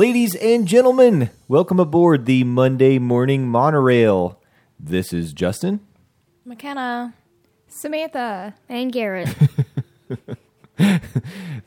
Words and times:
Ladies 0.00 0.34
and 0.36 0.66
gentlemen, 0.66 1.28
welcome 1.46 1.78
aboard 1.78 2.24
the 2.24 2.42
Monday 2.42 2.98
Morning 2.98 3.46
Monorail. 3.46 4.40
This 4.78 5.12
is 5.12 5.34
Justin. 5.34 5.80
McKenna. 6.46 7.12
Samantha 7.68 8.54
and 8.66 8.90
Garrett. 8.90 9.28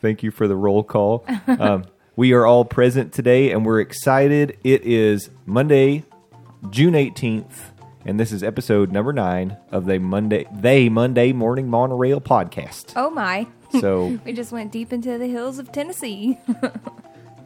Thank 0.02 0.24
you 0.24 0.32
for 0.32 0.48
the 0.48 0.56
roll 0.56 0.84
call. 0.84 1.28
Um, 1.48 1.86
we 2.16 2.34
are 2.34 2.44
all 2.44 2.66
present 2.66 3.14
today 3.14 3.52
and 3.52 3.68
we're 3.68 3.82
excited. 3.82 4.58
It 4.64 4.84
is 4.84 5.30
Monday, 5.46 6.04
June 6.72 6.96
18th, 6.96 7.70
and 8.04 8.20
this 8.20 8.32
is 8.32 8.42
episode 8.42 8.92
number 8.92 9.14
nine 9.14 9.58
of 9.70 9.86
the 9.86 10.00
Monday 10.00 10.48
They 10.52 10.90
Monday 10.90 11.34
Morning 11.34 11.70
Monorail 11.70 12.20
podcast. 12.20 12.94
Oh 12.96 13.12
my. 13.12 13.46
So 13.80 14.20
We 14.26 14.34
just 14.34 14.52
went 14.52 14.72
deep 14.72 14.92
into 14.92 15.20
the 15.20 15.28
hills 15.28 15.60
of 15.60 15.72
Tennessee. 15.72 16.40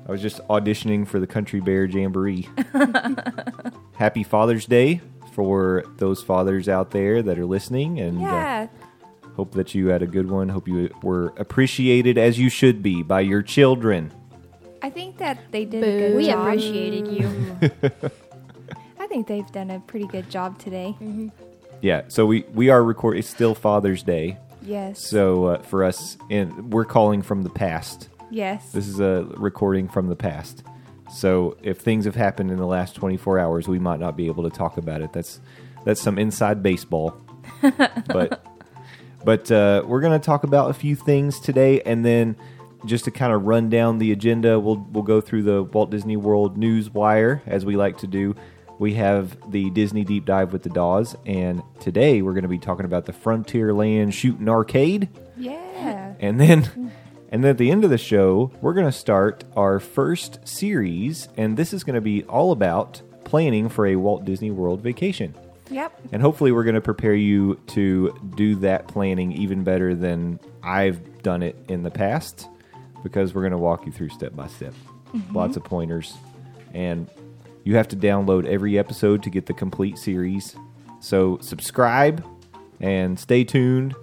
I 0.07 0.11
was 0.11 0.21
just 0.21 0.39
auditioning 0.47 1.05
for 1.05 1.19
the 1.19 1.27
Country 1.27 1.59
Bear 1.59 1.83
Jamboree. 1.85 2.47
Happy 3.95 4.23
Father's 4.23 4.65
Day 4.65 5.01
for 5.33 5.83
those 5.97 6.23
fathers 6.23 6.69
out 6.69 6.91
there 6.91 7.21
that 7.21 7.37
are 7.37 7.45
listening, 7.45 7.99
and 7.99 8.19
uh, 8.19 8.21
yeah. 8.21 8.67
hope 9.35 9.51
that 9.53 9.75
you 9.75 9.87
had 9.87 10.01
a 10.01 10.07
good 10.07 10.29
one. 10.29 10.47
Hope 10.49 10.67
you 10.67 10.89
were 11.03 11.33
appreciated 11.37 12.17
as 12.17 12.39
you 12.39 12.49
should 12.49 12.81
be 12.81 13.03
by 13.03 13.19
your 13.19 13.41
children. 13.41 14.13
I 14.81 14.89
think 14.89 15.17
that 15.17 15.51
they 15.51 15.65
did 15.65 15.83
a 15.83 15.85
good 16.09 16.15
we 16.15 16.27
job. 16.27 16.47
appreciated 16.47 17.07
you. 17.07 17.51
I 18.99 19.07
think 19.07 19.27
they've 19.27 19.51
done 19.51 19.71
a 19.71 19.79
pretty 19.81 20.07
good 20.07 20.29
job 20.29 20.57
today. 20.57 20.95
Yeah, 21.81 22.03
so 22.07 22.25
we 22.25 22.43
we 22.53 22.69
are 22.69 22.81
recording. 22.83 23.19
It's 23.19 23.29
still 23.29 23.55
Father's 23.55 24.03
Day, 24.03 24.37
Yes. 24.61 24.99
so 25.05 25.45
uh, 25.45 25.61
for 25.63 25.83
us, 25.83 26.17
and 26.29 26.71
we're 26.71 26.85
calling 26.85 27.21
from 27.21 27.43
the 27.43 27.49
past. 27.49 28.07
Yes. 28.29 28.71
This 28.71 28.87
is 28.87 28.99
a 28.99 29.27
recording 29.37 29.87
from 29.87 30.07
the 30.07 30.15
past. 30.15 30.63
So 31.13 31.57
if 31.63 31.79
things 31.79 32.05
have 32.05 32.15
happened 32.15 32.51
in 32.51 32.57
the 32.57 32.65
last 32.65 32.95
24 32.95 33.39
hours, 33.39 33.67
we 33.67 33.79
might 33.79 33.99
not 33.99 34.17
be 34.17 34.27
able 34.27 34.43
to 34.43 34.49
talk 34.49 34.77
about 34.77 35.01
it. 35.01 35.13
That's 35.13 35.39
that's 35.85 36.01
some 36.01 36.19
inside 36.19 36.61
baseball. 36.61 37.15
but 37.61 38.45
but 39.23 39.51
uh, 39.51 39.83
we're 39.85 40.01
going 40.01 40.19
to 40.19 40.25
talk 40.25 40.43
about 40.43 40.69
a 40.69 40.73
few 40.73 40.95
things 40.95 41.39
today, 41.39 41.81
and 41.81 42.05
then 42.05 42.35
just 42.85 43.05
to 43.05 43.11
kind 43.11 43.33
of 43.33 43.43
run 43.43 43.69
down 43.69 43.99
the 43.99 44.11
agenda, 44.11 44.59
we'll 44.59 44.85
we'll 44.91 45.03
go 45.03 45.21
through 45.21 45.43
the 45.43 45.63
Walt 45.63 45.89
Disney 45.89 46.17
World 46.17 46.57
news 46.57 46.89
wire 46.89 47.41
as 47.45 47.65
we 47.65 47.75
like 47.75 47.97
to 47.99 48.07
do. 48.07 48.35
We 48.79 48.93
have 48.93 49.51
the 49.51 49.71
Disney 49.71 50.03
deep 50.03 50.25
dive 50.25 50.53
with 50.53 50.63
the 50.63 50.69
Doz, 50.69 51.15
and 51.25 51.63
today 51.79 52.21
we're 52.21 52.33
going 52.33 52.43
to 52.43 52.49
be 52.49 52.59
talking 52.59 52.85
about 52.85 53.05
the 53.05 53.13
Frontierland 53.13 54.13
Shooting 54.13 54.47
Arcade. 54.49 55.09
yeah. 55.37 56.13
And 56.19 56.39
then 56.39 56.86
and 57.29 57.43
then 57.43 57.51
at 57.51 57.57
the 57.57 57.71
end 57.71 57.83
of 57.83 57.89
the 57.89 57.97
show, 57.97 58.51
we're 58.61 58.73
going 58.73 58.85
to 58.85 58.91
start 58.91 59.43
our 59.55 59.79
first 59.79 60.47
series 60.47 61.27
and 61.37 61.57
this 61.57 61.73
is 61.73 61.83
going 61.83 61.95
to 61.95 62.01
be 62.01 62.23
all 62.23 62.51
about 62.51 63.01
planning 63.25 63.67
for 63.67 63.85
a 63.85 63.95
Walt 63.97 64.23
Disney 64.23 64.51
World 64.51 64.81
vacation. 64.81 65.35
Yep. 65.69 65.99
And 66.13 66.21
hopefully 66.21 66.53
we're 66.53 66.63
going 66.63 66.75
to 66.75 66.81
prepare 66.81 67.13
you 67.13 67.55
to 67.67 68.17
do 68.35 68.55
that 68.57 68.87
planning 68.87 69.33
even 69.33 69.65
better 69.65 69.93
than 69.93 70.39
I've 70.63 71.21
done 71.23 71.43
it 71.43 71.57
in 71.67 71.83
the 71.83 71.91
past 71.91 72.47
because 73.03 73.35
we're 73.35 73.41
going 73.41 73.51
to 73.51 73.57
walk 73.57 73.85
you 73.85 73.91
through 73.91 74.09
step 74.09 74.33
by 74.33 74.47
step. 74.47 74.73
Mm-hmm. 75.13 75.35
Lots 75.35 75.57
of 75.57 75.65
pointers 75.65 76.13
and 76.73 77.09
you 77.65 77.75
have 77.75 77.89
to 77.89 77.97
download 77.97 78.45
every 78.45 78.79
episode 78.79 79.23
to 79.23 79.29
get 79.29 79.45
the 79.45 79.53
complete 79.53 79.97
series. 79.97 80.55
So 81.01 81.37
subscribe 81.41 82.25
and 82.79 83.19
stay 83.19 83.43
tuned 83.43 83.93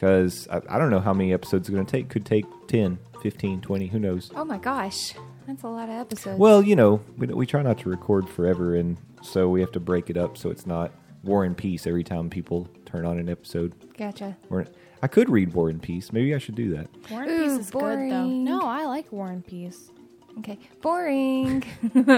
because 0.00 0.48
I, 0.48 0.62
I 0.68 0.78
don't 0.78 0.88
know 0.88 1.00
how 1.00 1.12
many 1.12 1.32
episodes 1.34 1.68
it's 1.68 1.74
going 1.74 1.84
to 1.84 1.90
take. 1.92 2.08
Could 2.08 2.24
take 2.24 2.46
10, 2.68 2.98
15, 3.22 3.60
20, 3.60 3.86
who 3.88 3.98
knows. 3.98 4.30
Oh 4.34 4.46
my 4.46 4.56
gosh. 4.56 5.14
That's 5.46 5.62
a 5.62 5.68
lot 5.68 5.90
of 5.90 5.94
episodes. 5.94 6.38
Well, 6.38 6.62
you 6.62 6.74
know, 6.74 7.02
we, 7.18 7.26
we 7.26 7.46
try 7.46 7.60
not 7.60 7.78
to 7.80 7.90
record 7.90 8.26
forever, 8.28 8.74
and 8.76 8.96
so 9.20 9.50
we 9.50 9.60
have 9.60 9.72
to 9.72 9.80
break 9.80 10.08
it 10.08 10.16
up 10.16 10.38
so 10.38 10.48
it's 10.50 10.66
not 10.66 10.92
War 11.22 11.44
and 11.44 11.54
Peace 11.56 11.86
every 11.86 12.04
time 12.04 12.30
people 12.30 12.66
turn 12.86 13.04
on 13.04 13.18
an 13.18 13.28
episode. 13.28 13.74
gotcha. 13.98 14.38
We're, 14.48 14.66
I 15.02 15.06
could 15.06 15.28
read 15.28 15.52
War 15.52 15.68
and 15.68 15.82
Peace. 15.82 16.12
Maybe 16.14 16.34
I 16.34 16.38
should 16.38 16.54
do 16.54 16.74
that. 16.76 16.88
War 17.10 17.22
and 17.22 17.30
Ooh, 17.30 17.42
Peace 17.42 17.66
is 17.66 17.70
good 17.70 17.82
though. 17.82 17.96
boring. 17.96 18.44
No, 18.44 18.62
I 18.62 18.86
like 18.86 19.12
War 19.12 19.30
and 19.30 19.46
Peace. 19.46 19.90
Okay. 20.38 20.58
Boring. 20.80 21.64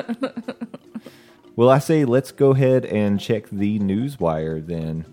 Well, 1.54 1.68
I 1.68 1.80
say 1.80 2.06
let's 2.06 2.32
go 2.32 2.52
ahead 2.52 2.86
and 2.86 3.20
check 3.20 3.50
the 3.50 3.78
news 3.78 4.18
wire 4.18 4.58
then. 4.58 5.04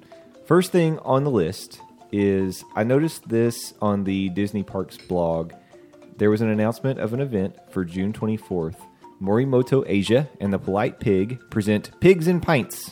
First 0.46 0.72
thing 0.72 0.98
on 1.00 1.26
the 1.26 1.30
list 1.30 1.82
is 2.12 2.64
I 2.76 2.84
noticed 2.84 3.28
this 3.30 3.74
on 3.82 4.04
the 4.04 4.30
Disney 4.30 4.64
Parks 4.64 4.98
blog. 4.98 5.54
There 6.18 6.30
was 6.30 6.42
an 6.42 6.50
announcement 6.50 7.00
of 7.00 7.14
an 7.14 7.22
event 7.22 7.56
for 7.72 7.86
June 7.86 8.14
24th. 8.14 8.76
Morimoto 9.22 9.84
Asia 9.86 10.30
and 10.40 10.54
the 10.54 10.60
Polite 10.60 11.00
Pig 11.00 11.40
present 11.50 11.92
Pigs 12.00 12.28
and 12.28 12.42
Pints, 12.42 12.92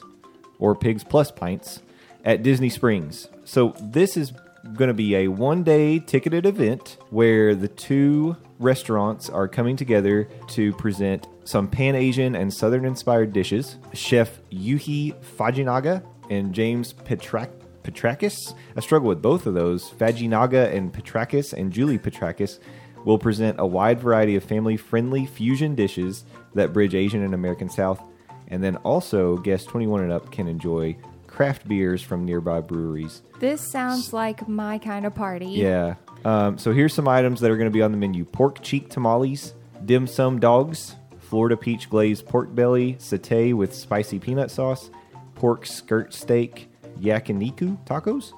or 0.60 0.76
Pigs 0.76 1.04
Plus 1.04 1.32
Pints, 1.32 1.82
at 2.26 2.44
Disney 2.44 2.70
Springs. 2.70 3.30
So 3.46 3.74
this 3.82 4.18
is 4.18 4.34
going 4.74 4.90
to 4.90 4.94
be 4.94 5.16
a 5.16 5.28
one 5.30 5.64
day 5.64 6.00
ticketed 6.00 6.46
event 6.46 6.98
where 7.10 7.56
the 7.56 7.70
two 7.70 8.36
restaurants 8.60 9.30
are 9.30 9.48
coming 9.48 9.78
together 9.78 10.28
to 10.50 10.74
present 10.74 11.28
some 11.46 11.68
Pan 11.68 11.96
Asian 11.96 12.36
and 12.36 12.54
Southern 12.54 12.84
inspired 12.84 13.32
dishes. 13.32 13.78
Chef 13.94 14.40
Yuhi 14.52 15.16
Fajinaga 15.38 16.04
and 16.30 16.54
James 16.54 16.94
Petrak. 16.94 17.50
Petrakis. 17.88 18.54
I 18.76 18.82
struggle 18.82 19.08
with 19.08 19.22
both 19.22 19.46
of 19.46 19.54
those. 19.54 19.90
Fajinaga 19.92 20.74
and 20.74 20.94
Petrakis 20.94 21.54
and 21.54 21.72
Julie 21.72 21.98
Petrakis 21.98 22.60
will 23.06 23.18
present 23.18 23.60
a 23.60 23.66
wide 23.66 24.00
variety 24.00 24.36
of 24.36 24.44
family 24.44 24.76
friendly 24.76 25.26
fusion 25.26 25.76
dishes 25.76 26.26
that 26.56 26.74
bridge 26.74 26.94
Asian 26.94 27.24
and 27.24 27.34
American 27.34 27.70
South. 27.70 28.02
And 28.50 28.64
then 28.64 28.76
also, 28.78 29.38
guests 29.38 29.68
21 29.68 30.04
and 30.04 30.12
up 30.12 30.32
can 30.32 30.48
enjoy 30.48 30.98
craft 31.28 31.68
beers 31.68 32.02
from 32.02 32.26
nearby 32.26 32.62
breweries. 32.62 33.22
this 33.40 33.62
sounds 33.62 34.12
like 34.12 34.48
my 34.48 34.78
kind 34.80 35.06
of 35.06 35.14
party. 35.14 35.48
Yeah. 35.48 35.96
Um, 36.26 36.58
so 36.58 36.74
here's 36.74 36.94
some 36.94 37.08
items 37.08 37.40
that 37.42 37.52
are 37.52 37.58
going 37.58 37.70
to 37.70 37.74
be 37.74 37.82
on 37.82 37.92
the 37.92 37.98
menu 37.98 38.26
pork 38.26 38.62
cheek 38.62 38.90
tamales, 38.90 39.54
dim 39.86 40.08
sum 40.08 40.40
dogs, 40.40 40.96
Florida 41.20 41.56
peach 41.56 41.90
glazed 41.90 42.26
pork 42.26 42.56
belly, 42.56 42.96
satay 42.96 43.54
with 43.54 43.74
spicy 43.76 44.18
peanut 44.18 44.50
sauce, 44.50 44.90
pork 45.36 45.66
skirt 45.66 46.14
steak, 46.14 46.70
yakiniku 46.98 47.78
tacos, 47.86 48.34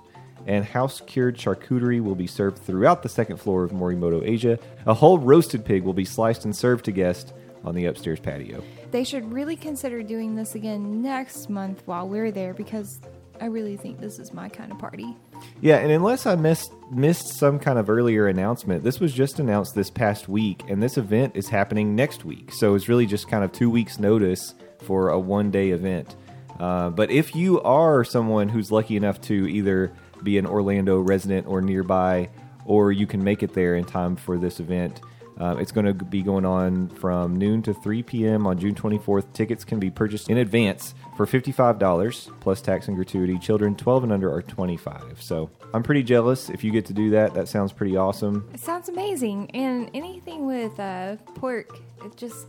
and 0.45 0.65
house 0.65 1.01
cured 1.05 1.37
charcuterie 1.37 2.01
will 2.01 2.15
be 2.15 2.27
served 2.27 2.59
throughout 2.59 3.03
the 3.03 3.09
second 3.09 3.37
floor 3.37 3.63
of 3.63 3.71
Morimoto 3.71 4.25
Asia. 4.25 4.57
A 4.85 4.93
whole 4.93 5.19
roasted 5.19 5.65
pig 5.65 5.83
will 5.83 5.93
be 5.93 6.05
sliced 6.05 6.45
and 6.45 6.55
served 6.55 6.85
to 6.85 6.91
guests 6.91 7.33
on 7.63 7.75
the 7.75 7.85
upstairs 7.85 8.19
patio. 8.19 8.63
They 8.91 9.03
should 9.03 9.31
really 9.31 9.55
consider 9.55 10.01
doing 10.01 10.35
this 10.35 10.55
again 10.55 11.01
next 11.01 11.49
month 11.49 11.83
while 11.85 12.07
we're 12.07 12.31
there 12.31 12.53
because 12.53 12.99
I 13.41 13.45
really 13.45 13.77
think 13.77 13.99
this 13.99 14.19
is 14.19 14.33
my 14.33 14.49
kind 14.49 14.71
of 14.71 14.79
party. 14.79 15.15
Yeah, 15.61 15.77
and 15.77 15.91
unless 15.91 16.25
I 16.25 16.35
missed 16.35 16.73
missed 16.91 17.37
some 17.37 17.59
kind 17.59 17.79
of 17.79 17.89
earlier 17.89 18.27
announcement, 18.27 18.83
this 18.83 18.99
was 18.99 19.13
just 19.13 19.39
announced 19.39 19.75
this 19.75 19.89
past 19.89 20.27
week, 20.27 20.63
and 20.67 20.83
this 20.83 20.97
event 20.97 21.35
is 21.35 21.47
happening 21.47 21.95
next 21.95 22.25
week. 22.25 22.51
So 22.51 22.75
it's 22.75 22.89
really 22.89 23.05
just 23.05 23.29
kind 23.29 23.43
of 23.43 23.51
two 23.51 23.69
weeks' 23.69 23.99
notice 23.99 24.53
for 24.79 25.09
a 25.09 25.19
one 25.19 25.51
day 25.51 25.69
event. 25.69 26.15
Uh, 26.59 26.89
but 26.89 27.09
if 27.09 27.35
you 27.35 27.61
are 27.61 28.03
someone 28.03 28.49
who's 28.49 28.71
lucky 28.71 28.95
enough 28.95 29.21
to 29.21 29.47
either 29.47 29.93
be 30.23 30.37
an 30.37 30.45
Orlando 30.45 30.99
resident 30.99 31.47
or 31.47 31.61
nearby, 31.61 32.29
or 32.65 32.91
you 32.91 33.07
can 33.07 33.23
make 33.23 33.43
it 33.43 33.53
there 33.53 33.75
in 33.75 33.85
time 33.85 34.15
for 34.15 34.37
this 34.37 34.59
event, 34.59 34.99
uh, 35.39 35.55
it's 35.57 35.71
going 35.71 35.85
to 35.85 35.93
be 35.93 36.21
going 36.21 36.45
on 36.45 36.89
from 36.89 37.37
noon 37.37 37.61
to 37.61 37.73
3 37.73 38.03
p.m. 38.03 38.45
on 38.45 38.59
June 38.59 38.75
24th. 38.75 39.31
Tickets 39.31 39.63
can 39.63 39.79
be 39.79 39.89
purchased 39.89 40.29
in 40.29 40.37
advance 40.37 40.93
for 41.15 41.25
$55 41.25 42.39
plus 42.41 42.61
tax 42.61 42.89
and 42.89 42.97
gratuity. 42.97 43.39
Children 43.39 43.75
12 43.75 44.03
and 44.03 44.11
under 44.11 44.31
are 44.33 44.41
25. 44.41 45.21
So 45.21 45.49
I'm 45.73 45.81
pretty 45.81 46.03
jealous 46.03 46.49
if 46.49 46.63
you 46.63 46.71
get 46.71 46.85
to 46.87 46.93
do 46.93 47.11
that. 47.11 47.33
That 47.33 47.47
sounds 47.47 47.71
pretty 47.71 47.95
awesome. 47.95 48.49
It 48.53 48.59
sounds 48.59 48.89
amazing, 48.89 49.51
and 49.51 49.89
anything 49.93 50.45
with 50.45 50.77
uh, 50.77 51.15
pork, 51.35 51.79
it 52.03 52.17
just 52.17 52.47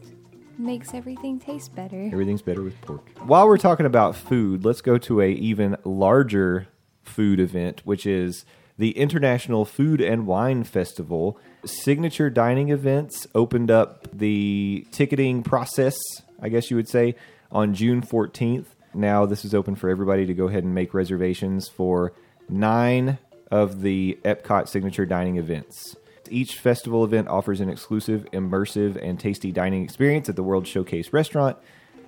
makes 0.58 0.94
everything 0.94 1.38
taste 1.38 1.74
better. 1.74 2.08
Everything's 2.12 2.42
better 2.42 2.62
with 2.62 2.80
pork. 2.82 3.08
While 3.26 3.46
we're 3.46 3.58
talking 3.58 3.86
about 3.86 4.16
food, 4.16 4.64
let's 4.64 4.80
go 4.80 4.98
to 4.98 5.20
a 5.20 5.28
even 5.28 5.76
larger 5.84 6.68
food 7.02 7.40
event, 7.40 7.82
which 7.84 8.06
is 8.06 8.44
the 8.78 8.96
International 8.96 9.64
Food 9.64 10.00
and 10.00 10.26
Wine 10.26 10.64
Festival. 10.64 11.38
Signature 11.64 12.30
dining 12.30 12.70
events 12.70 13.26
opened 13.34 13.70
up 13.70 14.08
the 14.16 14.86
ticketing 14.90 15.42
process, 15.42 15.96
I 16.40 16.48
guess 16.48 16.70
you 16.70 16.76
would 16.76 16.88
say, 16.88 17.14
on 17.52 17.74
June 17.74 18.00
14th. 18.00 18.66
Now, 18.94 19.26
this 19.26 19.44
is 19.44 19.54
open 19.54 19.76
for 19.76 19.88
everybody 19.90 20.26
to 20.26 20.34
go 20.34 20.48
ahead 20.48 20.64
and 20.64 20.74
make 20.74 20.94
reservations 20.94 21.68
for 21.68 22.12
nine 22.48 23.18
of 23.50 23.82
the 23.82 24.18
Epcot 24.24 24.68
signature 24.68 25.06
dining 25.06 25.36
events. 25.36 25.96
Each 26.30 26.58
festival 26.58 27.04
event 27.04 27.28
offers 27.28 27.60
an 27.60 27.68
exclusive, 27.68 28.26
immersive, 28.32 28.98
and 29.02 29.18
tasty 29.18 29.52
dining 29.52 29.82
experience 29.82 30.28
at 30.28 30.36
the 30.36 30.42
World 30.42 30.66
Showcase 30.66 31.12
restaurant. 31.12 31.56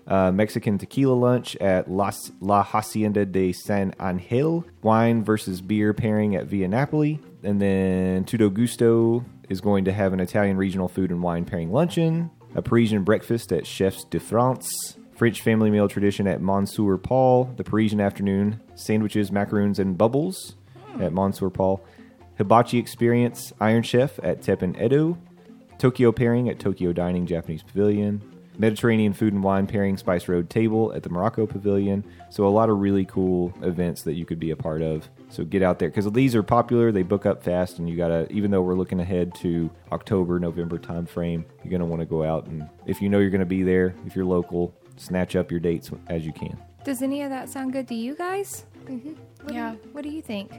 Uh, 0.07 0.33
Mexican 0.33 0.79
tequila 0.79 1.15
lunch 1.15 1.57
at 1.57 1.91
Las, 1.91 2.33
La 2.41 2.63
Hacienda 2.63 3.25
de 3.25 3.53
San 3.53 3.95
Angel, 4.01 4.65
wine 4.83 5.23
versus 5.23 5.61
beer 5.61 5.93
pairing 5.93 6.35
at 6.35 6.47
Via 6.47 6.67
Napoli, 6.67 7.21
and 7.45 7.61
then 7.63 8.25
Tutto 8.25 8.49
Gusto 8.49 9.25
is 9.49 9.61
going 9.61 9.85
to 9.85 9.93
have 9.93 10.13
an 10.13 10.21
Italian 10.21 10.57
regional 10.57 10.89
food 10.89 11.11
and 11.11 11.23
wine 11.23 11.45
pairing 11.45 11.71
luncheon, 11.71 12.31
a 12.55 12.63
Parisian 12.63 13.05
breakfast 13.05 13.53
at 13.53 13.67
Chefs 13.67 14.05
de 14.05 14.19
France, 14.19 14.97
French 15.15 15.41
family 15.41 15.71
meal 15.71 15.89
tradition 15.89 16.27
at 16.27 16.41
Monsieur 16.41 16.97
Paul, 16.97 17.45
the 17.57 17.65
Parisian 17.65 18.01
afternoon 18.01 18.61
sandwiches, 18.75 19.31
macaroons, 19.31 19.79
and 19.79 19.97
bubbles 19.97 20.57
at 20.99 21.13
Monsieur 21.13 21.51
Paul, 21.51 21.85
Hibachi 22.39 22.79
experience 22.79 23.53
Iron 23.61 23.83
Chef 23.83 24.19
at 24.23 24.41
Teppan 24.43 24.81
Edo, 24.83 25.19
Tokyo 25.79 26.13
pairing 26.13 26.49
at 26.49 26.59
Tokyo 26.59 26.93
Dining 26.93 27.27
Japanese 27.27 27.63
Pavilion, 27.63 28.23
Mediterranean 28.59 29.13
food 29.13 29.33
and 29.33 29.43
wine 29.43 29.67
pairing 29.67 29.97
Spice 29.97 30.29
Road 30.29 30.51
Table 30.51 30.93
at 30.93 31.03
the 31.03 31.09
Morocco 31.09 31.47
Pavilion. 31.47 32.05
So 32.31 32.47
a 32.47 32.51
lot 32.51 32.69
of 32.69 32.79
really 32.79 33.05
cool 33.07 33.53
events 33.63 34.03
that 34.03 34.13
you 34.15 34.27
could 34.27 34.39
be 34.39 34.51
a 34.51 34.57
part 34.57 34.83
of. 34.83 35.09
So 35.31 35.45
get 35.45 35.63
out 35.63 35.79
there 35.79 35.89
because 35.89 36.11
these 36.13 36.35
are 36.35 36.43
popular. 36.43 36.93
They 36.93 37.03
book 37.03 37.25
up 37.25 37.43
fast, 37.43 37.79
and 37.79 37.89
you 37.89 37.97
gotta. 37.97 38.31
Even 38.31 38.51
though 38.51 38.61
we're 38.63 38.75
looking 38.75 39.01
ahead 39.01 39.35
to 39.37 39.71
October, 39.91 40.39
November 40.39 40.79
timeframe, 40.79 41.45
you're 41.65 41.73
gonna 41.73 41.87
want 41.87 42.01
to 42.01 42.07
go 42.07 42.23
out 42.23 42.47
and 42.47 42.69
if 42.87 43.01
you 43.01 43.09
know 43.09 43.19
you're 43.19 43.31
gonna 43.31 43.47
be 43.47 43.63
there, 43.63 43.95
if 44.07 44.15
you're 44.15 44.25
local, 44.27 44.75
snatch 44.97 45.35
up 45.35 45.51
your 45.51 45.61
dates 45.61 45.91
as 46.09 46.27
you 46.27 46.33
can. 46.33 46.57
Does 46.85 47.01
any 47.01 47.23
of 47.23 47.31
that 47.31 47.49
sound 47.49 47.73
good 47.73 47.89
to 47.89 47.95
you 47.95 48.15
guys? 48.15 48.67
Mm-hmm. 48.85 49.15
What 49.45 49.55
Yeah. 49.55 49.71
Do 49.71 49.77
you, 49.77 49.93
what 49.93 50.03
do 50.03 50.11
you 50.11 50.21
think? 50.23 50.53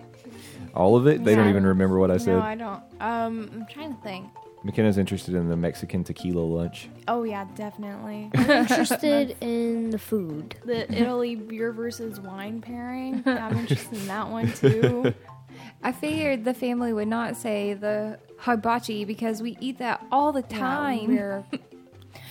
All 0.75 0.95
of 0.95 1.07
it. 1.07 1.23
They 1.23 1.35
don't 1.35 1.45
Yeah. 1.45 1.51
even 1.51 1.65
remember 1.65 1.99
what 1.99 2.09
I 2.11 2.17
said. 2.17 2.35
No, 2.37 2.41
I 2.41 2.55
don't. 2.55 2.81
Um, 2.99 3.49
I'm 3.53 3.65
trying 3.67 3.95
to 3.95 4.01
think. 4.01 4.27
McKenna's 4.65 4.97
interested 4.97 5.35
in 5.35 5.49
the 5.49 5.57
Mexican 5.57 6.03
tequila 6.05 6.39
lunch. 6.39 6.87
Oh 7.07 7.23
yeah, 7.23 7.45
definitely. 7.55 8.31
I'm 8.35 8.49
interested 8.49 9.35
in 9.41 9.89
the 9.89 9.99
food. 9.99 10.55
the 10.65 10.89
Italy 10.93 11.35
beer 11.35 11.71
versus 11.73 12.19
wine 12.21 12.61
pairing. 12.61 13.21
I'm 13.25 13.57
interested 13.57 13.97
in 13.97 14.07
that 14.07 14.29
one 14.29 14.51
too. 14.53 15.13
I 15.83 15.91
figured 15.91 16.45
the 16.45 16.53
family 16.53 16.93
would 16.93 17.09
not 17.09 17.35
say 17.35 17.73
the 17.73 18.17
hibachi 18.37 19.03
because 19.03 19.41
we 19.41 19.57
eat 19.59 19.79
that 19.79 20.03
all 20.13 20.31
the 20.31 20.45
Yeah, 20.49 20.57
time. 20.59 21.07
we're 21.07 21.43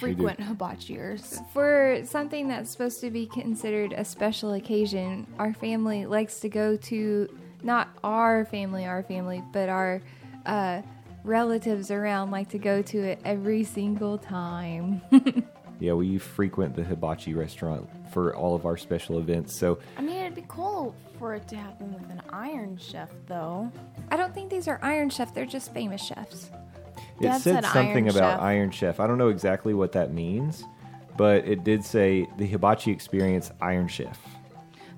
frequent 0.00 0.41
hibachiers. 0.41 1.38
For 1.53 2.00
something 2.06 2.49
that's 2.49 2.71
supposed 2.71 3.00
to 3.03 3.11
be 3.11 3.27
considered 3.27 3.93
a 3.93 4.05
special 4.06 4.55
occasion, 4.55 5.27
our 5.38 5.53
family 5.53 6.06
likes 6.06 6.41
to 6.41 6.49
go 6.49 6.77
to 6.79 7.29
not 7.62 7.88
our 8.03 8.44
family, 8.44 8.85
our 8.85 9.03
family, 9.03 9.43
but 9.53 9.69
our 9.69 10.03
uh, 10.47 10.82
relatives 11.25 11.91
around 11.91 12.31
like 12.31 12.49
to 12.50 12.59
go 12.59 12.82
to 12.82 12.99
it 12.99 13.20
every 13.25 13.64
single 13.64 14.19
time. 14.19 15.00
Yeah, 15.82 15.94
we 15.94 16.17
frequent 16.17 16.76
the 16.76 16.85
hibachi 16.85 17.35
restaurant 17.35 17.91
for 18.12 18.37
all 18.37 18.55
of 18.55 18.67
our 18.67 18.76
special 18.76 19.19
events. 19.19 19.59
So 19.59 19.81
I 19.99 20.00
mean, 20.00 20.14
it'd 20.14 20.37
be 20.37 20.44
cool 20.47 20.94
for 21.19 21.35
it 21.35 21.49
to 21.49 21.56
happen 21.56 21.93
with 21.93 22.09
an 22.09 22.23
Iron 22.31 22.76
Chef, 22.76 23.11
though. 23.26 23.69
I 24.09 24.17
don't 24.17 24.32
think 24.32 24.49
these 24.49 24.69
are 24.69 24.79
Iron 24.81 25.11
Chef; 25.11 25.35
they're 25.35 25.44
just 25.44 25.75
famous 25.75 26.00
chefs. 26.00 26.53
it 27.19 27.25
Dad 27.25 27.41
said 27.41 27.55
said 27.55 27.64
something 27.64 28.05
Iron 28.05 28.17
about 28.17 28.35
Chef. 28.35 28.41
Iron 28.43 28.70
Chef. 28.70 29.00
I 29.00 29.09
don't 29.09 29.19
know 29.19 29.31
exactly 29.31 29.75
what 29.75 29.91
that 29.91 30.12
means, 30.12 30.62
but 31.17 31.44
it 31.49 31.64
did 31.64 31.85
say 31.85 32.29
the 32.38 32.47
hibachi 32.47 32.93
experience 32.93 33.50
Iron 33.61 33.88
Chef. 33.88 34.20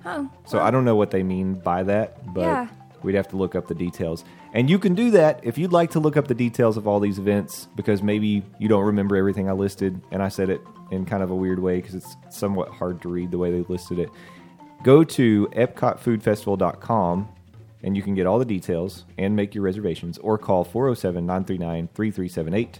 Oh, 0.05 0.29
So 0.45 0.59
I 0.59 0.71
don't 0.71 0.85
know 0.85 0.95
what 0.95 1.11
they 1.11 1.23
mean 1.23 1.55
by 1.55 1.83
that, 1.83 2.33
but 2.33 2.41
Yeah. 2.41 2.67
we'd 3.03 3.15
have 3.15 3.27
to 3.29 3.37
look 3.37 3.55
up 3.55 3.67
the 3.67 3.75
details. 3.75 4.23
And 4.53 4.69
you 4.69 4.79
can 4.79 4.95
do 4.95 5.11
that 5.11 5.39
if 5.43 5.57
you'd 5.57 5.73
like 5.73 5.91
to 5.91 5.99
look 5.99 6.15
up 6.15 6.27
the 6.27 6.35
details 6.35 6.77
of 6.77 6.87
all 6.87 6.99
these 6.99 7.19
events 7.19 7.67
because 7.75 8.01
maybe 8.03 8.43
you 8.59 8.67
don't 8.69 8.85
remember 8.85 9.15
everything 9.17 9.49
I 9.49 9.53
listed 9.53 9.99
and 10.11 10.21
I 10.23 10.29
said 10.29 10.49
it 10.49 10.61
in 10.91 11.05
kind 11.05 11.21
of 11.23 11.31
a 11.31 11.35
weird 11.35 11.59
way 11.59 11.77
because 11.77 11.95
it's 11.95 12.15
somewhat 12.29 12.69
hard 12.69 13.01
to 13.01 13.09
read 13.09 13.31
the 13.31 13.37
way 13.37 13.51
they 13.51 13.65
listed 13.67 13.99
it. 13.99 14.09
Go 14.83 15.03
to 15.03 15.47
epcotfoodfestival.com 15.53 17.27
and 17.83 17.95
you 17.95 18.01
can 18.01 18.15
get 18.15 18.25
all 18.25 18.39
the 18.39 18.45
details 18.45 19.05
and 19.17 19.35
make 19.35 19.53
your 19.53 19.63
reservations 19.63 20.17
or 20.19 20.37
call 20.37 20.63
407 20.63 21.25
939 21.25 21.89
3378. 21.93 22.79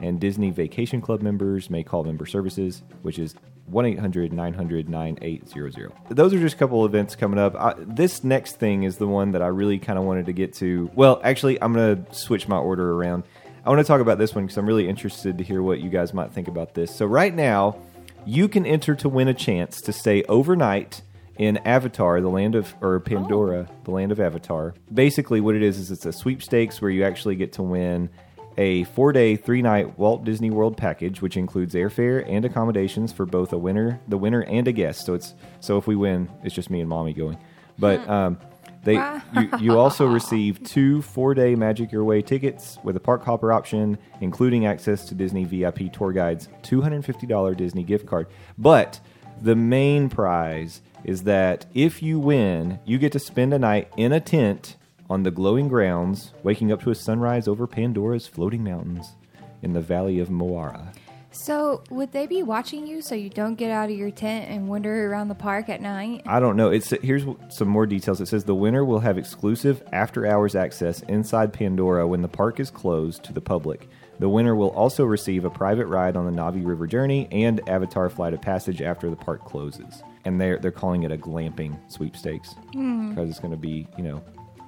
And 0.00 0.18
Disney 0.20 0.50
Vacation 0.50 1.00
Club 1.00 1.20
members 1.20 1.68
may 1.68 1.82
call 1.82 2.04
member 2.04 2.26
services, 2.26 2.82
which 3.02 3.18
is 3.18 3.34
1 3.70 3.86
800 3.86 4.32
900 4.32 4.88
9800. 4.88 5.92
Those 6.08 6.34
are 6.34 6.40
just 6.40 6.56
a 6.56 6.58
couple 6.58 6.84
events 6.84 7.16
coming 7.16 7.38
up. 7.38 7.54
I, 7.54 7.74
this 7.78 8.24
next 8.24 8.56
thing 8.56 8.82
is 8.82 8.96
the 8.96 9.06
one 9.06 9.32
that 9.32 9.42
I 9.42 9.46
really 9.46 9.78
kind 9.78 9.98
of 9.98 10.04
wanted 10.04 10.26
to 10.26 10.32
get 10.32 10.54
to. 10.54 10.90
Well, 10.94 11.20
actually, 11.22 11.60
I'm 11.62 11.72
going 11.72 12.04
to 12.04 12.14
switch 12.14 12.48
my 12.48 12.56
order 12.58 12.92
around. 12.92 13.24
I 13.64 13.68
want 13.68 13.80
to 13.80 13.84
talk 13.84 14.00
about 14.00 14.18
this 14.18 14.34
one 14.34 14.44
because 14.44 14.56
I'm 14.56 14.66
really 14.66 14.88
interested 14.88 15.38
to 15.38 15.44
hear 15.44 15.62
what 15.62 15.80
you 15.80 15.90
guys 15.90 16.14
might 16.14 16.32
think 16.32 16.48
about 16.48 16.74
this. 16.74 16.94
So, 16.94 17.06
right 17.06 17.34
now, 17.34 17.76
you 18.24 18.48
can 18.48 18.66
enter 18.66 18.94
to 18.96 19.08
win 19.08 19.28
a 19.28 19.34
chance 19.34 19.80
to 19.82 19.92
stay 19.92 20.22
overnight 20.24 21.02
in 21.40 21.56
Avatar, 21.58 22.20
the 22.20 22.28
land 22.28 22.54
of 22.54 22.74
or 22.82 23.00
Pandora, 23.00 23.66
oh. 23.68 23.74
the 23.84 23.90
land 23.90 24.12
of 24.12 24.20
Avatar. 24.20 24.74
Basically, 24.92 25.40
what 25.40 25.54
it 25.54 25.62
is 25.62 25.78
is 25.78 25.90
it's 25.90 26.04
a 26.04 26.12
sweepstakes 26.12 26.82
where 26.82 26.90
you 26.90 27.04
actually 27.04 27.34
get 27.34 27.54
to 27.54 27.62
win 27.62 28.10
a 28.60 28.84
four-day, 28.84 29.36
three-night 29.36 29.98
Walt 29.98 30.22
Disney 30.22 30.50
World 30.50 30.76
package, 30.76 31.22
which 31.22 31.38
includes 31.38 31.74
airfare 31.74 32.22
and 32.28 32.44
accommodations 32.44 33.10
for 33.10 33.24
both 33.24 33.54
a 33.54 33.58
winner, 33.58 33.98
the 34.06 34.18
winner, 34.18 34.42
and 34.42 34.68
a 34.68 34.72
guest. 34.72 35.06
So 35.06 35.14
it's 35.14 35.34
so 35.60 35.78
if 35.78 35.86
we 35.86 35.96
win, 35.96 36.28
it's 36.44 36.54
just 36.54 36.68
me 36.68 36.80
and 36.80 36.88
mommy 36.88 37.14
going. 37.14 37.38
But 37.78 38.06
um, 38.06 38.38
they 38.84 38.96
you, 39.34 39.50
you 39.58 39.78
also 39.78 40.06
receive 40.06 40.62
two 40.62 41.00
four-day 41.00 41.54
Magic 41.54 41.90
Your 41.90 42.04
Way 42.04 42.20
tickets 42.20 42.76
with 42.84 42.96
a 42.96 43.00
park 43.00 43.24
hopper 43.24 43.50
option, 43.50 43.96
including 44.20 44.66
access 44.66 45.06
to 45.06 45.14
Disney 45.14 45.44
VIP 45.44 45.90
tour 45.90 46.12
guides, 46.12 46.50
two 46.62 46.82
hundred 46.82 46.96
and 46.96 47.06
fifty 47.06 47.26
dollar 47.26 47.54
Disney 47.54 47.82
gift 47.82 48.04
card. 48.04 48.26
But 48.58 49.00
the 49.40 49.56
main 49.56 50.10
prize 50.10 50.82
is 51.02 51.22
that 51.22 51.64
if 51.72 52.02
you 52.02 52.18
win, 52.18 52.78
you 52.84 52.98
get 52.98 53.12
to 53.12 53.18
spend 53.18 53.54
a 53.54 53.58
night 53.58 53.90
in 53.96 54.12
a 54.12 54.20
tent 54.20 54.76
on 55.10 55.24
the 55.24 55.30
glowing 55.30 55.68
grounds, 55.68 56.32
waking 56.44 56.72
up 56.72 56.80
to 56.82 56.90
a 56.90 56.94
sunrise 56.94 57.48
over 57.48 57.66
Pandora's 57.66 58.26
floating 58.26 58.64
mountains 58.64 59.16
in 59.60 59.72
the 59.72 59.80
valley 59.80 60.20
of 60.20 60.30
Mo'ara. 60.30 60.92
So, 61.32 61.84
would 61.90 62.10
they 62.12 62.26
be 62.26 62.42
watching 62.42 62.86
you 62.86 63.02
so 63.02 63.14
you 63.14 63.30
don't 63.30 63.54
get 63.54 63.70
out 63.70 63.88
of 63.88 63.96
your 63.96 64.10
tent 64.10 64.48
and 64.48 64.68
wander 64.68 65.10
around 65.10 65.28
the 65.28 65.36
park 65.36 65.68
at 65.68 65.80
night? 65.80 66.22
I 66.26 66.40
don't 66.40 66.56
know. 66.56 66.70
It's 66.70 66.90
here's 66.90 67.24
some 67.50 67.68
more 67.68 67.86
details. 67.86 68.20
It 68.20 68.26
says 68.26 68.44
the 68.44 68.54
winner 68.54 68.84
will 68.84 68.98
have 68.98 69.16
exclusive 69.16 69.82
after-hours 69.92 70.56
access 70.56 71.02
inside 71.02 71.52
Pandora 71.52 72.06
when 72.06 72.22
the 72.22 72.28
park 72.28 72.58
is 72.58 72.70
closed 72.70 73.22
to 73.24 73.32
the 73.32 73.40
public. 73.40 73.88
The 74.18 74.28
winner 74.28 74.56
will 74.56 74.70
also 74.70 75.04
receive 75.04 75.44
a 75.44 75.50
private 75.50 75.86
ride 75.86 76.16
on 76.16 76.26
the 76.26 76.32
Na'vi 76.32 76.66
River 76.66 76.86
journey 76.86 77.28
and 77.30 77.66
Avatar 77.68 78.10
Flight 78.10 78.34
of 78.34 78.42
Passage 78.42 78.82
after 78.82 79.08
the 79.08 79.16
park 79.16 79.44
closes. 79.44 80.02
And 80.24 80.40
they're 80.40 80.58
they're 80.58 80.72
calling 80.72 81.04
it 81.04 81.12
a 81.12 81.16
glamping 81.16 81.78
sweepstakes 81.90 82.54
hmm. 82.72 83.10
because 83.10 83.30
it's 83.30 83.40
going 83.40 83.52
to 83.52 83.56
be 83.56 83.86
you 83.96 84.02
know, 84.02 84.22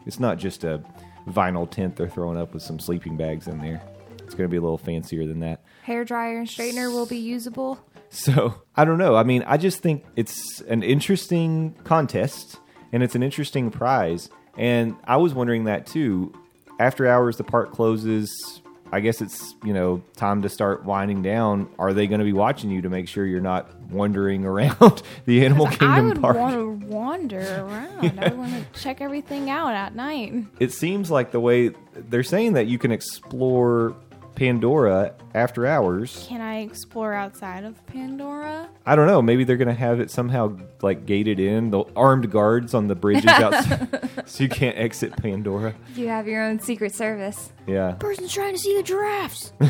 it's 0.07 0.21
not 0.21 0.39
just 0.39 0.65
a 0.65 0.83
vinyl 1.29 1.71
tent 1.71 1.97
they're 1.97 2.09
throwing 2.09 2.39
up 2.39 2.53
with 2.55 2.63
some 2.63 2.79
sleeping 2.79 3.17
bags 3.17 3.49
in 3.49 3.59
there. 3.59 3.83
It's 4.19 4.35
going 4.35 4.49
to 4.49 4.53
be 4.53 4.57
a 4.57 4.61
little 4.61 4.79
fancier 4.79 5.27
than 5.27 5.41
that. 5.41 5.63
Hair 5.83 6.05
dryer 6.05 6.39
and 6.39 6.49
straightener 6.49 6.93
will 6.93 7.07
be 7.07 7.19
usable. 7.19 7.79
So 8.09 8.55
I 8.77 8.85
don't 8.85 8.99
know. 8.99 9.17
I 9.17 9.23
mean, 9.23 9.43
I 9.47 9.57
just 9.57 9.81
think 9.81 10.05
it's 10.17 10.61
an 10.63 10.83
interesting 10.83 11.75
contest 11.85 12.59
and 12.93 13.03
it's 13.03 13.15
an 13.15 13.23
interesting 13.23 13.71
prize. 13.71 14.29
And 14.57 14.97
I 15.05 15.17
was 15.17 15.33
wondering 15.35 15.65
that 15.65 15.87
too. 15.87 16.33
After 16.79 17.07
hours, 17.07 17.37
the 17.37 17.45
park 17.45 17.73
closes. 17.73 18.62
I 18.93 19.01
guess 19.01 19.23
it's 19.23 19.55
you 19.65 19.73
know 19.73 20.03
time 20.17 20.43
to 20.43 20.49
start 20.51 20.85
winding 20.85 21.23
down. 21.23 21.69
Are 21.79 21.95
they 21.95 22.07
going 22.07 22.19
to 22.19 22.25
be 22.27 22.35
watching 22.35 22.71
you 22.71 22.83
to 22.83 22.91
make 22.91 23.09
sure 23.09 23.25
you're 23.25 23.41
not 23.41 23.75
wandering 23.91 24.45
around 24.53 25.03
the 25.25 25.45
Animal 25.45 25.67
Kingdom 25.67 25.89
Park? 25.89 25.97
I 25.97 26.01
would 26.03 26.21
park? 26.21 26.37
want 26.37 26.55
to 26.55 26.87
wander 26.87 27.41
around. 27.41 28.21
I 28.21 28.29
want 28.35 28.53
to 28.53 28.65
check 28.81 29.01
everything 29.01 29.49
out 29.49 29.73
at 29.75 29.95
night. 29.95 30.35
It 30.61 30.73
seems 30.73 31.11
like 31.11 31.31
the 31.31 31.41
way 31.41 31.71
they're 31.95 32.23
saying 32.23 32.53
that 32.53 32.67
you 32.67 32.79
can 32.79 32.93
explore 32.93 33.97
Pandora 34.35 35.15
after 35.35 35.67
hours. 35.67 36.27
Can 36.29 36.41
I 36.41 36.61
explore 36.61 37.13
outside 37.15 37.65
of 37.65 37.85
Pandora? 37.87 38.69
I 38.87 38.97
don't 38.97 39.07
know. 39.07 39.23
Maybe 39.23 39.45
they're 39.45 39.57
going 39.57 39.69
to 39.69 39.75
have 39.75 40.01
it 40.01 40.11
somehow 40.11 40.57
like 40.83 41.07
gated 41.07 41.39
in. 41.41 41.71
The 41.71 41.85
armed 41.97 42.31
guards 42.31 42.75
on 42.75 42.89
the 42.89 42.95
bridges 42.95 43.27
outside, 43.27 44.11
so 44.27 44.43
you 44.45 44.49
can't 44.49 44.77
exit 44.77 45.17
Pandora. 45.17 45.75
You 45.95 46.09
have 46.09 46.27
your 46.27 46.43
own 46.43 46.59
secret 46.61 46.95
service. 46.95 47.53
Yeah. 47.67 47.93
Person's 47.93 48.33
trying 48.33 48.53
to 48.55 48.59
see 48.59 48.77
the 48.77 48.83
giraffes. 48.83 49.53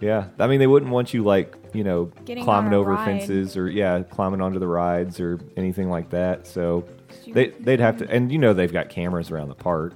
Yeah, 0.00 0.26
I 0.38 0.46
mean 0.46 0.58
they 0.58 0.66
wouldn't 0.66 0.92
want 0.92 1.14
you 1.14 1.24
like 1.24 1.56
you 1.72 1.82
know 1.82 2.12
Getting 2.26 2.44
climbing 2.44 2.74
over 2.74 2.90
ride. 2.92 3.04
fences 3.06 3.56
or 3.56 3.68
yeah 3.68 4.02
climbing 4.02 4.42
onto 4.42 4.58
the 4.58 4.66
rides 4.66 5.20
or 5.20 5.40
anything 5.56 5.88
like 5.88 6.10
that. 6.10 6.46
So 6.46 6.84
they 7.26 7.48
they'd 7.60 7.80
have 7.80 7.96
to, 7.98 8.10
and 8.10 8.30
you 8.30 8.38
know 8.38 8.52
they've 8.52 8.72
got 8.72 8.90
cameras 8.90 9.30
around 9.30 9.48
the 9.48 9.54
park. 9.54 9.94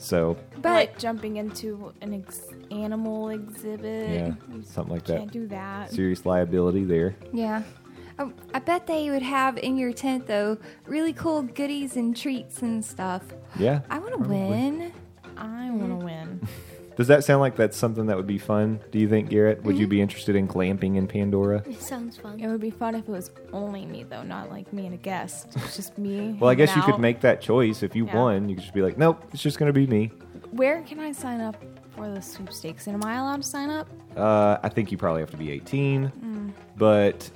So 0.00 0.36
But 0.56 0.72
like 0.72 0.98
jumping 0.98 1.36
into 1.36 1.92
an 2.00 2.14
ex- 2.14 2.48
animal 2.70 3.28
exhibit. 3.28 4.08
yeah, 4.10 4.32
something 4.64 4.94
like 4.94 5.04
that. 5.04 5.18
Can't 5.18 5.32
do 5.32 5.46
that. 5.48 5.90
Serious 5.90 6.24
liability 6.26 6.84
there. 6.84 7.14
yeah. 7.32 7.62
I, 8.18 8.30
I 8.52 8.58
bet 8.58 8.86
they 8.86 9.08
would 9.10 9.22
have 9.22 9.56
in 9.58 9.78
your 9.78 9.92
tent 9.92 10.26
though 10.26 10.58
really 10.86 11.12
cool 11.14 11.42
goodies 11.42 11.96
and 11.96 12.14
treats 12.16 12.60
and 12.62 12.84
stuff. 12.84 13.22
Yeah. 13.58 13.80
I 13.88 13.98
want 13.98 14.12
to 14.22 14.28
win. 14.28 14.92
I 15.36 15.70
want 15.70 16.00
to 16.00 16.04
win. 16.04 16.48
Does 17.00 17.08
that 17.08 17.24
sound 17.24 17.40
like 17.40 17.56
that's 17.56 17.78
something 17.78 18.04
that 18.08 18.16
would 18.18 18.26
be 18.26 18.36
fun? 18.36 18.78
Do 18.90 18.98
you 18.98 19.08
think, 19.08 19.30
Garrett? 19.30 19.62
Would 19.62 19.76
you 19.78 19.86
Mm-hmm. 19.86 19.90
be 19.90 20.00
interested 20.02 20.36
in 20.36 20.46
glamping 20.46 20.96
in 20.96 21.06
Pandora? 21.08 21.62
It 21.66 21.80
sounds 21.80 22.18
fun. 22.18 22.38
It 22.38 22.46
would 22.46 22.60
be 22.60 22.70
fun 22.70 22.94
if 22.94 23.08
it 23.08 23.10
was 23.10 23.30
only 23.54 23.86
me 23.86 24.02
though, 24.02 24.22
not 24.22 24.50
like 24.50 24.70
me 24.70 24.84
and 24.84 24.92
a 24.94 24.98
guest. 24.98 25.48
It's 25.56 25.76
just 25.76 25.96
me. 25.96 26.36
Well, 26.38 26.50
I 26.50 26.54
guess 26.54 26.68
you 26.68 26.74
hanging 26.74 26.84
could 26.86 26.94
out. 26.96 27.00
make 27.00 27.20
that 27.22 27.40
choice 27.40 27.82
if 27.82 27.96
you 27.96 28.04
Yeah. 28.04 28.16
won. 28.16 28.48
You 28.50 28.54
could 28.54 28.64
just 28.64 28.74
be 28.74 28.82
like, 28.82 28.98
nope, 28.98 29.24
it's 29.32 29.42
just 29.42 29.58
going 29.58 29.72
to 29.72 29.72
be 29.72 29.86
me. 29.86 30.08
Where 30.50 30.82
can 30.82 31.00
I 31.00 31.12
sign 31.12 31.40
up 31.40 31.56
for 31.96 32.06
the 32.10 32.20
sweepstakes? 32.20 32.86
And 32.86 32.94
am 33.02 33.08
I 33.08 33.16
allowed 33.16 33.42
to 33.44 33.48
sign 33.48 33.70
up? 33.70 33.88
Uh, 34.14 34.58
I 34.62 34.68
think 34.68 34.92
you 34.92 34.98
probably 34.98 35.22
have 35.22 35.30
to 35.30 35.38
be 35.38 35.50
18, 35.52 36.12
Mm. 36.22 36.52
but 36.76 37.30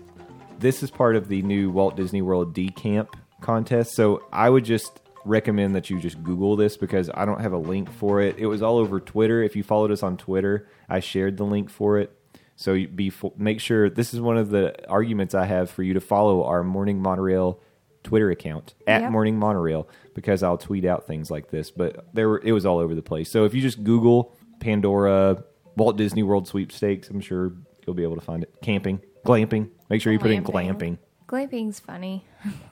this 0.58 0.82
is 0.82 0.90
part 0.90 1.16
of 1.16 1.28
the 1.28 1.40
new 1.40 1.70
Walt 1.70 1.96
Disney 1.96 2.20
World 2.20 2.52
D 2.52 2.68
Camp 2.68 3.16
contest. 3.40 3.94
So 3.94 4.24
I 4.30 4.50
would 4.50 4.66
just 4.66 5.00
recommend 5.24 5.74
that 5.74 5.90
you 5.90 5.98
just 6.00 6.22
Google 6.22 6.56
this 6.56 6.76
because 6.76 7.10
I 7.12 7.24
don't 7.24 7.40
have 7.40 7.52
a 7.52 7.58
link 7.58 7.90
for 7.90 8.20
it. 8.20 8.38
It 8.38 8.46
was 8.46 8.62
all 8.62 8.78
over 8.78 9.00
Twitter. 9.00 9.42
If 9.42 9.56
you 9.56 9.62
followed 9.62 9.90
us 9.90 10.02
on 10.02 10.16
Twitter, 10.16 10.68
I 10.88 11.00
shared 11.00 11.36
the 11.36 11.44
link 11.44 11.70
for 11.70 11.98
it. 11.98 12.16
So 12.56 12.74
be 12.74 13.12
make 13.36 13.60
sure 13.60 13.90
this 13.90 14.14
is 14.14 14.20
one 14.20 14.36
of 14.36 14.50
the 14.50 14.88
arguments 14.88 15.34
I 15.34 15.44
have 15.46 15.70
for 15.70 15.82
you 15.82 15.94
to 15.94 16.00
follow 16.00 16.44
our 16.44 16.62
Morning 16.62 17.00
Monorail 17.00 17.60
Twitter 18.04 18.30
account 18.30 18.74
at 18.86 19.00
Yep. 19.02 19.10
Morning 19.10 19.38
Monorail 19.38 19.88
because 20.14 20.42
I'll 20.42 20.58
tweet 20.58 20.84
out 20.84 21.06
things 21.06 21.30
like 21.30 21.50
this. 21.50 21.70
But 21.70 22.06
there 22.14 22.28
were, 22.28 22.40
it 22.44 22.52
was 22.52 22.64
all 22.64 22.78
over 22.78 22.94
the 22.94 23.02
place. 23.02 23.30
So 23.30 23.44
if 23.44 23.54
you 23.54 23.60
just 23.62 23.82
Google 23.82 24.36
Pandora 24.60 25.42
Walt 25.76 25.96
Disney 25.96 26.22
World 26.22 26.46
sweepstakes, 26.46 27.08
I'm 27.10 27.20
sure 27.20 27.52
you'll 27.86 27.96
be 27.96 28.04
able 28.04 28.14
to 28.16 28.20
find 28.20 28.42
it. 28.42 28.54
Camping, 28.62 29.00
glamping. 29.26 29.70
Make 29.90 30.00
sure 30.02 30.12
you 30.12 30.18
put 30.20 30.30
in 30.30 30.44
glamping. 30.44 30.98
Glamping. 31.26 31.48
Glamping's 31.50 31.80
funny. 31.80 32.24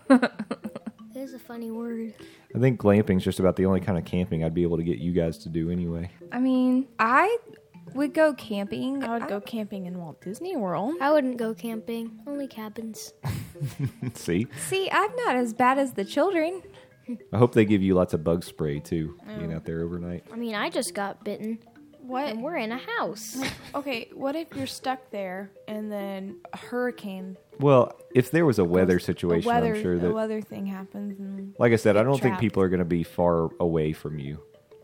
It 1.22 1.26
is 1.26 1.34
a 1.34 1.38
funny 1.38 1.70
word. 1.70 2.14
I 2.52 2.58
think 2.58 2.80
glamping's 2.80 3.22
just 3.22 3.38
about 3.38 3.54
the 3.54 3.64
only 3.64 3.78
kind 3.78 3.96
of 3.96 4.04
camping 4.04 4.42
I'd 4.42 4.54
be 4.54 4.64
able 4.64 4.76
to 4.78 4.82
get 4.82 4.98
you 4.98 5.12
guys 5.12 5.38
to 5.38 5.48
do 5.48 5.70
anyway. 5.70 6.10
I 6.32 6.40
mean, 6.40 6.88
I 6.98 7.38
would 7.94 8.12
go 8.12 8.34
camping. 8.34 9.04
I 9.04 9.16
would 9.16 9.28
go 9.28 9.40
camping 9.40 9.86
in 9.86 10.00
Walt 10.00 10.20
Disney 10.20 10.56
World. 10.56 10.96
I 11.00 11.12
wouldn't 11.12 11.36
go 11.36 11.54
camping. 11.54 12.18
Only 12.26 12.48
cabins. 12.48 13.12
See, 14.14 14.48
See, 14.66 14.90
I'm 14.90 15.14
not 15.14 15.36
as 15.36 15.54
bad 15.54 15.78
as 15.78 15.92
the 15.92 16.04
children. 16.04 16.60
I 17.32 17.38
hope 17.38 17.54
they 17.54 17.66
give 17.66 17.82
you 17.82 17.94
lots 17.94 18.14
of 18.14 18.24
bug 18.24 18.42
spray 18.42 18.80
too, 18.80 19.16
being 19.38 19.52
out 19.52 19.64
there 19.64 19.82
overnight. 19.82 20.24
I 20.32 20.34
mean, 20.34 20.56
I 20.56 20.70
just 20.70 20.92
got 20.92 21.24
bitten, 21.24 21.60
What? 22.02 22.26
and 22.26 22.42
we're 22.42 22.56
in 22.56 22.72
a 22.72 22.78
house. 22.78 23.36
Okay, 23.74 24.10
what 24.12 24.36
if 24.36 24.48
you're 24.54 24.66
stuck 24.66 25.10
there 25.10 25.50
and 25.66 25.90
then 25.90 26.40
a 26.52 26.58
hurricane, 26.58 27.36
Well, 27.58 27.98
if 28.14 28.30
there 28.30 28.44
was 28.44 28.58
a 28.58 28.64
weather 28.64 28.96
a 28.96 29.00
situation, 29.00 29.46
weather, 29.48 29.74
I'm 29.74 29.82
sure 29.82 29.94
a 29.94 29.98
that, 29.98 30.12
weather 30.12 30.40
thing 30.42 30.66
happens, 30.66 31.18
and 31.18 31.54
like 31.58 31.72
I 31.72 31.76
said, 31.76 31.96
I 31.96 32.02
don't 32.02 32.20
think 32.20 32.38
people 32.38 32.62
are 32.62 32.68
going 32.68 32.80
to 32.80 32.84
be 32.84 33.02
far 33.02 33.48
away 33.60 33.92
from 33.92 34.18
you. 34.18 34.42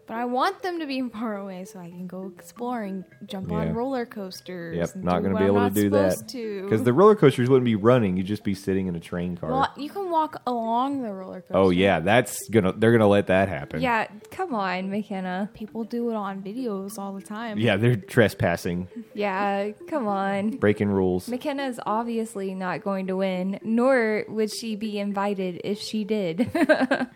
But 0.08 0.16
I 0.16 0.24
want 0.24 0.62
them 0.62 0.80
to 0.80 0.86
be 0.86 1.02
far 1.10 1.36
away 1.36 1.64
so 1.66 1.78
I 1.78 1.90
can 1.90 2.06
go 2.06 2.32
exploring, 2.34 3.04
jump 3.26 3.52
on 3.52 3.74
roller 3.74 4.06
coasters. 4.06 4.76
Yep, 4.76 4.94
and 4.94 5.04
not 5.04 5.22
do 5.22 5.28
going 5.28 5.30
to 5.30 5.34
what 5.34 5.38
be 5.38 5.44
I'm 5.44 5.50
able 5.50 5.58
to 5.58 5.62
not 5.64 5.74
do 5.74 5.90
that 5.90 6.12
supposed 6.14 6.28
to. 6.30 6.62
because 6.64 6.82
the 6.82 6.92
roller 6.92 7.14
coasters 7.14 7.48
wouldn't 7.48 7.66
be 7.66 7.76
running; 7.76 8.16
you'd 8.16 8.26
just 8.26 8.42
be 8.42 8.54
sitting 8.54 8.86
in 8.88 8.96
a 8.96 9.00
train 9.00 9.36
car. 9.36 9.50
well, 9.50 9.72
you 9.76 9.90
can 9.90 10.10
walk 10.10 10.40
along 10.46 11.02
the 11.02 11.12
roller 11.12 11.38
oh, 11.38 11.40
coaster. 11.40 11.56
oh 11.56 11.70
yeah, 11.70 12.00
that's 12.00 12.48
gonna 12.48 12.72
they're 12.72 12.92
gonna 12.92 13.06
let 13.06 13.26
that 13.28 13.48
happen. 13.48 13.80
Yeah, 13.80 14.08
come 14.30 14.54
on, 14.54 14.90
McKenna. 14.90 15.50
people 15.54 15.84
do 15.84 16.10
it 16.10 16.14
on 16.14 16.42
videos 16.42 16.98
all 16.98 17.12
the 17.12 17.22
time. 17.22 17.58
yeah, 17.58 17.76
they're 17.76 17.96
trespassing, 17.96 18.88
Yeah, 19.14 19.72
come 19.88 20.06
on. 20.08 20.50
breaking 20.56 20.88
rules. 20.88 21.28
McKenna 21.28 21.64
is 21.64 21.78
obviously 21.84 22.54
not 22.54 22.82
going 22.82 23.08
to 23.08 23.16
win, 23.16 23.58
nor 23.62 24.24
would 24.28 24.50
she 24.52 24.74
be 24.74 24.98
invited 24.98 25.60
if 25.64 25.78
she 25.78 26.04
did. 26.04 26.50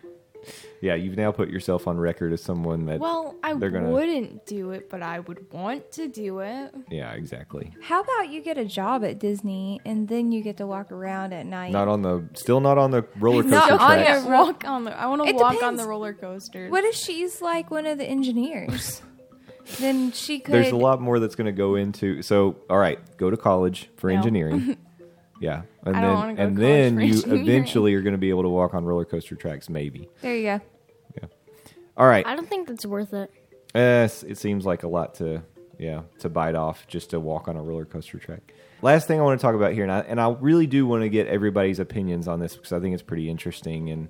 Yeah, 0.80 0.94
you've 0.96 1.16
now 1.16 1.30
put 1.32 1.48
yourself 1.48 1.86
on 1.86 1.96
record 1.98 2.32
as 2.32 2.42
someone 2.42 2.86
that. 2.86 2.98
Well, 3.00 3.36
I 3.42 3.54
gonna- 3.54 3.90
wouldn't 3.90 4.46
do 4.46 4.70
it, 4.72 4.90
but 4.90 5.02
I 5.02 5.20
would 5.20 5.52
want 5.52 5.92
to 5.92 6.08
do 6.08 6.40
it. 6.40 6.74
yeah, 6.90 7.12
exactly. 7.12 7.72
How 7.82 8.02
about 8.02 8.30
you 8.30 8.40
get 8.42 8.58
a 8.58 8.64
job 8.64 9.04
at 9.04 9.18
Disney 9.18 9.80
and 9.84 10.08
then 10.08 10.32
you 10.32 10.42
get 10.42 10.56
to 10.58 10.66
walk 10.66 10.90
around 10.90 11.32
at 11.32 11.46
night? 11.46 11.72
Not 11.72 11.88
on 11.88 12.02
the, 12.02 12.28
still 12.34 12.60
not 12.60 12.78
on 12.78 12.90
the 12.90 13.04
roller 13.18 13.42
coaster 13.42 13.56
Not 13.56 13.70
on 13.72 13.78
tracks. 13.98 14.22
the- 14.24 14.28
walk 14.30 14.64
on 14.66 14.84
the. 14.84 14.98
I 14.98 15.06
want 15.06 15.22
to 15.22 15.28
It 15.28 15.36
walk 15.36 15.62
on 15.62 15.76
the 15.76 15.86
roller 15.86 16.12
coasters. 16.12 16.70
what 16.70 16.84
if 16.84 16.94
she's 16.94 17.40
like 17.40 17.70
one 17.70 17.86
of 17.86 17.98
the 17.98 18.04
engineers? 18.04 19.02
then 19.78 20.10
she 20.12 20.40
could. 20.40 20.54
There's 20.54 20.72
a 20.72 20.76
lot 20.76 21.00
more 21.00 21.20
that's 21.20 21.36
going 21.36 21.46
to 21.46 21.52
go 21.52 21.76
into. 21.76 22.22
So, 22.22 22.56
all 22.68 22.78
right, 22.78 22.98
go 23.16 23.30
to 23.30 23.36
college 23.36 23.88
for 23.96 24.10
No. 24.10 24.16
engineering. 24.16 24.76
yeah, 25.42 25.62
and 25.84 25.96
I 25.96 26.00
then 26.00 26.02
don't 26.02 26.14
wanna 26.14 26.32
go 26.34 26.36
to 26.36 26.42
and 26.42 26.56
college 26.56 26.68
then 26.68 26.94
for 26.94 27.00
you 27.02 27.12
engineering. 27.14 27.42
eventually 27.48 27.94
are 27.94 28.02
going 28.02 28.12
to 28.14 28.18
be 28.18 28.30
able 28.30 28.42
to 28.42 28.48
walk 28.48 28.74
on 28.74 28.84
roller 28.84 29.04
coaster 29.04 29.34
tracks. 29.34 29.68
Maybe. 29.68 30.08
There 30.20 30.36
you 30.36 30.42
go. 30.44 30.60
Yeah. 31.20 31.28
All 31.96 32.06
right. 32.06 32.24
I 32.26 32.36
don't 32.36 32.48
think 32.48 32.68
that's 32.68 32.86
worth 32.86 33.12
it. 33.12 33.30
Yes, 33.74 34.22
it 34.22 34.38
seems 34.38 34.64
like 34.64 34.82
a 34.84 34.88
lot 34.88 35.16
to 35.16 35.42
yeah 35.78 36.02
to 36.20 36.28
bite 36.28 36.54
off 36.54 36.86
just 36.86 37.10
to 37.10 37.20
walk 37.20 37.48
on 37.48 37.56
a 37.56 37.62
roller 37.62 37.84
coaster 37.84 38.18
track. 38.18 38.54
Last 38.82 39.06
thing 39.08 39.20
I 39.20 39.22
want 39.22 39.40
to 39.40 39.42
talk 39.44 39.54
about 39.54 39.72
here, 39.72 39.82
and 39.84 39.92
I, 39.92 40.00
and 40.00 40.20
I 40.20 40.30
really 40.40 40.66
do 40.66 40.86
want 40.86 41.02
to 41.02 41.08
get 41.08 41.26
everybody's 41.28 41.78
opinions 41.78 42.26
on 42.28 42.40
this 42.40 42.56
because 42.56 42.72
I 42.72 42.80
think 42.80 42.94
it's 42.94 43.02
pretty 43.02 43.28
interesting 43.30 43.90
and 43.90 44.08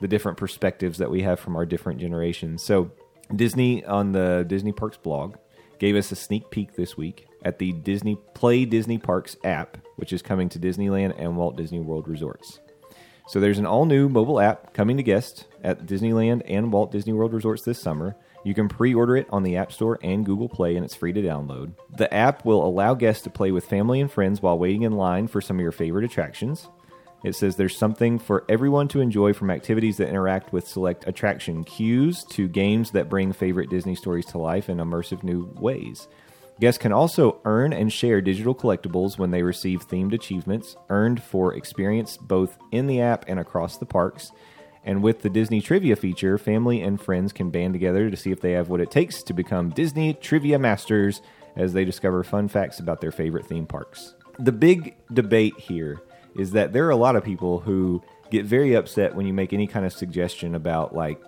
the 0.00 0.08
different 0.08 0.38
perspectives 0.38 0.98
that 0.98 1.10
we 1.10 1.22
have 1.22 1.38
from 1.40 1.56
our 1.56 1.64
different 1.66 2.00
generations. 2.00 2.62
So 2.62 2.90
Disney 3.34 3.84
on 3.84 4.12
the 4.12 4.44
Disney 4.46 4.72
Parks 4.72 4.96
blog 4.96 5.36
gave 5.78 5.96
us 5.96 6.12
a 6.12 6.16
sneak 6.16 6.50
peek 6.50 6.74
this 6.76 6.96
week 6.96 7.26
at 7.44 7.58
the 7.58 7.72
Disney 7.72 8.16
Play 8.34 8.64
Disney 8.64 8.98
Parks 8.98 9.36
app, 9.44 9.78
which 10.04 10.12
is 10.12 10.20
coming 10.20 10.50
to 10.50 10.58
Disneyland 10.58 11.14
and 11.16 11.34
Walt 11.34 11.56
Disney 11.56 11.80
World 11.80 12.08
resorts. 12.08 12.60
So 13.26 13.40
there's 13.40 13.58
an 13.58 13.64
all 13.64 13.86
new 13.86 14.10
mobile 14.10 14.38
app 14.38 14.74
coming 14.74 14.98
to 14.98 15.02
guests 15.02 15.46
at 15.62 15.86
Disneyland 15.86 16.42
and 16.44 16.70
Walt 16.70 16.92
Disney 16.92 17.14
World 17.14 17.32
resorts 17.32 17.62
this 17.62 17.80
summer. 17.80 18.14
You 18.44 18.52
can 18.52 18.68
pre 18.68 18.94
order 18.94 19.16
it 19.16 19.26
on 19.30 19.44
the 19.44 19.56
App 19.56 19.72
Store 19.72 19.98
and 20.02 20.26
Google 20.26 20.50
Play, 20.50 20.76
and 20.76 20.84
it's 20.84 20.94
free 20.94 21.14
to 21.14 21.22
download. 21.22 21.72
The 21.96 22.12
app 22.12 22.44
will 22.44 22.66
allow 22.66 22.92
guests 22.92 23.22
to 23.22 23.30
play 23.30 23.50
with 23.50 23.64
family 23.64 23.98
and 23.98 24.12
friends 24.12 24.42
while 24.42 24.58
waiting 24.58 24.82
in 24.82 24.92
line 24.92 25.26
for 25.26 25.40
some 25.40 25.56
of 25.56 25.62
your 25.62 25.72
favorite 25.72 26.04
attractions. 26.04 26.68
It 27.24 27.34
says 27.34 27.56
there's 27.56 27.78
something 27.78 28.18
for 28.18 28.44
everyone 28.50 28.88
to 28.88 29.00
enjoy 29.00 29.32
from 29.32 29.50
activities 29.50 29.96
that 29.96 30.10
interact 30.10 30.52
with 30.52 30.68
select 30.68 31.08
attraction 31.08 31.64
cues 31.64 32.24
to 32.24 32.46
games 32.46 32.90
that 32.90 33.08
bring 33.08 33.32
favorite 33.32 33.70
Disney 33.70 33.94
stories 33.94 34.26
to 34.26 34.36
life 34.36 34.68
in 34.68 34.76
immersive 34.76 35.22
new 35.22 35.50
ways. 35.54 36.08
Guests 36.60 36.78
can 36.78 36.92
also 36.92 37.40
earn 37.44 37.72
and 37.72 37.92
share 37.92 38.20
digital 38.20 38.54
collectibles 38.54 39.18
when 39.18 39.32
they 39.32 39.42
receive 39.42 39.88
themed 39.88 40.12
achievements 40.12 40.76
earned 40.88 41.20
for 41.22 41.54
experience 41.54 42.16
both 42.16 42.58
in 42.70 42.86
the 42.86 43.00
app 43.00 43.24
and 43.26 43.40
across 43.40 43.76
the 43.76 43.86
parks. 43.86 44.30
And 44.84 45.02
with 45.02 45.22
the 45.22 45.30
Disney 45.30 45.60
Trivia 45.60 45.96
feature, 45.96 46.38
family 46.38 46.80
and 46.80 47.00
friends 47.00 47.32
can 47.32 47.50
band 47.50 47.74
together 47.74 48.08
to 48.08 48.16
see 48.16 48.30
if 48.30 48.40
they 48.40 48.52
have 48.52 48.68
what 48.68 48.80
it 48.80 48.90
takes 48.90 49.22
to 49.24 49.32
become 49.32 49.70
Disney 49.70 50.14
Trivia 50.14 50.58
Masters 50.58 51.22
as 51.56 51.72
they 51.72 51.84
discover 51.84 52.22
fun 52.22 52.48
facts 52.48 52.78
about 52.78 53.00
their 53.00 53.12
favorite 53.12 53.46
theme 53.46 53.66
parks. 53.66 54.14
The 54.38 54.52
big 54.52 54.94
debate 55.12 55.58
here 55.58 56.02
is 56.36 56.52
that 56.52 56.72
there 56.72 56.86
are 56.86 56.90
a 56.90 56.96
lot 56.96 57.16
of 57.16 57.24
people 57.24 57.60
who 57.60 58.02
get 58.30 58.44
very 58.44 58.74
upset 58.74 59.14
when 59.14 59.26
you 59.26 59.32
make 59.32 59.52
any 59.52 59.66
kind 59.66 59.86
of 59.86 59.92
suggestion 59.92 60.54
about 60.54 60.94
like 60.94 61.20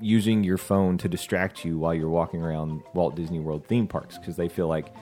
using 0.00 0.44
your 0.44 0.58
phone 0.58 0.98
to 0.98 1.08
distract 1.08 1.64
you 1.64 1.78
while 1.78 1.94
you're 1.94 2.08
walking 2.08 2.42
around 2.42 2.82
Walt 2.94 3.14
Disney 3.14 3.40
World 3.40 3.66
theme 3.66 3.86
parks 3.86 4.18
because 4.18 4.36
they 4.36 4.48
feel 4.48 4.68
like 4.68 4.94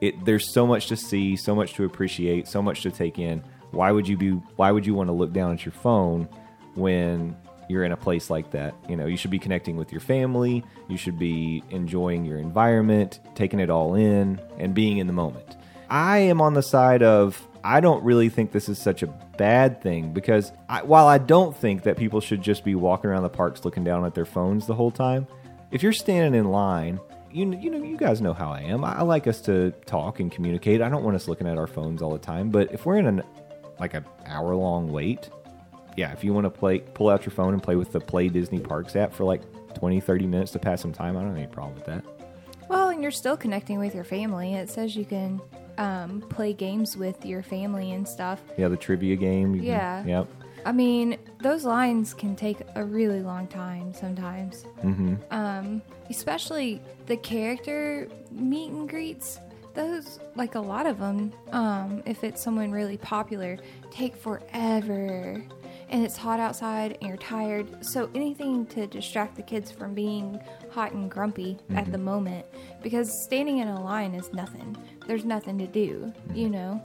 it 0.00 0.24
there's 0.24 0.52
so 0.52 0.66
much 0.66 0.86
to 0.88 0.96
see, 0.96 1.36
so 1.36 1.54
much 1.54 1.74
to 1.74 1.84
appreciate, 1.84 2.48
so 2.48 2.62
much 2.62 2.82
to 2.82 2.90
take 2.90 3.18
in. 3.18 3.42
Why 3.70 3.90
would 3.90 4.08
you 4.08 4.16
be 4.16 4.30
why 4.56 4.70
would 4.70 4.86
you 4.86 4.94
want 4.94 5.08
to 5.08 5.12
look 5.12 5.32
down 5.32 5.52
at 5.52 5.64
your 5.64 5.72
phone 5.72 6.28
when 6.74 7.36
you're 7.68 7.84
in 7.84 7.92
a 7.92 7.96
place 7.96 8.30
like 8.30 8.50
that? 8.52 8.74
You 8.88 8.96
know, 8.96 9.06
you 9.06 9.16
should 9.16 9.30
be 9.30 9.38
connecting 9.38 9.76
with 9.76 9.92
your 9.92 10.00
family, 10.00 10.64
you 10.88 10.96
should 10.96 11.18
be 11.18 11.62
enjoying 11.70 12.24
your 12.24 12.38
environment, 12.38 13.20
taking 13.34 13.60
it 13.60 13.70
all 13.70 13.94
in 13.94 14.40
and 14.58 14.74
being 14.74 14.98
in 14.98 15.06
the 15.06 15.12
moment. 15.12 15.56
I 15.90 16.18
am 16.18 16.40
on 16.40 16.54
the 16.54 16.62
side 16.62 17.02
of 17.02 17.47
I 17.64 17.80
don't 17.80 18.02
really 18.04 18.28
think 18.28 18.52
this 18.52 18.68
is 18.68 18.78
such 18.78 19.02
a 19.02 19.06
bad 19.06 19.82
thing 19.82 20.12
because 20.12 20.52
I, 20.68 20.82
while 20.82 21.06
I 21.06 21.18
don't 21.18 21.56
think 21.56 21.82
that 21.82 21.96
people 21.96 22.20
should 22.20 22.42
just 22.42 22.64
be 22.64 22.74
walking 22.74 23.10
around 23.10 23.22
the 23.22 23.28
parks 23.28 23.64
looking 23.64 23.84
down 23.84 24.04
at 24.04 24.14
their 24.14 24.24
phones 24.24 24.66
the 24.66 24.74
whole 24.74 24.90
time, 24.90 25.26
if 25.70 25.82
you're 25.82 25.92
standing 25.92 26.38
in 26.38 26.50
line, 26.50 27.00
you 27.30 27.52
you 27.52 27.70
know 27.70 27.82
you 27.82 27.96
guys 27.96 28.20
know 28.20 28.32
how 28.32 28.50
I 28.50 28.60
am. 28.60 28.84
I, 28.84 29.02
like 29.02 29.26
us 29.26 29.40
to 29.42 29.72
talk 29.84 30.20
and 30.20 30.32
communicate. 30.32 30.80
I 30.80 30.88
don't 30.88 31.04
want 31.04 31.16
us 31.16 31.28
looking 31.28 31.46
at 31.46 31.58
our 31.58 31.66
phones 31.66 32.00
all 32.00 32.10
the 32.10 32.18
time. 32.18 32.50
But 32.50 32.72
if 32.72 32.86
we're 32.86 32.96
in 32.96 33.06
an 33.06 33.22
like 33.78 33.94
an 33.94 34.04
hour 34.26 34.54
long 34.54 34.90
wait, 34.90 35.28
yeah, 35.96 36.12
if 36.12 36.24
you 36.24 36.32
want 36.32 36.44
to 36.44 36.50
play, 36.50 36.78
pull 36.78 37.10
out 37.10 37.26
your 37.26 37.32
phone 37.32 37.52
and 37.52 37.62
play 37.62 37.76
with 37.76 37.92
the 37.92 38.00
Play 38.00 38.28
Disney 38.28 38.60
Parks 38.60 38.96
app 38.96 39.12
for 39.12 39.24
like 39.24 39.42
20, 39.74 40.00
30 40.00 40.26
minutes 40.26 40.52
to 40.52 40.58
pass 40.58 40.80
some 40.80 40.92
time, 40.92 41.16
I 41.16 41.20
don't 41.20 41.30
have 41.30 41.38
any 41.38 41.46
problem 41.46 41.74
with 41.74 41.86
that. 41.86 42.04
Well, 42.68 42.90
and 42.90 43.02
you're 43.02 43.10
still 43.10 43.36
connecting 43.36 43.78
with 43.78 43.94
your 43.94 44.04
family. 44.04 44.54
It 44.54 44.68
says 44.70 44.94
you 44.96 45.04
can 45.04 45.40
um, 45.78 46.20
play 46.28 46.52
games 46.52 46.96
with 46.96 47.24
your 47.24 47.42
family 47.42 47.92
and 47.92 48.06
stuff. 48.06 48.40
Yeah, 48.56 48.68
the 48.68 48.76
trivia 48.76 49.16
game. 49.16 49.54
you 49.54 49.60
can- 49.60 49.68
Yeah. 49.70 50.04
Yep. 50.04 50.28
I 50.66 50.72
mean, 50.72 51.16
those 51.40 51.64
lines 51.64 52.12
can 52.12 52.34
take 52.36 52.58
a 52.74 52.84
really 52.84 53.20
long 53.22 53.46
time 53.46 53.94
sometimes. 53.94 54.64
Mm-hmm. 54.82 55.14
Um, 55.30 55.80
especially 56.10 56.82
the 57.06 57.16
character 57.16 58.08
meet 58.30 58.70
and 58.72 58.88
greets. 58.88 59.38
Those, 59.74 60.18
like 60.34 60.56
a 60.56 60.60
lot 60.60 60.86
of 60.86 60.98
them, 60.98 61.32
um, 61.52 62.02
if 62.04 62.24
it's 62.24 62.42
someone 62.42 62.72
really 62.72 62.96
popular, 62.98 63.56
take 63.92 64.16
forever. 64.16 65.42
And 65.90 66.04
it's 66.04 66.16
hot 66.16 66.40
outside 66.40 66.98
and 67.00 67.08
you're 67.08 67.16
tired. 67.16 67.84
So 67.84 68.10
anything 68.14 68.66
to 68.66 68.86
distract 68.88 69.36
the 69.36 69.42
kids 69.42 69.70
from 69.70 69.94
being 69.94 70.38
hot 70.78 70.92
and 70.92 71.10
grumpy 71.10 71.58
at 71.74 71.90
the 71.90 71.98
moment. 71.98 72.46
Because 72.84 73.10
standing 73.24 73.58
in 73.58 73.66
a 73.66 73.82
line 73.82 74.14
is 74.14 74.32
nothing. 74.32 74.76
There's 75.08 75.24
nothing 75.24 75.58
to 75.58 75.66
do, 75.66 76.12
you 76.32 76.48
know? 76.48 76.80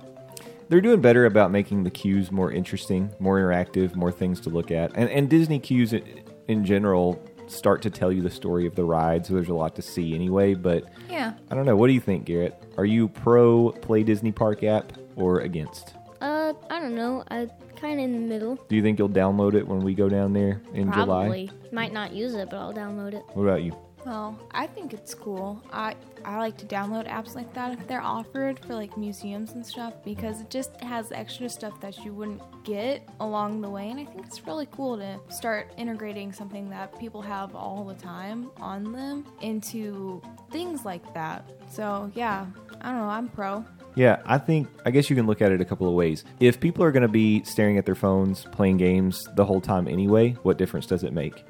They're 0.68 0.82
doing 0.82 1.00
better 1.00 1.28
about 1.28 1.52
making 1.52 1.84
the 1.84 1.92
queues 1.92 2.32
more 2.32 2.52
interesting, 2.52 3.12
more 3.20 3.38
interactive, 3.40 3.96
more 3.96 4.12
things 4.12 4.40
to 4.42 4.50
look 4.50 4.72
at. 4.72 4.92
And, 4.96 5.12
and 5.12 5.30
Disney 5.30 5.60
queues 5.60 5.94
i- 5.94 6.02
in 6.48 6.66
general 6.66 7.22
start 7.46 7.84
to 7.84 7.92
tell 7.92 8.12
you 8.12 8.24
the 8.24 8.32
story 8.32 8.66
of 8.66 8.74
the 8.74 8.84
ride, 8.84 9.28
so 9.28 9.36
there's 9.36 9.50
a 9.50 9.54
lot 9.54 9.76
to 9.76 9.84
see 9.84 10.16
anyway. 10.16 10.56
But 10.56 10.86
Yeah. 11.08 11.34
I 11.52 11.56
don't 11.56 11.68
know. 11.68 11.76
What 11.76 11.86
do 11.88 11.94
you 11.94 12.00
think, 12.00 12.26
Garrett? 12.26 12.56
Are 12.80 12.86
you 12.86 13.10
pro 13.10 13.70
Play 13.74 14.02
Disney 14.02 14.32
Park 14.32 14.64
app 14.64 14.94
or 15.16 15.42
against? 15.42 15.94
Uh, 16.20 16.54
I 16.72 16.80
don't 16.80 16.96
know. 16.96 17.24
I 17.30 17.48
kind 17.84 18.00
of 18.00 18.06
in 18.06 18.14
the 18.14 18.34
middle. 18.34 18.56
Do 18.70 18.76
you 18.76 18.82
think 18.82 18.98
you'll 18.98 19.10
download 19.10 19.56
it 19.56 19.68
when 19.68 19.80
we 19.80 19.94
go 19.94 20.08
down 20.08 20.32
there 20.32 20.62
in 20.74 20.90
Probably. 20.90 21.48
July? 21.48 21.70
Might 21.72 21.92
not 21.92 22.14
use 22.14 22.34
it, 22.34 22.50
but 22.50 22.58
I'll 22.58 22.74
download 22.74 23.14
it. 23.14 23.24
What 23.34 23.44
about 23.44 23.62
you? 23.62 23.76
Well, 24.06 24.38
I 24.52 24.68
think 24.68 24.94
it's 24.94 25.14
cool. 25.14 25.62
I 25.72 25.96
I 26.26 26.38
like 26.38 26.58
to 26.58 26.66
download 26.66 27.10
apps 27.10 27.36
like 27.36 27.54
that 27.54 27.74
if 27.74 27.88
they're 27.88 28.02
offered 28.02 28.60
for 28.60 28.76
like 28.76 28.98
museums 28.98 29.52
and 29.52 29.66
stuff 29.66 29.94
because 30.06 30.42
it 30.42 30.50
just 30.50 30.80
has 30.82 31.12
extra 31.12 31.50
stuff 31.50 31.80
that 31.82 32.04
you 32.04 32.14
wouldn't 32.14 32.42
get 32.64 33.08
along 33.20 33.62
the 33.62 33.70
way 33.70 33.90
and 33.90 34.00
I 34.00 34.06
think 34.06 34.26
it's 34.26 34.46
really 34.46 34.68
cool 34.72 34.98
to 34.98 35.20
start 35.30 35.72
integrating 35.78 36.32
something 36.32 36.70
that 36.70 36.98
people 36.98 37.22
have 37.22 37.56
all 37.56 37.84
the 37.84 37.96
time 37.96 38.52
on 38.58 38.92
them 38.94 39.26
into 39.42 40.22
things 40.52 40.86
like 40.86 41.14
that. 41.14 41.50
So, 41.70 42.10
yeah, 42.16 42.46
I 42.82 42.92
don't 42.92 43.00
know, 43.00 43.10
I'm 43.10 43.28
pro. 43.28 43.66
Yeah, 43.96 44.22
I 44.26 44.38
think 44.38 44.68
I 44.86 44.92
guess 44.92 45.10
you 45.10 45.16
can 45.16 45.28
look 45.28 45.42
at 45.42 45.52
it 45.52 45.62
a 45.62 45.66
couple 45.66 45.88
of 45.88 45.94
ways. 45.94 46.24
If 46.40 46.60
people 46.60 46.84
are 46.84 46.92
going 46.92 47.04
to 47.04 47.08
be 47.08 47.44
staring 47.44 47.78
at 47.78 47.86
their 47.86 47.96
phones, 47.96 48.46
playing 48.52 48.78
games 48.78 49.28
the 49.36 49.46
whole 49.46 49.62
time 49.62 49.88
anyway, 49.88 50.32
what 50.44 50.58
difference 50.58 50.86
does 50.86 51.04
it 51.04 51.14
make? 51.14 51.46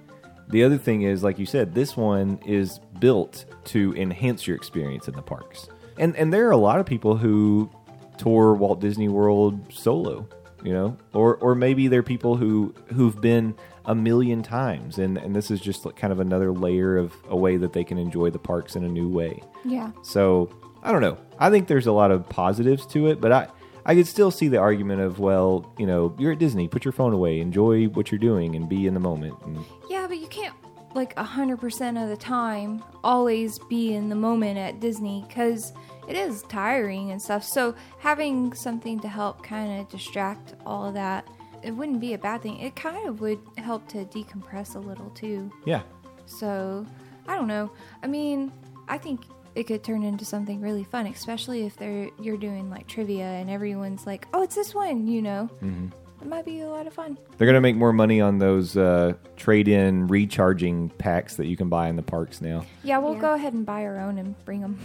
The 0.49 0.63
other 0.63 0.77
thing 0.77 1.03
is, 1.03 1.23
like 1.23 1.39
you 1.39 1.45
said, 1.45 1.73
this 1.73 1.95
one 1.95 2.39
is 2.45 2.79
built 2.99 3.45
to 3.65 3.93
enhance 3.95 4.45
your 4.45 4.55
experience 4.55 5.07
in 5.07 5.15
the 5.15 5.21
parks. 5.21 5.67
And 5.97 6.15
and 6.15 6.33
there 6.33 6.47
are 6.47 6.51
a 6.51 6.57
lot 6.57 6.79
of 6.79 6.85
people 6.85 7.17
who 7.17 7.71
tour 8.17 8.53
Walt 8.53 8.79
Disney 8.79 9.07
World 9.07 9.73
solo, 9.73 10.27
you 10.63 10.73
know, 10.73 10.97
or 11.13 11.37
or 11.37 11.55
maybe 11.55 11.87
they're 11.87 12.03
people 12.03 12.35
who 12.35 12.73
who've 12.93 13.19
been 13.19 13.55
a 13.85 13.95
million 13.95 14.43
times, 14.43 14.97
and 14.97 15.17
and 15.17 15.35
this 15.35 15.51
is 15.51 15.59
just 15.61 15.85
like 15.85 15.95
kind 15.95 16.11
of 16.11 16.19
another 16.19 16.51
layer 16.51 16.97
of 16.97 17.13
a 17.29 17.35
way 17.35 17.57
that 17.57 17.73
they 17.73 17.83
can 17.83 17.97
enjoy 17.97 18.29
the 18.29 18.39
parks 18.39 18.75
in 18.75 18.83
a 18.83 18.89
new 18.89 19.09
way. 19.09 19.41
Yeah. 19.65 19.91
So 20.03 20.49
I 20.83 20.91
don't 20.91 21.01
know. 21.01 21.17
I 21.39 21.49
think 21.49 21.67
there's 21.67 21.87
a 21.87 21.91
lot 21.91 22.11
of 22.11 22.27
positives 22.29 22.85
to 22.87 23.07
it, 23.07 23.19
but 23.21 23.31
I 23.31 23.47
I 23.85 23.95
could 23.95 24.07
still 24.07 24.31
see 24.31 24.47
the 24.47 24.57
argument 24.59 25.01
of 25.01 25.19
well, 25.19 25.73
you 25.77 25.85
know, 25.87 26.15
you're 26.19 26.33
at 26.33 26.39
Disney, 26.39 26.67
put 26.67 26.85
your 26.85 26.91
phone 26.91 27.13
away, 27.13 27.39
enjoy 27.39 27.85
what 27.87 28.11
you're 28.11 28.19
doing, 28.19 28.55
and 28.55 28.69
be 28.69 28.85
in 28.87 28.93
the 28.93 28.99
moment. 28.99 29.35
And 29.45 29.63
Yeah, 29.89 30.05
but 30.07 30.19
you 30.19 30.27
can't 30.27 30.53
like 30.93 31.15
100% 31.15 32.03
of 32.03 32.07
the 32.09 32.15
time 32.17 32.83
always 33.03 33.57
be 33.67 33.95
in 33.95 34.09
the 34.09 34.15
moment 34.15 34.59
at 34.59 34.79
Disney 34.79 35.25
cuz 35.33 35.73
it 36.07 36.15
is 36.15 36.43
tiring 36.43 37.11
and 37.11 37.19
stuff. 37.21 37.43
So 37.43 37.73
having 37.99 38.53
something 38.53 38.99
to 38.99 39.07
help 39.07 39.41
kind 39.41 39.79
of 39.79 39.89
distract 39.89 40.53
all 40.65 40.85
of 40.85 40.93
that, 40.93 41.27
it 41.63 41.71
wouldn't 41.71 41.99
be 41.99 42.13
a 42.13 42.17
bad 42.17 42.41
thing. 42.41 42.59
It 42.59 42.75
kind 42.75 43.07
of 43.07 43.21
would 43.21 43.39
help 43.57 43.87
to 43.89 44.05
decompress 44.05 44.75
a 44.75 44.79
little 44.79 45.09
too. 45.11 45.49
yeah, 45.65 45.81
So, 46.25 46.85
I 47.27 47.35
don't 47.35 47.47
know. 47.47 47.71
I 48.03 48.07
mean, 48.07 48.51
I 48.87 48.97
think 48.97 49.21
it 49.55 49.63
could 49.63 49.83
turn 49.83 50.03
into 50.03 50.25
something 50.25 50.61
really 50.61 50.83
fun, 50.83 51.05
especially 51.07 51.65
if 51.65 51.75
they're 51.77 52.09
you're 52.19 52.37
doing 52.37 52.69
like 52.69 52.87
trivia 52.87 53.25
and 53.25 53.49
everyone's 53.49 54.05
like, 54.05 54.27
"Oh, 54.33 54.43
it's 54.43 54.55
this 54.55 54.73
one," 54.73 55.07
you 55.07 55.21
know. 55.21 55.49
Mm-hmm. 55.63 55.87
It 56.21 56.29
might 56.29 56.45
be 56.45 56.61
a 56.61 56.69
lot 56.69 56.87
of 56.87 56.93
fun. 56.93 57.17
they're 57.37 57.45
gonna 57.47 57.59
make 57.59 57.75
more 57.75 57.91
money 57.91 58.21
on 58.21 58.39
those 58.39 58.77
uh, 58.77 59.13
trade-in 59.35 60.07
recharging 60.07 60.87
packs 60.91 61.35
that 61.35 61.47
you 61.47 61.57
can 61.57 61.67
buy 61.67 61.89
in 61.89 61.97
the 61.97 62.01
parks 62.01 62.39
now. 62.41 62.65
Yeah, 62.81 62.99
we'll 62.99 63.15
Yeah. 63.15 63.19
go 63.21 63.33
ahead 63.33 63.51
and 63.53 63.65
buy 63.65 63.83
our 63.83 63.99
own 63.99 64.17
and 64.17 64.33
bring 64.45 64.61
them. 64.61 64.79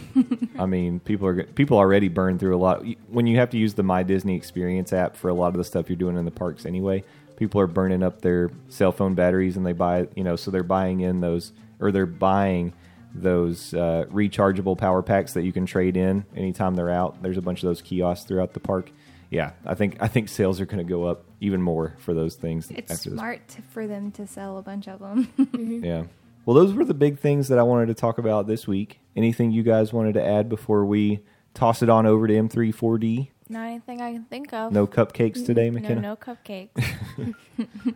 I 0.59 0.65
mean, 0.67 0.99
people 0.99 1.27
are 1.27 1.43
people 1.43 1.77
already 1.77 2.09
burn 2.09 2.37
through 2.39 2.55
a 2.55 2.59
lot 2.59 2.83
when 3.09 3.25
you 3.25 3.37
have 3.37 3.49
to 3.51 3.57
use 3.57 3.73
the 3.73 3.83
My 3.83 4.03
Disney 4.03 4.35
Experience 4.35 4.91
app 4.91 5.15
for 5.15 5.29
a 5.29 5.33
lot 5.33 5.47
of 5.49 5.55
the 5.57 5.63
stuff 5.63 5.89
you're 5.89 5.95
doing 5.95 6.17
in 6.17 6.25
the 6.25 6.31
parks 6.31 6.65
anyway. 6.65 7.03
People 7.37 7.61
are 7.61 7.67
burning 7.67 8.03
up 8.03 8.19
their 8.21 8.51
cell 8.67 8.91
phone 8.91 9.15
batteries, 9.15 9.55
and 9.55 9.65
they 9.65 9.71
buy 9.71 10.09
you 10.15 10.25
know, 10.25 10.35
so 10.35 10.51
they're 10.51 10.61
buying 10.61 10.99
in 10.99 11.21
those 11.21 11.53
or 11.79 11.93
they're 11.93 12.05
buying 12.05 12.73
those 13.13 13.73
uh, 13.73 14.05
rechargeable 14.11 14.77
power 14.77 15.01
packs 15.01 15.33
that 15.33 15.43
you 15.43 15.51
can 15.51 15.65
trade 15.65 15.97
in 15.97 16.25
anytime 16.35 16.75
they're 16.75 16.89
out. 16.89 17.21
There's 17.21 17.37
a 17.37 17.41
bunch 17.41 17.63
of 17.63 17.67
those 17.67 17.81
kiosks 17.81 18.25
throughout 18.25 18.53
the 18.53 18.59
park. 18.59 18.91
Yeah, 19.29 19.51
I 19.65 19.75
think 19.75 19.97
I 19.99 20.07
think 20.07 20.29
sales 20.29 20.59
are 20.59 20.65
going 20.65 20.85
to 20.85 20.89
go 20.89 21.05
up 21.05 21.23
even 21.39 21.61
more 21.61 21.95
for 21.99 22.13
those 22.13 22.35
things. 22.35 22.71
It's 22.71 22.91
after 22.91 23.09
this 23.09 23.19
smart 23.19 23.47
to, 23.49 23.61
for 23.61 23.85
them 23.85 24.11
to 24.13 24.25
sell 24.25 24.57
a 24.57 24.61
bunch 24.61 24.87
of 24.87 24.99
them. 24.99 25.81
yeah. 25.83 26.03
Well, 26.45 26.55
those 26.55 26.73
were 26.73 26.85
the 26.85 26.95
big 26.95 27.19
things 27.19 27.47
that 27.49 27.59
I 27.59 27.63
wanted 27.63 27.87
to 27.87 27.93
talk 27.93 28.17
about 28.17 28.47
this 28.47 28.67
week. 28.67 28.99
Anything 29.15 29.51
you 29.51 29.61
guys 29.61 29.93
wanted 29.93 30.13
to 30.13 30.25
add 30.25 30.49
before 30.49 30.83
we 30.85 31.19
toss 31.53 31.83
it 31.83 31.89
on 31.89 32.07
over 32.07 32.27
to 32.27 32.33
M34D? 32.33 33.27
Not 33.49 33.67
anything 33.67 34.01
I 34.01 34.13
can 34.13 34.25
think 34.25 34.53
of. 34.53 34.71
No 34.71 34.87
cupcakes 34.87 35.45
today, 35.45 35.69
no, 35.69 35.79
McKenna? 35.79 36.01
no 36.01 36.15
cupcakes. 36.15 36.69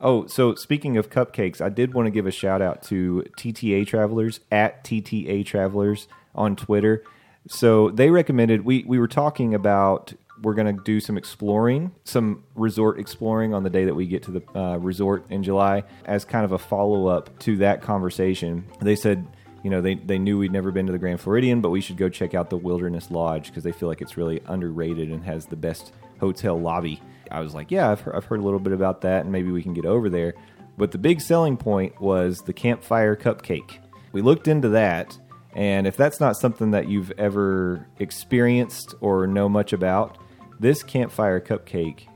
Oh, 0.00 0.26
so 0.26 0.54
speaking 0.54 0.96
of 0.96 1.10
cupcakes, 1.10 1.60
I 1.60 1.68
did 1.68 1.94
want 1.94 2.06
to 2.06 2.10
give 2.10 2.26
a 2.26 2.30
shout 2.30 2.60
out 2.60 2.82
to 2.84 3.24
TTA 3.38 3.86
Travelers 3.86 4.40
at 4.50 4.84
TTA 4.84 5.46
Travelers 5.46 6.08
on 6.34 6.56
Twitter. 6.56 7.02
So 7.46 7.90
they 7.90 8.10
recommended 8.10 8.64
we 8.64 8.84
we 8.84 8.98
were 8.98 9.08
talking 9.08 9.54
about 9.54 10.14
we're 10.42 10.54
going 10.54 10.76
to 10.76 10.82
do 10.82 11.00
some 11.00 11.16
exploring, 11.16 11.92
some 12.04 12.42
resort 12.54 12.98
exploring 12.98 13.54
on 13.54 13.62
the 13.62 13.70
day 13.70 13.84
that 13.84 13.94
we 13.94 14.06
get 14.06 14.22
to 14.24 14.32
the 14.32 14.58
uh, 14.58 14.76
resort 14.76 15.24
in 15.30 15.42
July 15.42 15.84
as 16.04 16.24
kind 16.24 16.44
of 16.44 16.52
a 16.52 16.58
follow 16.58 17.06
up 17.06 17.38
to 17.40 17.56
that 17.58 17.82
conversation. 17.82 18.64
They 18.80 18.96
said, 18.96 19.26
you 19.62 19.70
know, 19.70 19.80
they, 19.80 19.94
they 19.94 20.18
knew 20.18 20.38
we'd 20.38 20.52
never 20.52 20.70
been 20.70 20.86
to 20.86 20.92
the 20.92 20.98
Grand 20.98 21.20
Floridian, 21.20 21.60
but 21.60 21.70
we 21.70 21.80
should 21.80 21.96
go 21.96 22.08
check 22.08 22.34
out 22.34 22.50
the 22.50 22.56
Wilderness 22.56 23.10
Lodge 23.10 23.46
because 23.46 23.64
they 23.64 23.72
feel 23.72 23.88
like 23.88 24.02
it's 24.02 24.16
really 24.16 24.42
underrated 24.46 25.10
and 25.10 25.24
has 25.24 25.46
the 25.46 25.56
best 25.56 25.92
hotel 26.20 26.60
lobby. 26.60 27.00
I 27.30 27.40
was 27.40 27.54
like, 27.54 27.70
yeah, 27.70 27.90
I've 27.90 28.00
heard, 28.00 28.14
I've 28.14 28.24
heard 28.24 28.40
a 28.40 28.42
little 28.42 28.58
bit 28.60 28.72
about 28.72 29.02
that, 29.02 29.22
and 29.22 29.32
maybe 29.32 29.50
we 29.50 29.62
can 29.62 29.74
get 29.74 29.86
over 29.86 30.08
there. 30.08 30.34
But 30.76 30.92
the 30.92 30.98
big 30.98 31.20
selling 31.20 31.56
point 31.56 32.00
was 32.00 32.40
the 32.40 32.52
campfire 32.52 33.16
cupcake. 33.16 33.78
We 34.12 34.22
looked 34.22 34.48
into 34.48 34.68
that, 34.70 35.16
and 35.54 35.86
if 35.86 35.96
that's 35.96 36.20
not 36.20 36.36
something 36.36 36.72
that 36.72 36.88
you've 36.88 37.12
ever 37.12 37.86
experienced 37.98 38.94
or 39.00 39.26
know 39.26 39.48
much 39.48 39.72
about, 39.72 40.18
this 40.60 40.82
campfire 40.82 41.40
cupcake, 41.40 42.06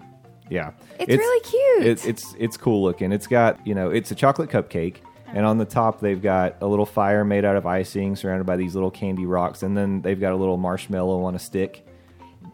yeah, 0.51 0.73
It's 0.99 1.09
really 1.09 1.40
cute. 1.42 1.87
It, 1.87 2.09
it's 2.09 2.35
it's 2.38 2.57
cool 2.57 2.83
looking. 2.83 3.12
It's 3.12 3.27
got 3.27 3.64
you 3.66 3.75
know, 3.75 3.90
it's 3.90 4.11
a 4.11 4.14
chocolate 4.14 4.51
cupcake, 4.51 4.97
and 5.27 5.44
on 5.44 5.59
the 5.59 5.64
top 5.64 6.01
they've 6.01 6.21
got 6.21 6.57
a 6.61 6.66
little 6.66 6.87
fire 6.87 7.25
made 7.25 7.44
out 7.44 7.57
of 7.57 7.66
icing, 7.66 8.16
surrounded 8.16 8.44
by 8.44 8.57
these 8.57 8.75
little 8.75 8.90
candy 8.90 9.27
rocks, 9.27 9.62
and 9.62 9.77
then 9.77 10.01
they've 10.03 10.18
got 10.18 10.33
a 10.33 10.37
little 10.37 10.57
marshmallow 10.57 11.23
on 11.25 11.35
a 11.35 11.38
stick 11.38 11.87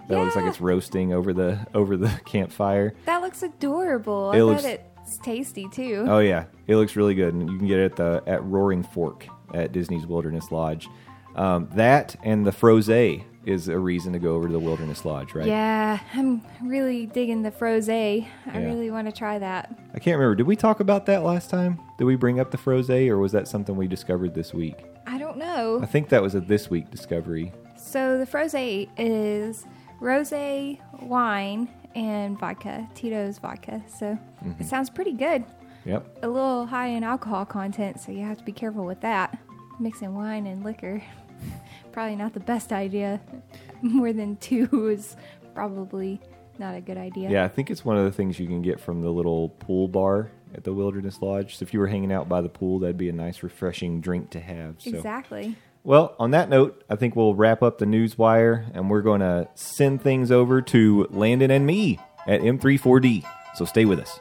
that 0.09 0.19
looks 0.19 0.37
like 0.37 0.45
it's 0.47 0.61
roasting 0.61 1.13
over 1.13 1.33
the 1.33 1.67
over 1.75 1.97
the 1.97 2.09
campfire. 2.25 2.95
that 3.07 3.23
looks 3.23 3.43
adorable. 3.43 4.33
It 4.33 4.39
I 4.39 4.43
looks- 4.43 4.63
bet 4.63 4.91
it's 5.03 5.19
tasty 5.19 5.69
too. 5.69 6.05
Oh 6.09 6.21
yeah, 6.21 6.45
it 6.67 6.77
looks 6.77 6.97
really 6.97 7.15
good, 7.15 7.35
and 7.35 7.51
you 7.51 7.59
can 7.59 7.67
get 7.67 7.79
it 7.79 7.85
at 7.93 7.97
the 7.97 8.23
at 8.27 8.43
Roaring 8.45 8.83
Fork 8.83 9.27
at 9.53 9.73
Disney's 9.73 10.07
Wilderness 10.07 10.51
Lodge. 10.51 10.89
Um, 11.37 11.69
that 11.75 12.17
and 12.23 12.47
the 12.47 12.51
frosé 12.53 13.25
is 13.45 13.69
a 13.69 13.79
reason 13.79 14.15
to 14.15 14.19
go 14.19 14.35
over 14.37 14.47
to 14.47 14.53
the 14.53 14.59
Wilderness 14.59 15.05
Lodge, 15.05 15.35
right? 15.35 15.47
Yeah, 15.47 15.99
I'm 16.15 16.41
really 16.63 17.05
digging 17.05 17.43
the 17.43 17.51
frosé. 17.51 18.27
I 18.51 18.59
Yeah. 18.61 18.65
really 18.67 18.91
want 18.91 19.07
to 19.07 19.13
try 19.13 19.39
that. 19.39 19.71
I 19.95 19.99
can't 19.99 20.17
remember. 20.17 20.35
Did 20.37 20.47
we 20.47 20.57
talk 20.57 20.81
about 20.81 21.05
that 21.07 21.23
last 21.25 21.51
time? 21.51 21.79
Did 21.99 22.05
we 22.05 22.17
bring 22.17 22.41
up 22.41 22.51
the 22.51 22.57
frosé, 22.57 23.09
or 23.11 23.19
was 23.19 23.33
that 23.33 23.47
something 23.47 23.77
we 23.77 23.87
discovered 23.87 24.35
this 24.35 24.55
week? 24.55 24.87
I 25.07 25.19
don't 25.19 25.37
know. 25.37 25.81
I 25.83 25.87
think 25.87 26.09
that 26.09 26.23
was 26.23 26.35
a 26.35 26.41
this 26.41 26.71
week 26.71 26.91
discovery. 26.91 27.53
So 27.77 28.17
the 28.17 28.25
frosé 28.27 28.89
is 28.97 29.67
rosé 30.01 30.79
wine 31.03 31.69
and 31.95 32.39
vodka, 32.39 32.89
Tito's 32.95 33.39
vodka. 33.39 33.83
So 33.89 34.19
Mm-hmm. 34.45 34.63
it 34.63 34.67
sounds 34.67 34.91
pretty 34.91 35.13
good. 35.13 35.45
Yep. 35.87 36.19
A 36.23 36.29
little 36.29 36.67
high 36.67 36.89
in 36.89 37.03
alcohol 37.05 37.45
content, 37.47 38.01
so 38.01 38.13
you 38.13 38.23
have 38.25 38.37
to 38.39 38.45
be 38.45 38.53
careful 38.53 38.85
with 38.85 39.01
that. 39.01 39.39
Mixing 39.81 40.15
wine 40.15 40.47
and 40.47 40.63
liquor, 40.65 41.03
probably 41.93 42.17
not 42.17 42.33
the 42.35 42.41
best 42.41 42.73
idea. 42.73 43.21
More 43.83 44.13
than 44.13 44.37
two 44.37 44.89
is 44.89 45.17
probably 45.55 46.21
not 46.59 46.75
a 46.75 46.81
good 46.81 46.97
idea. 46.99 47.31
Yeah, 47.31 47.45
I 47.45 47.49
think 47.49 47.71
it's 47.71 47.85
one 47.85 47.97
of 47.97 48.05
the 48.05 48.13
things 48.13 48.39
you 48.39 48.47
can 48.47 48.63
get 48.63 48.79
from 48.81 49.01
the 49.03 49.11
little 49.11 49.49
pool 49.51 49.89
bar 49.89 50.31
at 50.55 50.63
the 50.65 50.73
Wilderness 50.73 51.21
Lodge. 51.21 51.57
So 51.57 51.63
if 51.65 51.75
you 51.75 51.81
were 51.81 51.87
hanging 51.89 52.13
out 52.13 52.29
by 52.29 52.41
the 52.41 52.49
pool, 52.49 52.79
that'd 52.79 52.97
be 52.97 53.09
a 53.09 53.13
nice, 53.13 53.43
refreshing 53.43 54.01
drink 54.01 54.31
to 54.31 54.41
have. 54.41 54.77
So 54.79 54.91
Exactly. 54.91 55.57
Well, 55.87 56.17
on 56.19 56.31
that 56.31 56.49
note, 56.49 56.83
I 56.89 56.97
think 56.97 57.15
we'll 57.15 57.35
wrap 57.35 57.63
up 57.63 57.77
the 57.77 57.85
news 57.85 58.17
wire 58.17 58.67
and 58.73 58.89
we're 58.89 59.03
going 59.03 59.21
to 59.21 59.49
send 59.55 60.01
things 60.01 60.31
over 60.31 60.63
to 60.63 61.07
Landon 61.11 61.51
and 61.51 61.67
me 61.67 61.99
at 62.27 62.41
M34D. 62.41 63.23
So 63.55 63.67
stay 63.67 63.85
with 63.85 64.01
us. 64.01 64.19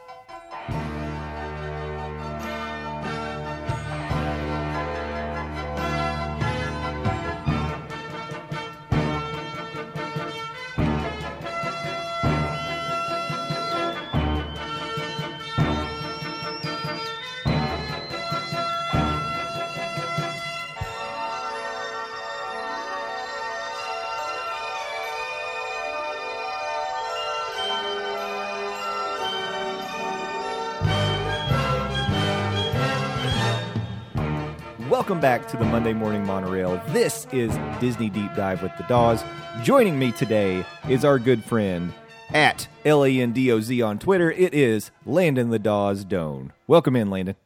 To 35.54 35.60
the 35.60 35.66
Monday 35.66 35.92
Morning 35.92 36.26
Monorail. 36.26 36.82
This 36.88 37.28
is 37.30 37.56
Disney 37.78 38.10
Deep 38.10 38.34
Dive 38.34 38.60
with 38.60 38.72
the 38.76 38.82
Doz. 38.88 39.22
Joining 39.62 39.96
me 39.96 40.10
today 40.10 40.66
is 40.88 41.04
our 41.04 41.16
good 41.20 41.44
friend 41.44 41.92
at 42.32 42.66
L 42.84 43.04
A 43.04 43.20
N 43.20 43.30
D 43.30 43.52
O 43.52 43.60
Z 43.60 43.80
on 43.80 44.00
Twitter. 44.00 44.32
It 44.32 44.52
is 44.52 44.90
Landon 45.06 45.50
the 45.50 45.60
Doz 45.60 46.04
Doan. 46.04 46.52
Welcome 46.66 46.96
in, 46.96 47.08
Landon. 47.08 47.36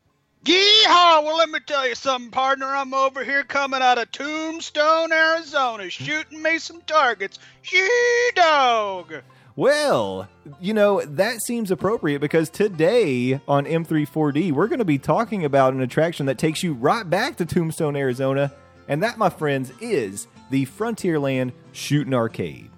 Yeehaw! 0.46 1.22
Well, 1.22 1.36
let 1.36 1.50
me 1.50 1.58
tell 1.60 1.86
you 1.86 1.94
something, 1.94 2.30
partner. 2.30 2.64
I'm 2.64 2.94
over 2.94 3.22
here 3.22 3.44
coming 3.44 3.82
out 3.82 3.98
of 3.98 4.10
Tombstone, 4.10 5.12
Arizona, 5.12 5.90
shooting 5.90 6.40
me 6.40 6.58
some 6.58 6.80
targets. 6.86 7.38
She 7.60 7.86
dog. 8.34 9.12
Well, 9.58 10.28
you 10.60 10.72
know, 10.72 11.00
that 11.04 11.42
seems 11.42 11.72
appropriate 11.72 12.20
because 12.20 12.48
today 12.48 13.40
on 13.48 13.64
M34D, 13.64 14.52
we're 14.52 14.68
going 14.68 14.78
to 14.78 14.84
be 14.84 14.98
talking 14.98 15.44
about 15.44 15.74
an 15.74 15.80
attraction 15.80 16.26
that 16.26 16.38
takes 16.38 16.62
you 16.62 16.74
right 16.74 17.02
back 17.02 17.38
to 17.38 17.44
Tombstone, 17.44 17.96
Arizona. 17.96 18.52
And 18.86 19.02
that, 19.02 19.18
my 19.18 19.30
friends, 19.30 19.72
is 19.80 20.28
the 20.50 20.66
Frontierland 20.66 21.50
Shooting 21.72 22.14
Arcade. 22.14 22.70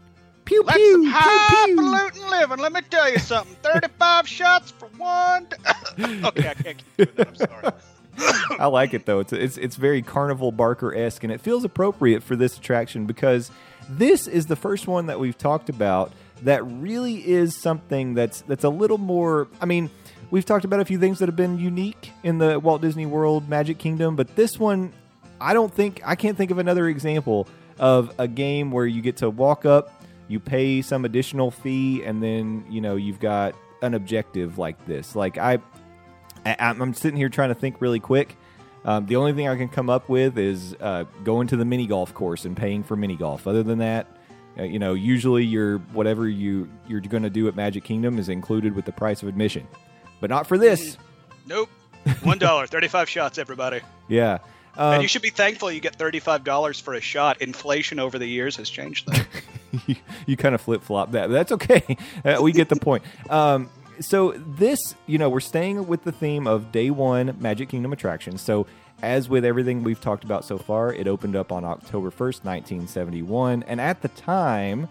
Pew, 0.46 0.64
That's 0.64 0.78
pew, 0.78 0.92
some 0.92 1.04
highfalutin 1.12 2.30
living. 2.30 2.58
Let 2.60 2.72
me 2.72 2.80
tell 2.88 3.12
you 3.12 3.18
something. 3.18 3.54
35 3.62 4.26
shots 4.26 4.70
for 4.70 4.86
one. 4.96 5.48
okay, 6.00 6.48
I 6.48 6.54
can't 6.54 6.78
keep 6.78 6.96
doing 6.96 7.10
that. 7.16 7.28
I'm 7.28 7.36
sorry. 7.36 8.58
I 8.58 8.68
like 8.68 8.94
it 8.94 9.04
though. 9.04 9.20
It's 9.20 9.34
it's 9.34 9.58
it's 9.58 9.76
very 9.76 10.00
Carnival 10.00 10.50
Barker 10.50 10.94
esque, 10.94 11.24
and 11.24 11.32
it 11.32 11.42
feels 11.42 11.62
appropriate 11.62 12.22
for 12.22 12.36
this 12.36 12.56
attraction 12.56 13.04
because 13.04 13.50
this 13.90 14.26
is 14.26 14.46
the 14.46 14.56
first 14.56 14.88
one 14.88 15.06
that 15.06 15.20
we've 15.20 15.36
talked 15.36 15.68
about 15.68 16.12
that 16.42 16.64
really 16.64 17.26
is 17.26 17.56
something 17.56 18.14
that's 18.14 18.42
that's 18.42 18.64
a 18.64 18.68
little 18.68 18.98
more. 18.98 19.48
I 19.60 19.66
mean, 19.66 19.90
we've 20.30 20.44
talked 20.44 20.64
about 20.64 20.80
a 20.80 20.84
few 20.84 20.98
things 20.98 21.18
that 21.18 21.28
have 21.28 21.36
been 21.36 21.58
unique 21.58 22.12
in 22.22 22.38
the 22.38 22.58
Walt 22.58 22.82
Disney 22.82 23.06
World 23.06 23.48
Magic 23.48 23.78
Kingdom, 23.78 24.16
but 24.16 24.36
this 24.36 24.58
one, 24.58 24.92
I 25.40 25.54
don't 25.54 25.72
think 25.72 26.00
I 26.04 26.14
can't 26.14 26.36
think 26.36 26.50
of 26.50 26.58
another 26.58 26.88
example 26.88 27.48
of 27.78 28.12
a 28.18 28.28
game 28.28 28.70
where 28.70 28.86
you 28.86 29.00
get 29.00 29.18
to 29.18 29.30
walk 29.30 29.64
up, 29.64 30.04
you 30.28 30.38
pay 30.38 30.82
some 30.82 31.04
additional 31.04 31.50
fee, 31.50 32.02
and 32.04 32.22
then 32.22 32.64
you 32.68 32.80
know 32.80 32.96
you've 32.96 33.20
got 33.20 33.54
an 33.82 33.94
objective 33.94 34.58
like 34.58 34.84
this. 34.86 35.16
Like 35.16 35.38
I, 35.38 35.58
I, 36.44 36.56
I'm 36.58 36.94
sitting 36.94 37.16
here 37.16 37.28
trying 37.28 37.48
to 37.48 37.54
think 37.54 37.80
really 37.80 38.00
quick. 38.00 38.36
Um, 38.84 39.06
the 39.06 39.16
only 39.16 39.32
thing 39.34 39.46
I 39.46 39.56
can 39.56 39.68
come 39.68 39.90
up 39.90 40.08
with 40.08 40.38
is 40.38 40.74
uh, 40.80 41.04
going 41.22 41.48
to 41.48 41.56
the 41.56 41.66
mini 41.66 41.86
golf 41.86 42.14
course 42.14 42.46
and 42.46 42.56
paying 42.56 42.82
for 42.82 42.96
mini 42.96 43.16
golf. 43.16 43.46
Other 43.46 43.62
than 43.62 43.78
that, 43.78 44.06
uh, 44.58 44.64
you 44.64 44.78
know, 44.78 44.94
usually 44.94 45.44
your 45.44 45.78
whatever 45.92 46.28
you 46.28 46.68
you're 46.88 47.00
going 47.00 47.22
to 47.22 47.30
do 47.30 47.48
at 47.48 47.56
Magic 47.56 47.84
Kingdom 47.84 48.18
is 48.18 48.28
included 48.28 48.74
with 48.74 48.84
the 48.84 48.92
price 48.92 49.22
of 49.22 49.28
admission, 49.28 49.66
but 50.20 50.30
not 50.30 50.46
for 50.46 50.58
this. 50.58 50.96
Nope. 51.46 51.68
One 52.22 52.38
dollar, 52.38 52.66
35 52.68 53.08
shots, 53.08 53.38
everybody. 53.38 53.80
Yeah, 54.08 54.38
and 54.76 54.96
um, 54.96 55.02
you 55.02 55.08
should 55.08 55.22
be 55.22 55.30
thankful 55.30 55.70
you 55.70 55.80
get 55.80 55.98
$35 55.98 56.80
for 56.80 56.94
a 56.94 57.00
shot. 57.00 57.42
Inflation 57.42 57.98
over 57.98 58.18
the 58.18 58.26
years 58.26 58.56
has 58.56 58.70
changed 58.70 59.06
that. 59.08 59.26
you, 59.86 59.96
you 60.26 60.36
kind 60.36 60.54
of 60.54 60.60
flip 60.60 60.82
flop 60.82 61.12
that. 61.12 61.28
But 61.28 61.34
that's 61.34 61.52
okay. 61.52 61.96
Uh, 62.24 62.38
we 62.42 62.52
get 62.52 62.68
the 62.68 62.76
point. 62.76 63.02
Um, 63.30 63.70
so 64.00 64.32
this, 64.32 64.94
you 65.06 65.16
know, 65.16 65.30
we're 65.30 65.40
staying 65.40 65.86
with 65.86 66.04
the 66.04 66.12
theme 66.12 66.46
of 66.46 66.70
day 66.70 66.90
one 66.90 67.36
Magic 67.40 67.70
Kingdom 67.70 67.92
attractions. 67.92 68.42
So 68.42 68.66
as 69.02 69.28
with 69.28 69.44
everything 69.44 69.82
we've 69.82 70.00
talked 70.00 70.24
about 70.24 70.44
so 70.44 70.58
far, 70.58 70.92
it 70.92 71.06
opened 71.08 71.36
up 71.36 71.52
on 71.52 71.64
October 71.64 72.10
first, 72.10 72.44
nineteen 72.44 72.86
seventy 72.86 73.22
one, 73.22 73.62
and 73.64 73.80
at 73.80 74.02
the 74.02 74.08
time. 74.08 74.88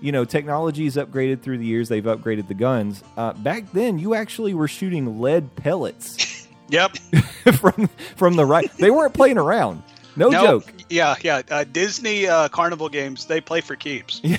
You 0.00 0.12
know, 0.12 0.24
technology's 0.24 0.94
upgraded 0.94 1.40
through 1.42 1.58
the 1.58 1.66
years. 1.66 1.88
They've 1.88 2.04
upgraded 2.04 2.46
the 2.46 2.54
guns. 2.54 3.02
Uh, 3.16 3.32
back 3.32 3.64
then, 3.72 3.98
you 3.98 4.14
actually 4.14 4.54
were 4.54 4.68
shooting 4.68 5.20
lead 5.20 5.56
pellets 5.56 6.46
yep. 6.68 6.96
from 7.54 7.88
from 8.14 8.36
the 8.36 8.44
right. 8.44 8.70
They 8.78 8.92
weren't 8.92 9.12
playing 9.12 9.38
around. 9.38 9.82
No 10.14 10.28
Nope. 10.28 10.44
joke. 10.66 10.72
Yeah, 10.88 11.16
yeah. 11.22 11.42
Uh, 11.50 11.64
Disney 11.64 12.28
uh, 12.28 12.48
Carnival 12.48 12.88
games, 12.88 13.24
they 13.26 13.40
play 13.40 13.60
for 13.60 13.74
keeps. 13.74 14.22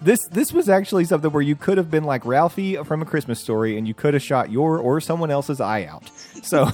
This 0.00 0.28
this 0.28 0.52
was 0.52 0.68
actually 0.68 1.06
something 1.06 1.32
where 1.32 1.42
you 1.42 1.56
could 1.56 1.76
have 1.76 1.90
been 1.90 2.04
like 2.04 2.24
Ralphie 2.24 2.76
from 2.84 3.02
a 3.02 3.04
Christmas 3.04 3.40
story, 3.40 3.76
and 3.76 3.88
you 3.88 3.94
could 3.94 4.14
have 4.14 4.22
shot 4.22 4.48
your 4.48 4.78
or 4.78 5.00
someone 5.00 5.28
else's 5.32 5.60
eye 5.60 5.86
out. 5.86 6.08
So, 6.40 6.70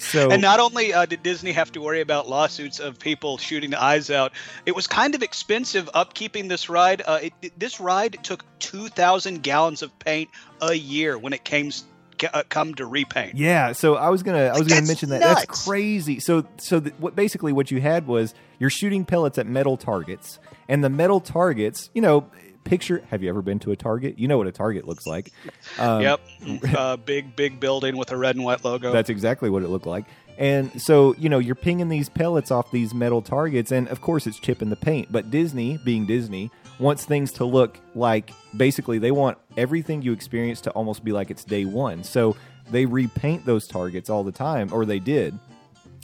so 0.00 0.30
And 0.30 0.42
not 0.42 0.58
only 0.60 0.92
uh, 0.92 1.06
did 1.06 1.22
Disney 1.22 1.52
have 1.52 1.70
to 1.72 1.80
worry 1.80 2.00
about 2.00 2.28
lawsuits 2.28 2.80
of 2.80 2.98
people 2.98 3.38
shooting 3.38 3.70
the 3.70 3.80
eyes 3.82 4.10
out, 4.10 4.32
it 4.66 4.74
was 4.74 4.86
kind 4.86 5.14
of 5.14 5.22
expensive 5.22 5.88
upkeeping 5.94 6.48
this 6.48 6.68
ride. 6.68 7.02
Uh, 7.06 7.18
it, 7.22 7.32
it- 7.42 7.58
this 7.58 7.78
ride 7.80 8.18
took 8.22 8.44
2,000 8.60 9.42
gallons 9.42 9.82
of 9.82 9.96
paint 9.98 10.30
a 10.62 10.74
year 10.74 11.16
when 11.18 11.32
it 11.32 11.44
came 11.44 11.66
s- 11.68 11.84
ca- 12.18 12.30
uh, 12.32 12.42
come 12.48 12.74
to 12.74 12.86
repaint. 12.86 13.36
yeah. 13.36 13.72
So 13.72 13.94
I 13.96 14.08
was 14.08 14.22
gonna 14.22 14.46
I 14.46 14.58
was 14.58 14.68
gonna 14.68 14.86
mention 14.86 15.10
that. 15.10 15.20
That's 15.20 15.64
crazy. 15.64 16.20
So 16.20 16.44
so 16.58 16.80
th- 16.80 16.94
what 16.98 17.14
basically 17.14 17.52
what 17.52 17.70
you 17.70 17.80
had 17.80 18.06
was 18.06 18.34
you're 18.58 18.70
shooting 18.70 19.04
pellets 19.04 19.38
at 19.38 19.46
metal 19.46 19.76
targets, 19.76 20.38
and 20.68 20.82
the 20.84 20.90
metal 20.90 21.20
targets, 21.20 21.90
you 21.94 22.02
know. 22.02 22.30
Picture. 22.64 23.02
Have 23.10 23.22
you 23.22 23.28
ever 23.28 23.42
been 23.42 23.58
to 23.60 23.72
a 23.72 23.76
Target? 23.76 24.18
You 24.18 24.28
know 24.28 24.38
what 24.38 24.46
a 24.46 24.52
Target 24.52 24.86
looks 24.86 25.06
like. 25.06 25.32
Um, 25.78 26.02
Yep, 26.02 26.20
uh, 26.76 26.96
big 26.96 27.34
big 27.34 27.58
building 27.60 27.96
with 27.96 28.12
a 28.12 28.16
red 28.16 28.36
and 28.36 28.44
white 28.44 28.64
logo. 28.64 28.92
That's 28.92 29.10
exactly 29.10 29.50
what 29.50 29.62
it 29.62 29.68
looked 29.68 29.86
like. 29.86 30.04
And 30.38 30.80
so, 30.80 31.14
you 31.16 31.28
know, 31.28 31.38
you're 31.38 31.54
pinging 31.54 31.90
these 31.90 32.08
pellets 32.08 32.50
off 32.50 32.70
these 32.70 32.94
metal 32.94 33.20
targets, 33.20 33.72
and 33.72 33.88
of 33.88 34.00
course, 34.00 34.26
it's 34.26 34.38
chipping 34.38 34.70
the 34.70 34.76
paint. 34.76 35.12
But 35.12 35.30
Disney, 35.30 35.78
being 35.84 36.06
Disney, 36.06 36.50
wants 36.78 37.04
things 37.04 37.32
to 37.32 37.44
look 37.44 37.78
like 37.94 38.32
basically 38.56 38.98
they 38.98 39.10
want 39.10 39.36
everything 39.58 40.00
you 40.00 40.12
experience 40.12 40.62
to 40.62 40.70
almost 40.70 41.04
be 41.04 41.12
like 41.12 41.30
it's 41.30 41.44
day 41.44 41.66
one. 41.66 42.02
So 42.04 42.36
they 42.70 42.86
repaint 42.86 43.44
those 43.44 43.66
targets 43.66 44.08
all 44.08 44.24
the 44.24 44.32
time, 44.32 44.72
or 44.72 44.86
they 44.86 44.98
did 44.98 45.38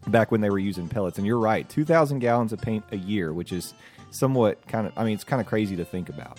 back 0.09 0.31
when 0.31 0.42
they 0.42 0.51
were 0.51 0.59
using 0.59 0.88
pellets. 0.88 1.16
And 1.19 1.27
you're 1.27 1.38
right, 1.38 1.66
2,000 1.69 2.19
gallons 2.19 2.53
of 2.53 2.61
paint 2.61 2.85
a 2.92 2.97
year, 2.97 3.33
which 3.33 3.53
is 3.53 3.73
somewhat 4.16 4.66
kind 4.66 4.87
of, 4.87 4.92
I 4.96 5.05
mean, 5.05 5.14
it's 5.14 5.24
kind 5.24 5.40
of 5.40 5.46
crazy 5.46 5.76
to 5.76 5.85
think 5.85 6.09
about. 6.09 6.38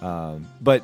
Um, 0.00 0.46
but 0.60 0.82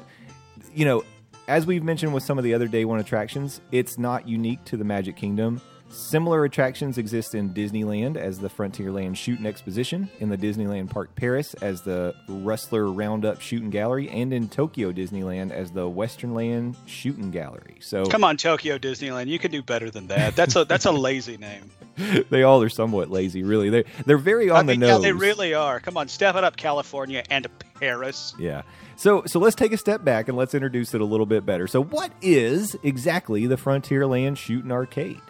you 0.75 0.85
know, 0.85 1.05
as 1.49 1.67
we've 1.67 1.83
mentioned 1.83 2.15
with 2.15 2.23
some 2.23 2.39
of 2.39 2.45
the 2.45 2.55
other 2.55 2.69
day 2.69 2.85
one 2.85 2.99
attractions, 2.99 3.61
it's 3.73 3.99
not 3.99 4.29
unique 4.29 4.65
to 4.67 4.77
the 4.77 4.85
Magic 4.85 5.17
Kingdom. 5.17 5.61
Similar 5.93 6.45
attractions 6.45 6.97
exist 6.97 7.35
in 7.35 7.51
Disneyland 7.51 8.17
as 8.17 8.39
the 8.39 8.49
Frontierland 8.49 9.15
Shooting 9.15 9.45
Exposition, 9.45 10.09
in 10.21 10.31
the 10.31 10.39
Disneyland 10.39 10.89
Park 10.89 11.15
Paris 11.15 11.53
as 11.55 11.83
the 11.83 12.15
Rustler 12.29 12.91
Roundup 12.91 13.43
Shooting 13.43 13.69
Gallery, 13.69 14.09
and 14.09 14.33
in 14.33 14.49
Tokyo 14.49 14.91
Disneyland 14.91 15.51
as 15.51 15.71
the 15.71 15.87
Westernland 15.87 16.77
Shooting 16.87 17.31
Gallery. 17.31 17.77
So 17.81 18.07
Come 18.07 18.25
on, 18.25 18.39
Tokyo 18.39 18.79
Disneyland, 18.79 19.27
you 19.27 19.39
can 19.39 19.51
do 19.51 19.63
better 19.63 19.91
than 19.91 20.07
that. 20.07 20.35
That's 20.35 20.57
a 20.57 20.65
that's 20.65 20.87
a 20.87 20.93
lazy 20.93 21.37
name. 21.37 21.71
they 22.31 22.43
all 22.43 22.63
are 22.63 22.71
somewhat 22.71 23.11
lazy, 23.11 23.43
really. 23.43 23.69
They 23.69 23.85
they're 24.07 24.17
very 24.17 24.49
on 24.49 24.57
I 24.57 24.63
mean, 24.63 24.81
the 24.81 24.87
yeah, 24.87 24.93
nose. 24.95 25.03
they 25.03 25.13
really 25.13 25.53
are. 25.53 25.79
Come 25.79 25.99
on, 25.99 26.09
step 26.09 26.37
it 26.37 26.45
up, 26.45 26.57
California 26.57 27.23
and 27.29 27.47
Paris. 27.79 28.35
Yeah. 28.39 28.63
So 28.97 29.25
so 29.27 29.39
let's 29.39 29.57
take 29.57 29.73
a 29.73 29.79
step 29.79 30.05
back 30.05 30.29
and 30.29 30.39
let's 30.39 30.55
introduce 30.55 30.95
it 30.95 31.03
a 31.03 31.05
little 31.05 31.27
bit 31.27 31.45
better. 31.45 31.67
So 31.67 31.83
what 31.83 32.13
is 32.23 32.77
exactly 32.83 33.47
the 33.47 33.57
Frontierland 33.57 34.39
Shooting 34.39 34.73
Arcade? 34.73 35.21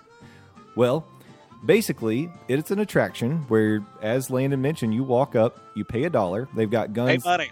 Well, 0.77 1.05
basically, 1.65 2.31
it's 2.49 2.71
an 2.71 2.79
attraction 2.81 3.39
where, 3.49 3.85
as 4.01 4.31
Landon 4.31 4.61
mentioned, 4.63 4.95
you 4.95 5.05
walk 5.05 5.37
up, 5.37 5.59
you 5.75 5.85
pay 5.85 6.05
a 6.05 6.11
dollar. 6.11 6.49
They've 6.55 6.71
got 6.71 6.89
Hey, 6.89 6.93
guns. 6.95 7.25
money. 7.25 7.51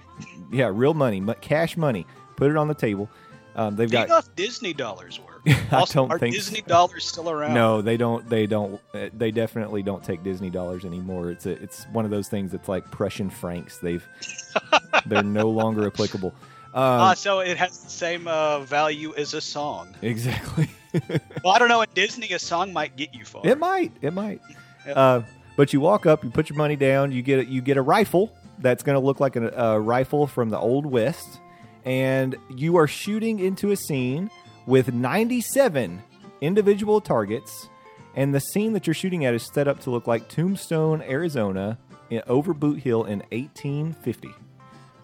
Yeah, 0.50 0.70
real 0.72 0.94
money, 0.94 1.22
cash 1.40 1.76
money. 1.76 2.06
Put 2.36 2.50
it 2.50 2.56
on 2.56 2.68
the 2.68 2.74
table. 2.74 3.08
Um, 3.56 3.74
they've 3.76 3.90
Do 3.90 3.98
you 3.98 4.06
got 4.06 4.34
Disney 4.36 4.72
dollars 4.72 5.18
work? 5.20 5.42
I 5.72 5.76
Also, 5.80 6.00
don't 6.02 6.12
are 6.12 6.18
think 6.18 6.34
Disney 6.34 6.60
so. 6.60 6.66
dollars 6.66 7.04
still 7.04 7.28
around? 7.28 7.52
no, 7.54 7.82
they 7.82 7.96
don't. 7.96 8.26
They 8.28 8.46
don't. 8.46 8.80
uh, 8.94 9.08
They 9.12 9.30
definitely 9.32 9.82
don't 9.82 10.04
take 10.04 10.22
Disney 10.22 10.50
dollars 10.50 10.84
anymore. 10.84 11.30
It's 11.30 11.46
a, 11.46 11.50
it's 11.62 11.84
one 11.92 12.04
of 12.04 12.10
those 12.10 12.28
things 12.28 12.52
that's 12.52 12.68
like 12.68 12.90
Prussian 12.90 13.28
francs. 13.28 13.78
They've 13.78 14.06
they're 15.06 15.22
no 15.24 15.48
longer 15.50 15.86
applicable. 15.86 16.32
Um, 16.72 16.82
Ah, 16.82 17.14
so 17.14 17.40
it 17.40 17.56
has 17.56 17.78
the 17.82 17.90
same 17.90 18.28
uh, 18.28 18.60
value 18.60 19.12
as 19.16 19.34
a 19.34 19.40
song. 19.40 19.94
exactly. 20.02 20.68
Well, 21.44 21.54
I 21.54 21.58
don't 21.58 21.68
know. 21.68 21.82
In 21.82 21.88
Disney, 21.94 22.30
a 22.32 22.38
song 22.38 22.72
might 22.72 22.96
get 22.96 23.14
you 23.14 23.24
far. 23.24 23.42
It 23.46 23.58
might. 23.58 23.92
It 24.02 24.12
might. 24.12 24.40
Yep. 24.86 24.96
Uh, 24.96 25.20
But 25.56 25.74
you 25.74 25.80
walk 25.80 26.06
up, 26.06 26.24
you 26.24 26.30
put 26.30 26.48
your 26.48 26.56
money 26.56 26.74
down, 26.74 27.12
you 27.12 27.20
get 27.20 27.40
a, 27.40 27.44
you 27.44 27.60
get 27.60 27.76
a 27.76 27.82
rifle 27.82 28.32
that's 28.60 28.82
going 28.82 28.94
to 28.98 29.04
look 29.04 29.20
like 29.20 29.36
a, 29.36 29.48
a 29.50 29.78
rifle 29.78 30.26
from 30.26 30.48
the 30.48 30.58
old 30.58 30.86
west, 30.86 31.38
and 31.84 32.34
you 32.56 32.76
are 32.76 32.86
shooting 32.86 33.40
into 33.40 33.72
a 33.72 33.76
scene 33.76 34.30
with 34.66 34.90
97 34.92 36.02
individual 36.40 37.00
targets. 37.02 37.68
And 38.16 38.34
the 38.34 38.40
scene 38.40 38.72
that 38.72 38.86
you're 38.86 38.94
shooting 38.94 39.26
at 39.26 39.34
is 39.34 39.46
set 39.52 39.68
up 39.68 39.80
to 39.80 39.90
look 39.90 40.06
like 40.06 40.28
Tombstone, 40.28 41.02
Arizona, 41.02 41.76
in, 42.08 42.22
over 42.26 42.54
Boot 42.54 42.80
Hill 42.80 43.04
in 43.04 43.18
1850. 43.30 44.30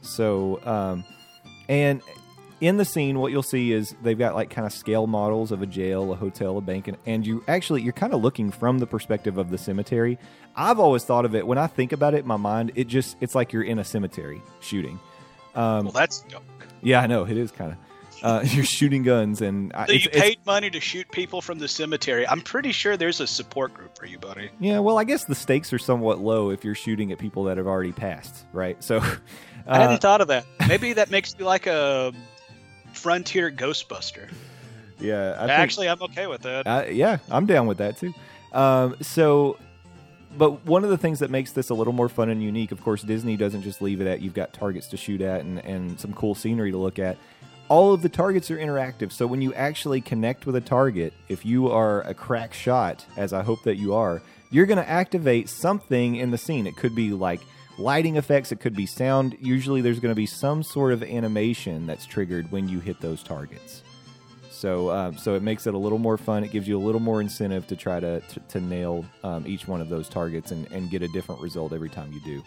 So, 0.00 0.58
um, 0.64 1.04
and 1.68 2.00
in 2.60 2.76
the 2.78 2.84
scene, 2.84 3.18
what 3.18 3.32
you'll 3.32 3.42
see 3.42 3.72
is 3.72 3.94
they've 4.02 4.18
got 4.18 4.34
like 4.34 4.50
kind 4.50 4.66
of 4.66 4.72
scale 4.72 5.06
models 5.06 5.52
of 5.52 5.60
a 5.62 5.66
jail, 5.66 6.12
a 6.12 6.16
hotel, 6.16 6.56
a 6.56 6.60
bank, 6.60 6.88
and, 6.88 6.96
and 7.06 7.26
you 7.26 7.44
actually 7.48 7.82
you're 7.82 7.92
kind 7.92 8.14
of 8.14 8.22
looking 8.22 8.50
from 8.50 8.78
the 8.78 8.86
perspective 8.86 9.36
of 9.38 9.50
the 9.50 9.58
cemetery. 9.58 10.18
I've 10.54 10.78
always 10.80 11.04
thought 11.04 11.24
of 11.26 11.34
it 11.34 11.46
when 11.46 11.58
I 11.58 11.66
think 11.66 11.92
about 11.92 12.14
it 12.14 12.20
in 12.20 12.26
my 12.26 12.36
mind. 12.38 12.72
It 12.74 12.86
just 12.86 13.16
it's 13.20 13.34
like 13.34 13.52
you're 13.52 13.62
in 13.64 13.78
a 13.78 13.84
cemetery 13.84 14.40
shooting. 14.60 14.98
Um, 15.54 15.84
well, 15.86 15.92
that's 15.92 16.20
dope. 16.22 16.42
yeah, 16.82 17.00
I 17.00 17.06
know 17.06 17.24
it 17.24 17.36
is 17.36 17.50
kind 17.50 17.72
of. 17.72 17.78
Uh, 18.22 18.40
you're 18.46 18.64
shooting 18.64 19.02
guns, 19.02 19.42
and 19.42 19.70
I- 19.74 19.86
So 19.86 19.92
it's, 19.92 20.04
you 20.06 20.10
it's- 20.12 20.22
paid 20.22 20.38
money 20.46 20.70
to 20.70 20.80
shoot 20.80 21.10
people 21.10 21.42
from 21.42 21.58
the 21.58 21.68
cemetery. 21.68 22.26
I'm 22.26 22.40
pretty 22.40 22.72
sure 22.72 22.96
there's 22.96 23.20
a 23.20 23.26
support 23.26 23.74
group 23.74 23.98
for 23.98 24.06
you, 24.06 24.18
buddy. 24.18 24.48
yeah. 24.58 24.78
Well, 24.78 24.98
I 24.98 25.04
guess 25.04 25.26
the 25.26 25.34
stakes 25.34 25.70
are 25.74 25.78
somewhat 25.78 26.18
low 26.20 26.48
if 26.50 26.64
you're 26.64 26.74
shooting 26.74 27.12
at 27.12 27.18
people 27.18 27.44
that 27.44 27.58
have 27.58 27.66
already 27.66 27.92
passed, 27.92 28.46
right? 28.54 28.82
So, 28.82 29.00
I 29.66 29.76
uh, 29.78 29.80
hadn't 29.80 30.00
thought 30.00 30.22
of 30.22 30.28
that. 30.28 30.46
Maybe 30.66 30.94
that 30.94 31.10
makes 31.10 31.34
you 31.38 31.44
like 31.44 31.66
a 31.66 32.14
frontier 33.06 33.50
Ghostbuster. 33.52 34.28
yeah. 34.98 35.34
I 35.36 35.40
think- 35.46 35.50
Actually, 35.50 35.88
I'm 35.88 36.02
okay 36.02 36.26
with 36.26 36.42
that. 36.42 36.66
Uh, 36.66 36.84
yeah, 36.90 37.18
I'm 37.30 37.46
down 37.46 37.66
with 37.66 37.78
that 37.78 37.96
too. 37.98 38.12
Um, 38.52 38.96
so, 39.00 39.58
but 40.36 40.66
one 40.66 40.82
of 40.82 40.90
the 40.90 40.98
things 40.98 41.20
that 41.20 41.30
makes 41.30 41.52
this 41.52 41.70
a 41.70 41.74
little 41.74 41.92
more 41.92 42.08
fun 42.08 42.30
and 42.30 42.42
unique, 42.42 42.72
of 42.72 42.82
course, 42.82 43.02
Disney 43.02 43.36
doesn't 43.36 43.62
just 43.62 43.80
leave 43.80 44.00
it 44.00 44.06
at 44.06 44.20
you've 44.20 44.34
got 44.34 44.52
targets 44.52 44.88
to 44.88 44.96
shoot 44.96 45.20
at 45.20 45.42
and, 45.42 45.64
and 45.64 46.00
some 46.00 46.12
cool 46.12 46.34
scenery 46.34 46.72
to 46.72 46.78
look 46.78 46.98
at. 46.98 47.16
All 47.68 47.92
of 47.94 48.02
the 48.02 48.08
targets 48.08 48.50
are 48.50 48.58
interactive. 48.58 49.12
So 49.12 49.26
when 49.26 49.40
you 49.42 49.54
actually 49.54 50.00
connect 50.00 50.46
with 50.46 50.56
a 50.56 50.60
target, 50.60 51.12
if 51.28 51.44
you 51.46 51.68
are 51.70 52.02
a 52.02 52.14
crack 52.14 52.54
shot, 52.54 53.04
as 53.16 53.32
I 53.32 53.42
hope 53.42 53.62
that 53.64 53.76
you 53.76 53.94
are, 53.94 54.20
you're 54.50 54.66
going 54.66 54.78
to 54.82 54.88
activate 54.88 55.48
something 55.48 56.16
in 56.16 56.30
the 56.30 56.38
scene. 56.38 56.66
It 56.66 56.76
could 56.76 56.94
be 56.94 57.10
like 57.10 57.40
lighting 57.78 58.16
effects, 58.16 58.52
it 58.52 58.60
could 58.60 58.74
be 58.74 58.86
sound. 58.86 59.36
Usually 59.40 59.80
there's 59.80 60.00
going 60.00 60.12
to 60.12 60.16
be 60.16 60.26
some 60.26 60.62
sort 60.62 60.92
of 60.92 61.02
animation 61.02 61.86
that's 61.86 62.06
triggered 62.06 62.50
when 62.50 62.68
you 62.68 62.80
hit 62.80 63.00
those 63.00 63.22
targets. 63.22 63.82
So, 64.50 64.90
um, 64.90 65.18
so 65.18 65.34
it 65.34 65.42
makes 65.42 65.66
it 65.66 65.74
a 65.74 65.78
little 65.78 65.98
more 65.98 66.16
fun. 66.16 66.42
It 66.42 66.50
gives 66.50 66.66
you 66.66 66.78
a 66.78 66.80
little 66.84 67.00
more 67.00 67.20
incentive 67.20 67.66
to 67.66 67.76
try 67.76 68.00
to 68.00 68.20
to, 68.20 68.40
to 68.40 68.60
nail 68.60 69.04
um, 69.22 69.44
each 69.46 69.68
one 69.68 69.82
of 69.82 69.88
those 69.90 70.08
targets 70.08 70.50
and, 70.50 70.66
and 70.72 70.88
get 70.90 71.02
a 71.02 71.08
different 71.08 71.42
result 71.42 71.72
every 71.74 71.90
time 71.90 72.10
you 72.12 72.20
do. 72.20 72.42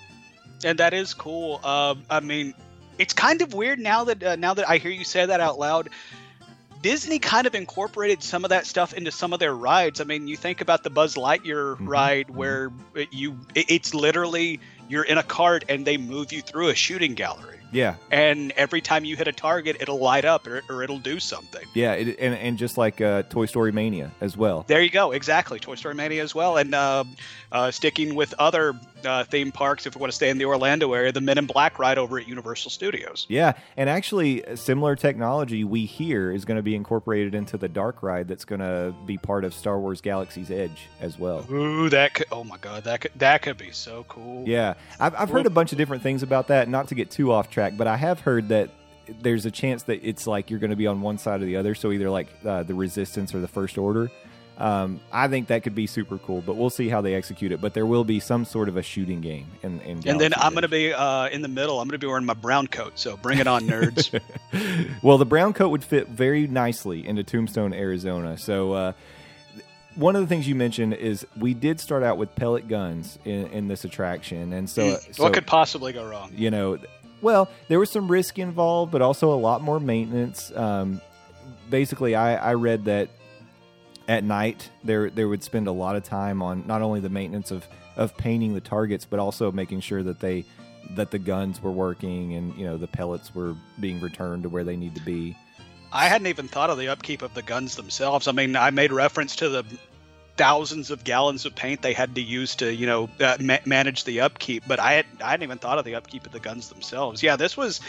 and 0.66 0.80
that 0.80 0.94
is 0.94 1.14
cool. 1.14 1.64
Um, 1.64 2.02
I 2.10 2.20
mean, 2.20 2.56
it's 2.98 3.14
kind 3.14 3.42
of 3.44 3.54
weird 3.54 3.78
now 3.80 4.06
that 4.06 4.24
uh, 4.24 4.36
now 4.38 4.56
that 4.56 4.68
I 4.68 4.78
hear 4.78 4.92
you 4.92 5.04
say 5.04 5.26
that 5.26 5.40
out 5.40 5.60
loud. 5.60 5.90
Disney 6.82 7.20
kind 7.20 7.46
of 7.46 7.56
incorporated 7.56 8.24
some 8.24 8.46
of 8.46 8.52
that 8.52 8.66
stuff 8.66 8.94
into 8.94 9.12
some 9.12 9.34
of 9.34 9.40
their 9.40 9.54
rides. 9.54 10.00
I 10.00 10.06
mean, 10.06 10.30
you 10.30 10.38
think 10.38 10.62
about 10.62 10.82
the 10.82 10.90
Buzz 10.90 11.16
Lightyear 11.16 11.76
Mhm, 11.78 11.88
ride 11.88 12.28
mhm. 12.30 12.36
where 12.36 12.72
it- 12.96 13.12
you 13.14 13.38
it- 13.54 13.66
it's 13.70 13.94
literally 13.94 14.62
you're 14.90 15.04
in 15.04 15.18
a 15.18 15.24
cart 15.24 15.64
and 15.70 15.86
they 15.86 15.98
move 15.98 16.34
you 16.34 16.42
through 16.42 16.70
a 16.70 16.76
shooting 16.76 17.14
gallery. 17.14 17.59
Yeah, 17.72 17.96
And 18.12 18.52
every 18.54 18.82
time 18.82 19.06
you 19.06 19.16
hit 19.16 19.28
a 19.28 19.32
target, 19.32 19.78
it'll 19.80 20.00
light 20.00 20.26
up 20.26 20.48
or, 20.48 20.62
or 20.70 20.84
it'll 20.84 21.00
do 21.00 21.20
something. 21.20 21.66
yeah, 21.74 21.94
it, 21.94 22.18
and 22.20 22.34
and 22.36 22.58
just 22.58 22.78
like 22.78 23.02
uh, 23.02 23.24
Toy 23.24 23.46
Story 23.46 23.72
Mania 23.72 24.12
as 24.22 24.36
well. 24.38 24.66
There 24.68 24.82
you 24.82 24.90
go. 24.90 25.12
Exactly. 25.12 25.60
Toy 25.60 25.76
Story 25.76 25.96
Mania 25.96 26.24
as 26.24 26.34
well. 26.34 26.58
And 26.58 26.74
uh, 26.74 27.04
uh, 27.52 27.72
sticking 27.72 28.16
with 28.16 28.34
other 28.40 28.74
uh, 29.06 29.24
theme 29.24 29.52
parks, 29.52 29.86
if 29.86 29.96
we 29.96 30.00
want 30.00 30.12
to 30.12 30.16
stay 30.16 30.30
in 30.30 30.38
the 30.38 30.46
Orlando 30.46 30.92
area, 30.94 31.12
the 31.12 31.22
Men 31.22 31.38
in 31.38 31.46
Black 31.46 31.80
ride 31.80 31.98
over 31.98 32.20
at 32.20 32.28
Universal 32.28 32.72
Studios. 32.72 33.26
Yeah, 33.30 33.54
and 33.78 33.90
actually, 33.90 34.44
similar 34.56 34.96
technology 34.96 35.64
we 35.64 35.86
hear 35.86 36.32
is 36.32 36.46
going 36.46 36.58
to 36.58 36.64
be 36.64 36.76
incorporated 36.76 37.34
into 37.36 37.58
the 37.58 37.68
Dark 37.70 38.04
Ride. 38.04 38.28
That's 38.28 38.46
going 38.46 38.62
to 38.62 38.94
be 39.06 39.18
part 39.18 39.46
of 39.46 39.54
Star 39.54 39.80
Wars 39.80 40.02
Galaxy's 40.02 40.52
Edge 40.52 40.88
as 41.02 41.18
well. 41.20 41.46
Ooh, 41.52 41.90
that 41.90 42.14
could. 42.14 42.28
Oh 42.32 42.44
my 42.44 42.58
God, 42.58 42.84
that 42.86 43.02
could 43.02 43.12
that 43.16 43.42
could 43.42 43.58
be 43.58 43.72
so 43.72 44.06
cool. 44.10 44.44
Yeah, 44.48 44.74
I've, 45.00 45.16
I've 45.16 45.30
heard 45.30 45.46
a 45.46 45.50
bunch 45.50 45.72
of 45.72 45.78
different 45.78 46.04
things 46.04 46.24
about 46.24 46.48
that. 46.48 46.68
Not 46.68 46.90
to 46.90 46.96
get 46.96 47.10
too 47.12 47.32
off 47.32 47.50
track, 47.50 47.59
but 47.78 47.88
I 47.88 47.98
have 47.98 48.22
heard 48.22 48.50
that 48.50 48.70
there's 49.22 49.46
a 49.46 49.52
chance 49.52 49.84
that 49.84 50.08
it's 50.08 50.28
like 50.28 50.50
you're 50.50 50.60
going 50.60 50.70
to 50.70 50.76
be 50.76 50.88
on 50.88 51.02
one 51.02 51.18
side 51.18 51.42
or 51.42 51.46
the 51.46 51.58
other. 51.58 51.76
So 51.76 51.92
either 51.92 52.10
like 52.10 52.28
uh, 52.46 52.64
the 52.64 52.74
Resistance 52.74 53.34
or 53.34 53.40
the 53.40 53.48
First 53.48 53.78
Order. 53.78 54.12
Um, 54.60 55.00
I 55.10 55.30
think 55.30 55.48
that 55.48 55.64
could 55.64 55.74
be 55.74 55.88
super 55.88 56.18
cool, 56.18 56.42
but 56.42 56.58
we'll 56.58 56.70
see 56.70 56.90
how 56.90 57.00
they 57.00 57.16
execute 57.16 57.54
it. 57.54 57.62
But 57.62 57.74
there 57.74 57.86
will 57.86 58.04
be 58.04 58.20
some 58.20 58.44
sort 58.44 58.68
of 58.68 58.76
a 58.76 58.84
shooting 58.84 59.22
game, 59.22 59.48
in, 59.64 59.80
in 59.82 60.02
And 60.06 60.20
then 60.20 60.34
I'm 60.36 60.52
going 60.52 60.64
to 60.64 60.68
be 60.68 60.92
uh, 60.92 61.30
in 61.30 61.42
the 61.42 61.48
middle. 61.48 61.80
I'm 61.80 61.88
going 61.88 61.98
to 61.98 62.06
be 62.06 62.08
wearing 62.08 62.26
my 62.26 62.34
brown 62.34 62.68
coat. 62.68 63.00
So 63.00 63.16
bring 63.16 63.40
it 63.40 63.48
on, 63.48 63.64
nerds. 63.64 64.20
well, 65.02 65.18
the 65.18 65.26
brown 65.26 65.54
coat 65.54 65.70
would 65.70 65.84
fit 65.84 66.10
very 66.10 66.46
nicely 66.46 67.08
into 67.08 67.24
Tombstone, 67.24 67.74
Arizona. 67.74 68.38
So, 68.38 68.74
uh, 68.74 68.94
one 69.96 70.16
of 70.16 70.22
the 70.22 70.28
things 70.28 70.48
you 70.48 70.56
mentioned 70.56 70.94
is 70.94 71.26
we 71.38 71.54
did 71.54 71.80
start 71.80 72.04
out 72.04 72.18
with 72.18 72.34
pellet 72.36 72.68
guns 72.68 73.18
in, 73.26 73.48
in 73.48 73.68
this 73.68 73.84
attraction, 73.84 74.54
and 74.54 74.70
so, 74.70 74.98
so 75.12 75.24
what 75.24 75.34
could 75.34 75.48
possibly 75.48 75.92
go 75.92 76.06
wrong? 76.06 76.32
you 76.34 76.52
know, 76.52 76.78
well, 77.22 77.50
there 77.68 77.80
was 77.80 77.90
some 77.90 78.08
risk 78.08 78.40
involved, 78.40 78.92
but 78.92 79.02
also 79.02 79.34
a 79.34 79.36
lot 79.36 79.62
more 79.62 79.80
maintenance. 79.80 80.52
Um, 80.56 81.02
basically, 81.70 82.16
I, 82.16 82.36
I 82.36 82.54
read 82.54 82.86
that 82.86 83.10
at 84.08 84.24
night 84.24 84.70
there 84.84 85.10
there 85.12 85.28
would 85.28 85.44
spend 85.44 85.68
a 85.68 85.72
lot 85.72 85.96
of 85.96 86.04
time 86.04 86.42
on 86.42 86.66
not 86.66 86.82
only 86.82 87.00
the 87.00 87.10
maintenance 87.10 87.52
of 87.52 87.68
of 87.96 88.16
painting 88.18 88.54
the 88.54 88.62
targets, 88.62 89.06
but 89.06 89.20
also 89.20 89.52
making 89.52 89.82
sure 89.82 90.02
that 90.04 90.20
they 90.20 90.46
that 90.96 91.12
the 91.12 91.20
guns 91.20 91.62
were 91.62 91.72
working 91.72 92.34
and 92.34 92.56
you 92.56 92.66
know 92.66 92.78
the 92.78 92.88
pellets 92.88 93.36
were 93.36 93.56
being 93.80 94.00
returned 94.02 94.44
to 94.44 94.50
where 94.50 94.64
they 94.64 94.76
need 94.76 94.96
to 94.96 95.02
be. 95.02 95.36
I 95.92 96.08
hadn't 96.08 96.28
even 96.28 96.48
thought 96.48 96.70
of 96.70 96.78
the 96.78 96.88
upkeep 96.88 97.22
of 97.22 97.34
the 97.34 97.42
guns 97.42 97.76
themselves. 97.76 98.28
I 98.28 98.32
mean, 98.32 98.56
I 98.56 98.70
made 98.70 98.92
reference 98.92 99.36
to 99.38 99.50
the 99.50 99.66
thousands 100.40 100.90
of 100.90 101.04
gallons 101.04 101.46
of 101.46 101.54
paint 101.54 101.82
they 101.82 101.92
had 101.92 102.16
to 102.16 102.22
use 102.22 102.56
to, 102.56 102.74
you 102.74 102.88
know, 102.88 103.10
uh, 103.20 103.36
ma- 103.42 103.58
manage 103.66 104.06
the 104.06 104.22
upkeep, 104.22 104.64
but 104.66 104.80
I 104.80 104.94
had 104.94 105.06
I 105.22 105.32
hadn't 105.32 105.44
even 105.44 105.58
thought 105.58 105.78
of 105.78 105.84
the 105.84 105.96
upkeep 105.96 106.26
of 106.26 106.32
the 106.32 106.40
guns 106.40 106.70
themselves. 106.70 107.22
Yeah, 107.22 107.36
this 107.36 107.58
was 107.58 107.82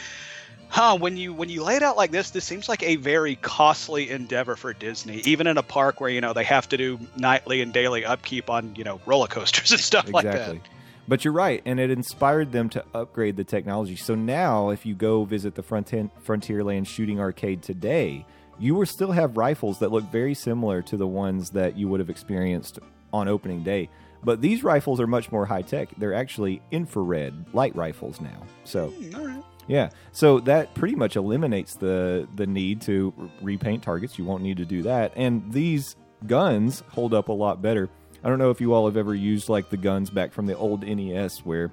huh 0.69 0.97
when 0.99 1.17
you 1.17 1.33
when 1.33 1.49
you 1.49 1.63
lay 1.63 1.77
it 1.77 1.83
out 1.85 1.97
like 1.97 2.11
this 2.11 2.31
this 2.31 2.45
seems 2.45 2.69
like 2.69 2.83
a 2.83 2.97
very 2.97 3.35
costly 3.35 4.09
endeavor 4.09 4.55
for 4.55 4.73
disney 4.73 5.17
even 5.25 5.49
in 5.49 5.59
a 5.59 5.65
park 5.65 6.01
where 6.01 6.11
you 6.11 6.21
know 6.21 6.33
they 6.33 6.45
have 6.45 6.69
to 6.69 6.77
do 6.77 6.97
nightly 7.17 7.61
and 7.61 7.73
daily 7.73 8.05
upkeep 8.05 8.49
on 8.49 8.73
you 8.77 8.85
know 8.85 9.01
roller 9.05 9.27
coasters 9.27 9.71
and 9.73 9.81
stuff 9.81 10.13
like 10.13 10.25
that 10.25 10.35
exactly. 10.35 10.61
But 11.09 11.25
you're 11.25 11.33
right, 11.33 11.61
and 11.65 11.81
it 11.81 11.91
inspired 11.91 12.53
them 12.53 12.69
to 12.69 12.85
upgrade 12.95 13.37
the 13.37 13.43
technology. 13.43 13.97
So 13.97 14.15
now, 14.15 14.71
if 14.71 14.87
you 14.87 14.95
go 14.95 15.25
visit 15.25 15.57
the 15.57 15.63
Frontier, 15.63 16.09
Frontierland 16.25 16.87
Shooting 16.87 17.19
Arcade 17.19 17.63
today, 17.65 18.27
you 18.61 18.75
will 18.77 18.87
still 18.87 19.11
have 19.13 19.37
rifles 19.37 19.79
that 19.81 19.91
look 19.91 20.05
very 20.05 20.35
similar 20.35 20.83
to 20.83 20.97
the 20.97 21.07
ones 21.07 21.51
that 21.51 21.77
you 21.77 21.89
would 21.89 21.99
have 22.01 22.11
experienced 22.11 22.79
on 23.13 23.27
opening 23.27 23.65
day. 23.65 23.89
But 24.23 24.41
these 24.43 24.63
rifles 24.63 25.01
are 25.01 25.07
much 25.07 25.33
more 25.33 25.47
high 25.47 25.63
tech. 25.63 25.89
They're 25.97 26.13
actually 26.15 26.61
infrared 26.71 27.47
light 27.55 27.75
rifles 27.75 28.21
now. 28.21 28.43
So 28.65 28.89
Hmm, 28.91 29.15
all 29.15 29.27
right. 29.27 29.43
yeah, 29.67 29.91
so 30.13 30.41
that 30.41 30.75
pretty 30.75 30.95
much 30.95 31.17
eliminates 31.17 31.75
the 31.75 32.29
the 32.37 32.47
need 32.47 32.83
to 32.83 33.13
repaint 33.41 33.83
targets. 33.83 34.19
You 34.19 34.25
won't 34.27 34.43
need 34.43 34.59
to 34.59 34.67
do 34.67 34.83
that, 34.83 35.13
and 35.17 35.51
these 35.53 35.97
guns 36.27 36.83
hold 36.91 37.15
up 37.15 37.29
a 37.29 37.33
lot 37.33 37.63
better. 37.63 37.89
I 38.23 38.29
don't 38.29 38.39
know 38.39 38.51
if 38.51 38.61
you 38.61 38.75
all 38.75 38.85
have 38.85 38.99
ever 38.99 39.15
used 39.15 39.49
like 39.49 39.71
the 39.71 39.79
guns 39.79 40.11
back 40.11 40.33
from 40.33 40.45
the 40.45 40.55
old 40.55 40.83
NES 40.87 41.39
where 41.47 41.73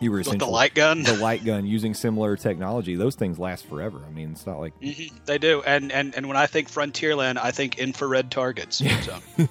you 0.00 0.10
were 0.10 0.18
With 0.18 0.38
the 0.38 0.46
light 0.46 0.74
gun 0.74 1.02
the 1.02 1.14
light 1.14 1.44
gun 1.44 1.66
using 1.66 1.94
similar 1.94 2.36
technology. 2.36 2.96
Those 2.96 3.14
things 3.14 3.38
last 3.38 3.66
forever. 3.66 4.00
I 4.06 4.10
mean, 4.10 4.32
it's 4.32 4.46
not 4.46 4.58
like 4.58 4.78
Mhm, 4.80 5.10
they 5.24 5.38
do 5.38 5.62
and, 5.66 5.90
and 5.90 6.14
and 6.14 6.26
when 6.26 6.36
i 6.36 6.46
think 6.46 6.70
frontierland 6.70 7.38
i 7.38 7.50
think 7.50 7.78
infrared 7.78 8.30
targets 8.30 8.82
so. 9.04 9.18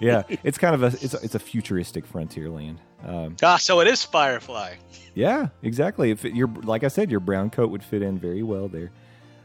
yeah, 0.00 0.22
it's 0.42 0.58
kind 0.58 0.74
of 0.74 0.82
a 0.82 0.86
it's 1.04 1.14
a, 1.14 1.18
it's 1.22 1.34
a 1.34 1.38
futuristic 1.38 2.06
frontier 2.06 2.48
land. 2.48 2.80
Um, 3.04 3.36
ah 3.42 3.56
so 3.56 3.80
it 3.80 3.86
is 3.86 4.04
firefly 4.04 4.74
yeah, 5.14 5.48
exactly. 5.62 6.12
If 6.12 6.24
it, 6.24 6.34
your 6.34 6.46
like 6.46 6.84
I 6.84 6.88
said, 6.88 7.10
your 7.10 7.18
brown 7.20 7.50
coat 7.50 7.70
would 7.70 7.82
fit 7.82 8.02
in 8.02 8.18
very 8.18 8.44
well 8.44 8.68
there. 8.68 8.92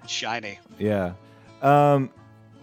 shiny 0.08 0.60
Yeah. 0.78 1.14
Um, 1.64 2.12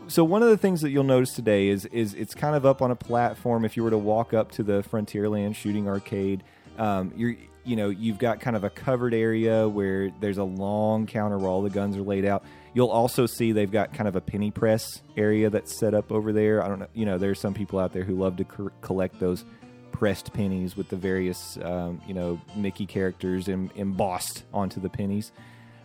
so 0.07 0.25
one 0.25 0.43
of 0.43 0.49
the 0.49 0.57
things 0.57 0.81
that 0.83 0.91
you'll 0.91 1.05
notice 1.05 1.33
today 1.33 1.69
is 1.69 1.87
is 1.87 2.15
it's 2.15 2.35
kind 2.35 2.55
of 2.55 2.65
up 2.65 2.81
on 2.83 2.91
a 2.91 2.97
platform. 2.97 3.65
If 3.65 3.77
you 3.77 3.83
were 3.83 3.91
to 3.91 3.99
walk 3.99 4.33
up 4.33 4.53
to 4.53 4.63
the 4.63 4.83
Frontierland 4.83 5.57
Shooting 5.57 5.89
Arcade, 5.89 6.45
um, 6.81 7.13
you're 7.15 7.37
you 7.63 7.77
know 7.77 7.91
you've 7.91 8.19
got 8.19 8.41
kind 8.41 8.57
of 8.57 8.65
a 8.65 8.71
covered 8.71 9.13
area 9.15 9.69
where 9.69 10.11
there's 10.21 10.39
a 10.39 10.45
long 10.45 11.07
counter 11.07 11.39
where 11.39 11.49
all 11.49 11.63
the 11.63 11.71
guns 11.71 11.97
are 11.97 12.03
laid 12.03 12.25
out. 12.25 12.43
You'll 12.73 12.89
also 12.89 13.27
see 13.27 13.53
they've 13.53 13.71
got 13.71 13.93
kind 13.93 14.09
of 14.09 14.17
a 14.17 14.21
penny 14.21 14.51
press 14.51 15.03
area 15.17 15.51
that's 15.51 15.79
set 15.79 15.93
up 15.93 16.11
over 16.11 16.33
there. 16.33 16.65
I 16.65 16.69
don't 16.69 16.79
know. 16.79 16.89
You 16.95 17.05
know, 17.05 17.19
there's 17.19 17.39
some 17.39 17.53
people 17.53 17.79
out 17.79 17.93
there 17.93 18.03
who 18.03 18.17
love 18.17 18.37
to 18.37 18.45
co- 18.45 18.71
collect 18.81 19.21
those 19.21 19.45
pressed 19.93 20.33
pennies 20.33 20.77
with 20.77 20.89
the 20.89 20.97
various 20.97 21.59
um, 21.63 22.01
you 22.07 22.15
know 22.15 22.41
Mickey 22.57 22.87
characters 22.87 23.49
em- 23.49 23.71
embossed 23.77 24.45
onto 24.55 24.81
the 24.81 24.89
pennies. 24.89 25.33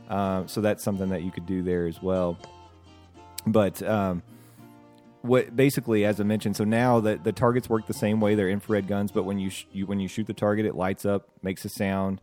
Um, 0.09 0.47
so 0.47 0.61
that's 0.61 0.83
something 0.83 1.09
that 1.09 1.23
you 1.23 1.31
could 1.31 1.45
do 1.45 1.61
there 1.61 1.87
as 1.87 2.01
well. 2.01 2.37
But 3.47 3.83
um, 3.83 4.23
what 5.25 5.55
basically, 5.55 6.05
as 6.05 6.19
I 6.19 6.23
mentioned, 6.23 6.55
so 6.55 6.63
now 6.63 6.99
the 6.99 7.15
the 7.17 7.31
targets 7.31 7.69
work 7.69 7.87
the 7.87 7.93
same 7.93 8.19
way. 8.19 8.35
They're 8.35 8.49
infrared 8.49 8.87
guns, 8.87 9.11
but 9.11 9.23
when 9.23 9.39
you, 9.39 9.49
sh- 9.49 9.65
you 9.71 9.85
when 9.85 9.99
you 9.99 10.07
shoot 10.07 10.27
the 10.27 10.33
target, 10.33 10.65
it 10.65 10.75
lights 10.75 11.05
up, 11.05 11.27
makes 11.41 11.65
a 11.65 11.69
sound. 11.69 12.21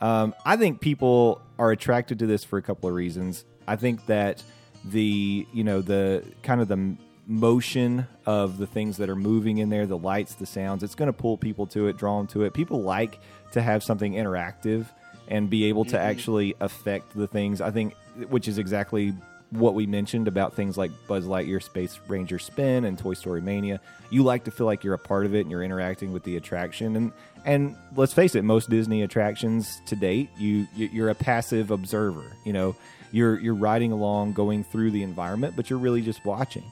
Um, 0.00 0.34
I 0.44 0.56
think 0.56 0.80
people 0.80 1.40
are 1.58 1.70
attracted 1.70 2.18
to 2.18 2.26
this 2.26 2.42
for 2.42 2.58
a 2.58 2.62
couple 2.62 2.88
of 2.88 2.94
reasons. 2.94 3.44
I 3.66 3.76
think 3.76 4.06
that 4.06 4.42
the 4.84 5.46
you 5.52 5.64
know 5.64 5.80
the 5.80 6.24
kind 6.42 6.60
of 6.60 6.68
the 6.68 6.96
motion 7.26 8.06
of 8.26 8.58
the 8.58 8.66
things 8.66 8.96
that 8.96 9.08
are 9.08 9.16
moving 9.16 9.58
in 9.58 9.68
there, 9.68 9.86
the 9.86 9.96
lights, 9.96 10.34
the 10.34 10.46
sounds, 10.46 10.82
it's 10.82 10.96
going 10.96 11.06
to 11.06 11.12
pull 11.12 11.38
people 11.38 11.66
to 11.68 11.86
it, 11.86 11.96
draw 11.96 12.18
them 12.18 12.26
to 12.26 12.42
it. 12.42 12.52
People 12.52 12.82
like 12.82 13.20
to 13.52 13.62
have 13.62 13.82
something 13.82 14.14
interactive 14.14 14.86
and 15.28 15.48
be 15.48 15.64
able 15.66 15.84
to 15.84 15.98
actually 15.98 16.54
affect 16.60 17.16
the 17.16 17.26
things. 17.26 17.60
I 17.60 17.70
think, 17.70 17.94
which 18.28 18.48
is 18.48 18.58
exactly 18.58 19.14
what 19.52 19.74
we 19.74 19.86
mentioned 19.86 20.28
about 20.28 20.54
things 20.54 20.76
like 20.76 20.90
Buzz 21.06 21.26
Lightyear 21.26 21.62
Space 21.62 21.98
Ranger 22.08 22.38
Spin 22.38 22.84
and 22.84 22.98
Toy 22.98 23.14
Story 23.14 23.40
Mania. 23.40 23.80
You 24.10 24.22
like 24.22 24.44
to 24.44 24.50
feel 24.50 24.66
like 24.66 24.82
you're 24.82 24.94
a 24.94 24.98
part 24.98 25.26
of 25.26 25.34
it 25.34 25.40
and 25.40 25.50
you're 25.50 25.62
interacting 25.62 26.12
with 26.12 26.24
the 26.24 26.36
attraction. 26.36 26.96
And 26.96 27.12
and 27.44 27.76
let's 27.96 28.12
face 28.14 28.34
it, 28.34 28.42
most 28.44 28.70
Disney 28.70 29.02
attractions 29.02 29.80
to 29.86 29.96
date, 29.96 30.30
you 30.38 30.66
you- 30.74 30.88
you're 30.92 31.10
a 31.10 31.14
passive 31.14 31.70
observer. 31.70 32.24
You 32.44 32.52
know, 32.52 32.76
you're 33.12 33.38
you're 33.38 33.54
riding 33.54 33.92
along, 33.92 34.32
going 34.32 34.64
through 34.64 34.90
the 34.90 35.02
environment, 35.02 35.54
but 35.56 35.68
you're 35.70 35.78
really 35.78 36.02
just 36.02 36.24
watching. 36.24 36.64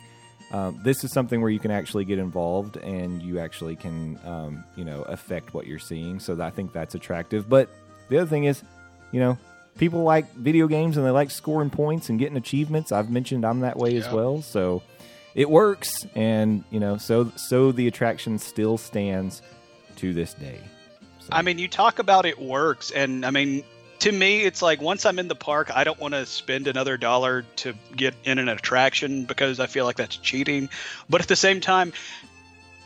Um, 0.52 0.80
this 0.82 1.04
is 1.04 1.12
something 1.12 1.40
where 1.40 1.50
you 1.50 1.60
can 1.60 1.70
actually 1.70 2.04
get 2.04 2.18
involved 2.18 2.76
and 2.78 3.22
you 3.22 3.38
actually 3.38 3.76
can, 3.76 4.18
um, 4.24 4.64
you 4.74 4.84
know, 4.84 5.02
affect 5.02 5.54
what 5.54 5.64
you're 5.66 5.78
seeing. 5.78 6.18
So 6.18 6.40
I 6.42 6.50
think 6.50 6.72
that's 6.72 6.96
attractive. 6.96 7.48
But 7.48 7.68
the 8.08 8.18
other 8.18 8.28
thing 8.28 8.44
is, 8.44 8.62
you 9.12 9.20
know, 9.20 9.38
people 9.80 10.02
like 10.02 10.30
video 10.34 10.68
games 10.68 10.98
and 10.98 11.06
they 11.06 11.10
like 11.10 11.30
scoring 11.30 11.70
points 11.70 12.10
and 12.10 12.18
getting 12.18 12.36
achievements. 12.36 12.92
I've 12.92 13.10
mentioned 13.10 13.46
I'm 13.46 13.60
that 13.60 13.78
way 13.78 13.96
as 13.96 14.08
well. 14.12 14.42
So 14.42 14.82
it 15.34 15.48
works, 15.48 16.06
and 16.14 16.62
you 16.70 16.78
know, 16.78 16.98
so 16.98 17.32
so 17.36 17.72
the 17.72 17.88
attraction 17.88 18.38
still 18.38 18.76
stands 18.76 19.42
to 19.96 20.12
this 20.12 20.34
day. 20.34 20.60
So, 21.20 21.28
I 21.32 21.42
mean, 21.42 21.58
you 21.58 21.66
talk 21.66 21.98
about 21.98 22.26
it 22.26 22.38
works, 22.38 22.90
and 22.90 23.24
I 23.24 23.30
mean, 23.30 23.64
to 24.00 24.12
me, 24.12 24.42
it's 24.42 24.60
like 24.60 24.82
once 24.82 25.06
I'm 25.06 25.18
in 25.18 25.28
the 25.28 25.34
park, 25.34 25.70
I 25.74 25.82
don't 25.82 25.98
want 25.98 26.12
to 26.12 26.26
spend 26.26 26.68
another 26.68 26.98
dollar 26.98 27.42
to 27.56 27.74
get 27.96 28.14
in 28.24 28.38
an 28.38 28.50
attraction 28.50 29.24
because 29.24 29.60
I 29.60 29.66
feel 29.66 29.86
like 29.86 29.96
that's 29.96 30.16
cheating. 30.16 30.68
But 31.08 31.22
at 31.22 31.28
the 31.28 31.36
same 31.36 31.60
time, 31.60 31.94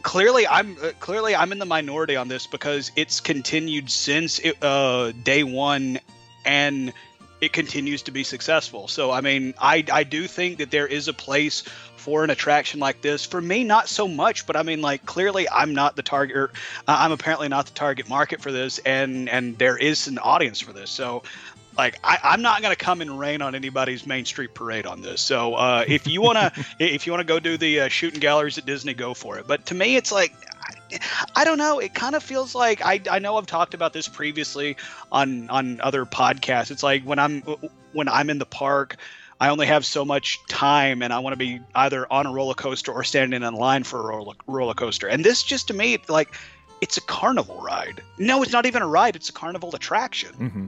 clearly 0.03 0.47
I'm 0.47 0.77
uh, 0.81 0.91
clearly 1.01 1.35
I'm 1.35 1.51
in 1.51 1.59
the 1.59 1.67
minority 1.67 2.15
on 2.15 2.29
this 2.29 2.47
because 2.47 2.93
it's 2.95 3.19
continued 3.19 3.91
since 3.91 4.39
it, 4.39 4.63
uh, 4.63 5.11
day 5.25 5.43
one, 5.43 5.99
and 6.45 6.93
it 7.41 7.53
continues 7.53 8.03
to 8.03 8.11
be 8.11 8.25
successful. 8.25 8.89
So 8.89 9.11
I 9.11 9.21
mean, 9.21 9.55
I 9.61 9.85
I 9.93 10.05
do 10.05 10.27
think 10.27 10.59
that 10.59 10.71
there 10.71 10.87
is 10.87 11.09
a 11.09 11.13
place 11.13 11.63
for 11.97 12.23
an 12.23 12.31
attraction 12.31 12.81
like 12.81 13.01
this. 13.01 13.25
For 13.25 13.41
me, 13.41 13.65
not 13.65 13.89
so 13.89 14.07
much, 14.07 14.47
but 14.47 14.57
I 14.57 14.63
mean, 14.63 14.83
like 14.83 15.05
clearly 15.07 15.49
I'm 15.49 15.75
not 15.75 15.97
the 15.97 16.03
target. 16.03 16.37
Or, 16.37 16.51
uh, 16.87 16.97
I'm 17.01 17.13
apparently 17.13 17.49
not 17.49 17.67
the 17.67 17.73
target 17.75 18.09
market 18.09 18.41
for 18.41 18.53
this, 18.53 18.79
and 18.79 19.29
and 19.29 19.59
there 19.59 19.77
is 19.77 20.07
an 20.07 20.19
audience 20.19 20.61
for 20.61 20.73
this. 20.73 20.91
So. 20.91 21.23
Like 21.77 21.99
I, 22.05 22.19
I'm 22.23 22.43
not 22.43 22.63
gonna 22.63 22.77
come 22.77 23.01
and 23.01 23.19
rain 23.19 23.43
on 23.43 23.55
anybody's 23.55 24.07
Main 24.07 24.25
Street 24.25 24.55
parade 24.55 24.87
on 24.87 25.03
this. 25.03 25.21
So 25.21 25.55
uh, 25.55 25.85
if 25.87 26.07
you 26.07 26.23
wanna, 26.23 26.53
if 26.79 27.07
you 27.07 27.13
wanna 27.13 27.25
go 27.25 27.39
do 27.39 27.57
the 27.57 27.81
uh, 27.81 27.89
shooting 27.89 28.21
galleries 28.21 28.59
at 28.59 28.67
Disney, 28.67 28.95
go 28.95 29.15
for 29.15 29.39
it. 29.39 29.47
But 29.47 29.67
to 29.67 29.75
me, 29.75 29.97
it's 29.97 30.13
like 30.13 30.33
I, 31.35 31.45
don't 31.45 31.59
know. 31.59 31.79
It 31.79 31.95
kind 31.95 32.15
of 32.15 32.23
feels 32.23 32.55
like 32.55 32.85
I, 32.85 33.01
I 33.11 33.19
know 33.19 33.37
I've 33.37 33.47
talked 33.47 33.75
about 33.75 33.93
this 33.93 34.09
previously 34.09 34.77
on 35.11 35.51
on 35.51 35.81
other 35.81 36.05
podcasts. 36.05 36.71
It's 36.71 36.83
like 36.83 37.03
when 37.05 37.19
I'm 37.19 37.43
when 37.93 38.09
I'm 38.09 38.31
in 38.31 38.39
the 38.39 38.47
park, 38.47 38.97
I 39.41 39.49
only 39.49 39.67
have 39.67 39.85
so 39.85 40.05
much 40.05 40.41
time, 40.47 41.03
and 41.03 41.13
I 41.13 41.19
want 41.19 41.33
to 41.33 41.39
be 41.39 41.61
either 41.75 42.11
on 42.13 42.27
a 42.27 42.33
roller 42.33 42.55
coaster 42.55 42.93
or 42.93 43.05
standing 43.05 43.43
in 43.43 43.55
line 43.55 43.85
for 43.85 44.01
a 44.01 44.17
roller, 44.17 44.35
roller 44.47 44.75
coaster. 44.75 45.09
And 45.09 45.25
this 45.25 45.43
just 45.43 45.69
to 45.69 45.75
me, 45.75 45.99
like 46.09 46.35
it's 46.81 46.97
a 46.97 47.03
carnival 47.03 47.61
ride. 47.61 48.03
No, 48.19 48.43
it's 48.43 48.53
not 48.53 48.67
even 48.67 48.83
a 48.83 48.87
ride. 48.87 49.17
It's 49.17 49.29
a 49.29 49.33
carnival 49.33 49.75
attraction. 49.75 50.35
hmm 50.35 50.67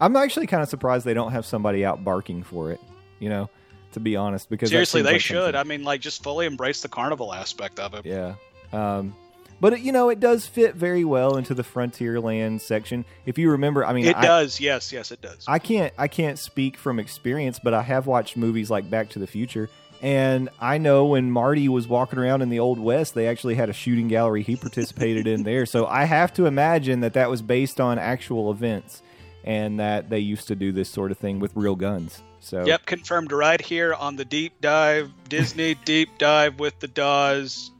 I'm 0.00 0.14
actually 0.16 0.46
kind 0.46 0.62
of 0.62 0.68
surprised 0.68 1.04
they 1.04 1.14
don't 1.14 1.32
have 1.32 1.46
somebody 1.46 1.84
out 1.84 2.04
barking 2.04 2.42
for 2.42 2.72
it. 2.72 2.80
You 3.20 3.28
know, 3.30 3.50
to 3.92 4.00
be 4.00 4.16
honest, 4.16 4.48
because 4.48 4.70
Seriously, 4.70 5.02
they 5.02 5.12
like 5.12 5.20
should. 5.20 5.36
something- 5.36 5.56
I 5.56 5.64
mean, 5.64 5.84
like 5.84 6.00
just 6.00 6.22
fully 6.22 6.46
embrace 6.46 6.82
the 6.82 6.88
carnival 6.88 7.32
aspect 7.34 7.78
of 7.80 7.94
it. 7.94 8.06
Yeah. 8.06 8.34
Um, 8.72 9.14
but 9.60 9.72
it, 9.72 9.80
you 9.80 9.90
know, 9.90 10.08
it 10.08 10.20
does 10.20 10.46
fit 10.46 10.76
very 10.76 11.04
well 11.04 11.36
into 11.36 11.52
the 11.52 11.64
Frontierland 11.64 12.60
section. 12.60 13.04
If 13.26 13.38
you 13.38 13.50
remember, 13.50 13.84
I 13.84 13.92
mean, 13.92 14.04
It 14.06 14.14
I, 14.16 14.22
does. 14.22 14.60
Yes, 14.60 14.92
yes, 14.92 15.10
it 15.10 15.20
does. 15.20 15.44
I 15.48 15.58
can't 15.58 15.92
I 15.98 16.06
can't 16.06 16.38
speak 16.38 16.76
from 16.76 16.98
experience, 17.00 17.58
but 17.62 17.74
I 17.74 17.82
have 17.82 18.06
watched 18.06 18.36
movies 18.36 18.70
like 18.70 18.88
Back 18.88 19.08
to 19.10 19.18
the 19.18 19.26
Future, 19.26 19.68
and 20.00 20.48
I 20.60 20.78
know 20.78 21.06
when 21.06 21.32
Marty 21.32 21.68
was 21.68 21.88
walking 21.88 22.20
around 22.20 22.42
in 22.42 22.50
the 22.50 22.60
Old 22.60 22.78
West, 22.78 23.14
they 23.16 23.26
actually 23.26 23.56
had 23.56 23.68
a 23.68 23.72
shooting 23.72 24.06
gallery 24.06 24.44
he 24.44 24.54
participated 24.54 25.26
in 25.26 25.42
there. 25.42 25.66
So 25.66 25.86
I 25.86 26.04
have 26.04 26.32
to 26.34 26.46
imagine 26.46 27.00
that 27.00 27.14
that 27.14 27.28
was 27.28 27.42
based 27.42 27.80
on 27.80 27.98
actual 27.98 28.52
events, 28.52 29.02
and 29.48 29.80
that 29.80 30.10
they 30.10 30.18
used 30.18 30.46
to 30.48 30.54
do 30.54 30.72
this 30.72 30.90
sort 30.90 31.10
of 31.10 31.16
thing 31.16 31.40
with 31.40 31.50
real 31.56 31.74
guns. 31.74 32.22
So 32.38 32.66
Yep, 32.66 32.84
confirmed 32.84 33.32
right 33.32 33.60
here 33.60 33.94
on 33.94 34.14
the 34.16 34.24
deep 34.26 34.60
dive 34.60 35.10
Disney 35.28 35.74
deep 35.86 36.18
dive 36.18 36.60
with 36.60 36.78
the 36.80 36.86
Doz, 36.86 37.70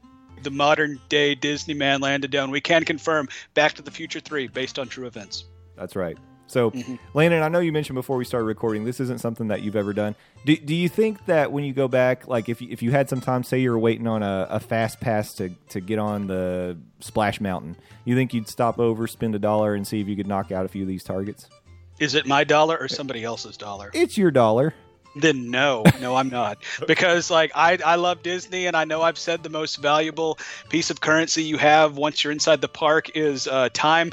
the 0.42 0.50
modern 0.50 0.98
day 1.10 1.34
Disney 1.34 1.74
man 1.74 2.00
landed 2.00 2.30
down. 2.30 2.50
We 2.50 2.62
can 2.62 2.84
confirm 2.84 3.28
Back 3.52 3.74
to 3.74 3.82
the 3.82 3.90
Future 3.90 4.18
3 4.18 4.48
based 4.48 4.78
on 4.78 4.88
true 4.88 5.06
events. 5.06 5.44
That's 5.76 5.94
right. 5.94 6.16
So, 6.46 6.70
Mhm. 6.70 6.98
Landon, 7.12 7.42
I 7.42 7.48
know 7.48 7.58
you 7.58 7.72
mentioned 7.72 7.96
before 7.96 8.16
we 8.16 8.24
started 8.24 8.46
recording, 8.46 8.84
this 8.84 9.00
isn't 9.00 9.20
something 9.20 9.48
that 9.48 9.60
you've 9.60 9.76
ever 9.76 9.92
done. 9.92 10.14
Do, 10.46 10.56
do 10.56 10.74
you 10.74 10.88
think 10.88 11.26
that 11.26 11.52
when 11.52 11.62
you 11.64 11.74
go 11.74 11.88
back, 11.88 12.26
like 12.26 12.48
if 12.48 12.62
you, 12.62 12.68
if 12.70 12.82
you 12.82 12.90
had 12.90 13.10
some 13.10 13.20
time, 13.20 13.44
say 13.44 13.58
you 13.58 13.70
were 13.70 13.78
waiting 13.78 14.06
on 14.06 14.22
a, 14.22 14.46
a 14.48 14.58
fast 14.58 14.98
pass 14.98 15.34
to, 15.34 15.50
to 15.68 15.80
get 15.80 15.98
on 15.98 16.26
the 16.26 16.78
Splash 17.00 17.42
Mountain, 17.42 17.76
you 18.06 18.14
think 18.14 18.32
you'd 18.32 18.48
stop 18.48 18.78
over, 18.78 19.06
spend 19.06 19.34
a 19.34 19.38
dollar, 19.38 19.74
and 19.74 19.86
see 19.86 20.00
if 20.00 20.08
you 20.08 20.16
could 20.16 20.26
knock 20.26 20.50
out 20.50 20.64
a 20.64 20.68
few 20.68 20.80
of 20.80 20.88
these 20.88 21.04
targets? 21.04 21.50
Is 21.98 22.14
it 22.14 22.26
my 22.26 22.44
dollar 22.44 22.76
or 22.78 22.88
somebody 22.88 23.24
else's 23.24 23.56
dollar? 23.56 23.90
It's 23.92 24.16
your 24.16 24.30
dollar. 24.30 24.74
Then 25.16 25.50
no, 25.50 25.84
no, 26.00 26.14
I'm 26.14 26.28
not. 26.28 26.58
Because 26.86 27.30
like 27.30 27.50
I, 27.54 27.78
I 27.84 27.96
love 27.96 28.22
Disney, 28.22 28.66
and 28.66 28.76
I 28.76 28.84
know 28.84 29.02
I've 29.02 29.18
said 29.18 29.42
the 29.42 29.50
most 29.50 29.76
valuable 29.76 30.38
piece 30.68 30.90
of 30.90 31.00
currency 31.00 31.42
you 31.42 31.58
have 31.58 31.96
once 31.96 32.22
you're 32.22 32.32
inside 32.32 32.60
the 32.60 32.68
park 32.68 33.16
is 33.16 33.46
uh, 33.48 33.68
time. 33.72 34.12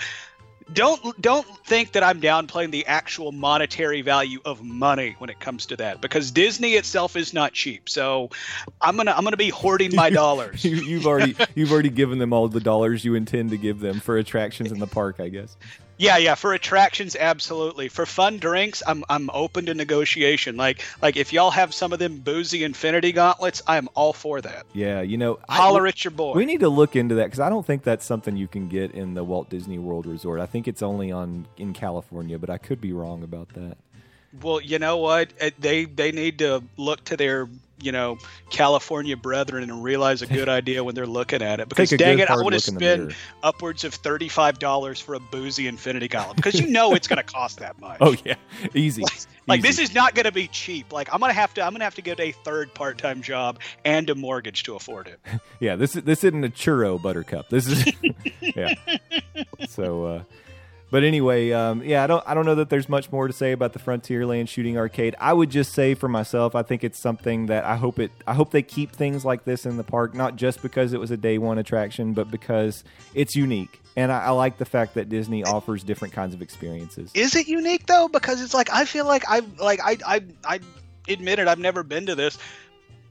Don't 0.74 1.22
don't 1.22 1.46
think 1.68 1.92
that 1.92 2.02
I'm 2.02 2.20
downplaying 2.20 2.72
the 2.72 2.88
actual 2.88 3.32
monetary 3.32 4.02
value 4.02 4.40
of 4.46 4.64
money 4.64 5.16
when 5.20 5.30
it 5.30 5.40
comes 5.40 5.68
to 5.68 5.76
that, 5.78 6.02
because 6.02 6.32
Disney 6.32 6.74
itself 6.74 7.16
is 7.16 7.34
not 7.34 7.54
cheap. 7.54 7.88
So 7.88 8.32
I'm 8.82 8.98
gonna 8.98 9.12
I'm 9.12 9.24
gonna 9.24 9.38
be 9.38 9.50
hoarding 9.50 9.96
my 9.96 10.10
dollars. 10.24 10.66
You, 10.66 10.78
you've 10.78 11.06
already 11.06 11.36
you've 11.54 11.72
already 11.72 11.90
given 11.90 12.18
them 12.18 12.34
all 12.34 12.48
the 12.48 12.60
dollars 12.60 13.06
you 13.06 13.14
intend 13.14 13.52
to 13.52 13.58
give 13.58 13.80
them 13.80 14.00
for 14.00 14.18
attractions 14.18 14.72
in 14.72 14.80
the 14.80 14.88
park, 14.88 15.20
I 15.20 15.30
guess. 15.30 15.56
Yeah, 15.98 16.18
yeah. 16.18 16.36
For 16.36 16.54
attractions, 16.54 17.16
absolutely. 17.16 17.88
For 17.88 18.06
fun 18.06 18.38
drinks, 18.38 18.84
I'm 18.86 19.04
I'm 19.10 19.30
open 19.34 19.66
to 19.68 19.74
negotiation. 19.74 20.58
Like 20.58 20.84
like 21.02 21.16
if 21.16 21.32
y'all 21.32 21.52
have 21.52 21.74
some 21.74 21.94
of 21.94 22.00
them 22.00 22.18
boozy 22.18 22.64
Infinity 22.64 23.14
Gauntlets, 23.14 23.62
I'm 23.66 23.88
all 23.96 24.12
for 24.14 24.42
that. 24.42 24.66
Yeah, 24.74 25.02
you 25.02 25.18
know, 25.18 25.40
I- 25.48 25.56
Holler 25.58 25.88
at 25.88 26.04
your 26.04 26.12
boy. 26.12 26.34
We 26.34 26.46
need 26.46 26.60
to 26.60 26.70
look 26.70 26.96
into 26.96 27.16
that 27.16 27.26
because 27.26 27.40
I 27.40 27.50
don't 27.50 27.66
think 27.66 27.84
that's 27.84 28.06
something 28.06 28.36
you 28.36 28.48
can 28.48 28.68
get 28.68 28.92
in 28.92 29.14
the 29.14 29.24
Walt 29.24 29.50
Disney 29.50 29.80
World 29.80 30.06
Resort. 30.06 30.40
I 30.42 30.46
think 30.46 30.68
it's 30.68 30.82
only 30.82 31.12
on 31.12 31.48
in 31.58 31.74
California, 31.74 32.38
but 32.38 32.50
I 32.50 32.58
could 32.58 32.82
be 32.82 32.92
wrong 32.92 33.24
about 33.24 33.50
that. 33.50 33.78
Well, 34.42 34.60
you 34.60 34.80
know 34.80 34.98
what? 34.98 35.30
They 35.60 35.86
they 35.86 36.12
need 36.12 36.40
to 36.40 36.62
look 36.76 37.06
to 37.06 37.16
their 37.16 37.48
you 37.82 37.92
know 37.92 38.18
California 38.50 39.18
brethren 39.18 39.64
and 39.64 39.84
realize 39.84 40.22
a 40.22 40.28
good 40.28 40.50
idea 40.60 40.84
when 40.84 40.96
they're 40.96 41.06
looking 41.06 41.42
at 41.42 41.60
it. 41.60 41.70
Because 41.70 41.90
dang 41.92 42.20
it, 42.20 42.30
I 42.30 42.36
want 42.36 42.56
to 42.56 42.56
look 42.56 42.68
in 42.68 42.74
the 42.76 42.80
spend 42.80 43.16
upwards 43.44 43.84
of 43.84 43.94
thirty 43.94 44.30
five 44.30 44.60
dollars 44.60 45.00
for 45.00 45.16
a 45.16 45.20
boozy 45.20 45.68
Infinity 45.68 46.08
Gauntlet 46.08 46.38
because 46.38 46.60
you 46.60 46.68
know 46.68 46.94
it's 46.94 47.08
going 47.08 47.18
to 47.24 47.24
cost 47.24 47.60
that 47.60 47.80
much. 47.80 47.98
Oh 48.02 48.16
yeah, 48.26 48.36
easy. 48.74 49.04
Like 49.48 49.60
Easy. 49.60 49.68
this 49.68 49.80
is 49.80 49.94
not 49.94 50.16
going 50.16 50.26
to 50.26 50.32
be 50.32 50.48
cheap. 50.48 50.92
Like 50.92 51.14
I'm 51.14 51.20
gonna 51.20 51.34
have 51.34 51.54
to 51.56 51.62
I'm 51.64 51.72
gonna 51.72 51.84
have 51.84 51.96
to 51.96 52.02
get 52.02 52.20
a 52.20 52.32
third 52.32 52.74
part 52.74 52.98
time 52.98 53.22
job 53.22 53.60
and 53.84 54.10
a 54.10 54.16
mortgage 54.16 54.64
to 54.64 54.76
afford 54.76 55.08
it. 55.08 55.20
Yeah, 55.60 55.76
this 55.78 55.96
is 55.96 56.04
this 56.04 56.24
isn't 56.24 56.44
a 56.44 56.50
churro 56.50 57.02
buttercup. 57.02 57.50
This 57.50 57.68
is 57.68 57.86
yeah. 58.42 58.74
So, 59.70 60.06
uh, 60.06 60.24
but 60.92 61.04
anyway, 61.04 61.52
um, 61.52 61.84
yeah, 61.84 62.04
I 62.04 62.08
don't 62.08 62.24
I 62.28 62.34
don't 62.34 62.46
know 62.46 62.56
that 62.56 62.70
there's 62.70 62.88
much 62.88 63.12
more 63.12 63.28
to 63.28 63.34
say 63.34 63.52
about 63.52 63.74
the 63.74 63.80
Frontierland 63.80 64.48
Shooting 64.48 64.78
Arcade. 64.78 65.16
I 65.20 65.34
would 65.34 65.50
just 65.50 65.74
say 65.74 65.94
for 65.94 66.08
myself, 66.08 66.56
I 66.56 66.64
think 66.64 66.84
it's 66.84 67.00
something 67.00 67.48
that 67.48 67.66
I 67.66 67.76
hope 67.76 68.00
it 68.00 68.12
I 68.28 68.34
hope 68.34 68.52
they 68.52 68.62
keep 68.62 68.92
things 68.92 69.26
like 69.26 69.46
this 69.46 69.66
in 69.66 69.78
the 69.78 69.84
park, 69.84 70.14
not 70.14 70.36
just 70.36 70.62
because 70.62 70.94
it 70.94 71.00
was 71.00 71.12
a 71.12 71.18
day 71.18 71.38
one 71.38 71.58
attraction, 71.58 72.14
but 72.14 72.30
because 72.30 72.84
it's 73.14 73.36
unique. 73.36 73.82
And 73.98 74.12
I, 74.12 74.26
I 74.26 74.30
like 74.32 74.58
the 74.58 74.66
fact 74.66 74.94
that 74.96 75.10
Disney 75.10 75.44
offers 75.44 75.84
different 75.84 76.14
kinds 76.14 76.34
of 76.34 76.42
experiences. 76.42 77.12
Is 77.14 77.36
it 77.36 77.48
unique 77.48 77.88
though? 77.88 78.08
Because 78.08 78.42
it's 78.42 78.54
like 78.54 78.70
I 78.72 78.86
feel 78.86 79.06
like 79.06 79.24
I've 79.30 79.60
like 79.60 79.80
I 79.84 79.98
I 80.06 80.22
I 80.44 80.60
admit 81.08 81.40
it. 81.40 81.48
I've 81.48 81.60
never 81.60 81.84
been 81.84 82.06
to 82.08 82.16
this, 82.16 82.38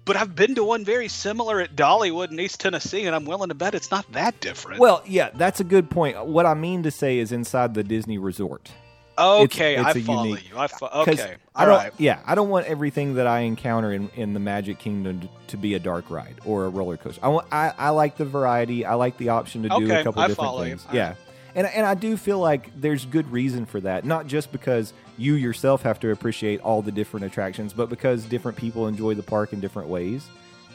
but 0.05 0.17
I've 0.17 0.35
been 0.35 0.55
to 0.57 0.65
one 0.65 0.85
very 0.85 1.09
similar 1.09 1.61
at 1.61 1.75
Dollywood 1.77 2.31
in 2.31 2.39
East 2.41 2.61
Tennessee, 2.61 3.07
and 3.07 3.15
I'm 3.15 3.25
willing 3.25 3.49
to 3.49 3.55
bet 3.55 3.75
it's 3.75 3.91
not 3.91 4.11
that 4.13 4.39
different. 4.41 4.81
Well, 4.81 5.03
yeah, 5.07 5.31
that's 5.35 5.61
a 5.61 5.65
good 5.65 5.91
point. 5.91 6.27
What 6.27 6.47
I 6.47 6.55
mean 6.55 6.83
to 6.85 6.91
say 6.91 7.19
is 7.19 7.33
inside 7.33 7.75
the 7.75 7.83
Disney 7.85 8.19
resort. 8.19 8.71
Okay, 9.17 9.77
it's 9.77 9.85
I 9.87 9.91
a 9.93 10.03
follow 10.03 10.25
unique- 10.25 10.51
you. 10.51 10.59
I 10.59 10.67
fo- 10.67 10.87
uh, 10.87 11.05
'cause 11.05 11.21
okay. 11.21 11.37
I 11.55 11.65
don't. 11.67 11.77
right. 11.79 11.93
Yeah, 11.99 12.19
I 12.27 12.35
don't 12.35 12.49
want 12.49 12.67
everything 12.67 13.15
that 13.15 13.29
I 13.29 13.41
encounter 13.41 13.93
in, 13.93 14.09
in 14.17 14.35
the 14.35 14.41
Magic 14.41 14.81
Kingdom 14.81 15.29
to, 15.47 15.57
be 15.57 15.75
a 15.75 15.79
dark 15.79 16.11
ride 16.11 16.35
or 16.45 16.65
a 16.65 16.69
roller 16.69 16.97
coaster. 16.97 17.21
I 17.25 17.29
want. 17.29 17.47
I, 17.53 17.73
I 17.79 17.91
like 17.91 18.17
the 18.17 18.25
variety. 18.25 18.85
I 18.85 18.95
like 18.95 19.17
the 19.19 19.29
option 19.29 19.63
to 19.63 19.69
do 19.69 19.75
Okay, 19.85 20.01
a 20.01 20.03
couple 20.03 20.21
I 20.21 20.27
different 20.27 20.55
you. 20.59 20.65
things. 20.65 20.85
All 20.89 20.97
Yeah, 20.97 21.15
and 21.55 21.65
and 21.69 21.87
I 21.87 21.95
do 21.95 22.17
feel 22.17 22.41
like 22.41 22.69
there's 22.81 23.07
good 23.07 23.31
reason 23.31 23.67
for 23.67 23.79
that. 23.83 24.05
Not 24.05 24.27
just 24.27 24.51
because 24.51 24.93
you 25.17 25.35
yourself 25.35 25.83
have 25.83 26.01
to 26.01 26.11
appreciate 26.11 26.61
all 26.61 26.83
the 26.83 26.93
different 26.93 27.27
attractions, 27.27 27.73
but 27.73 27.89
because 27.89 28.25
different 28.25 28.59
people 28.59 28.87
enjoy 28.89 29.15
the 29.15 29.23
park 29.23 29.53
in 29.53 29.61
different 29.61 29.89
ways. 29.89 30.27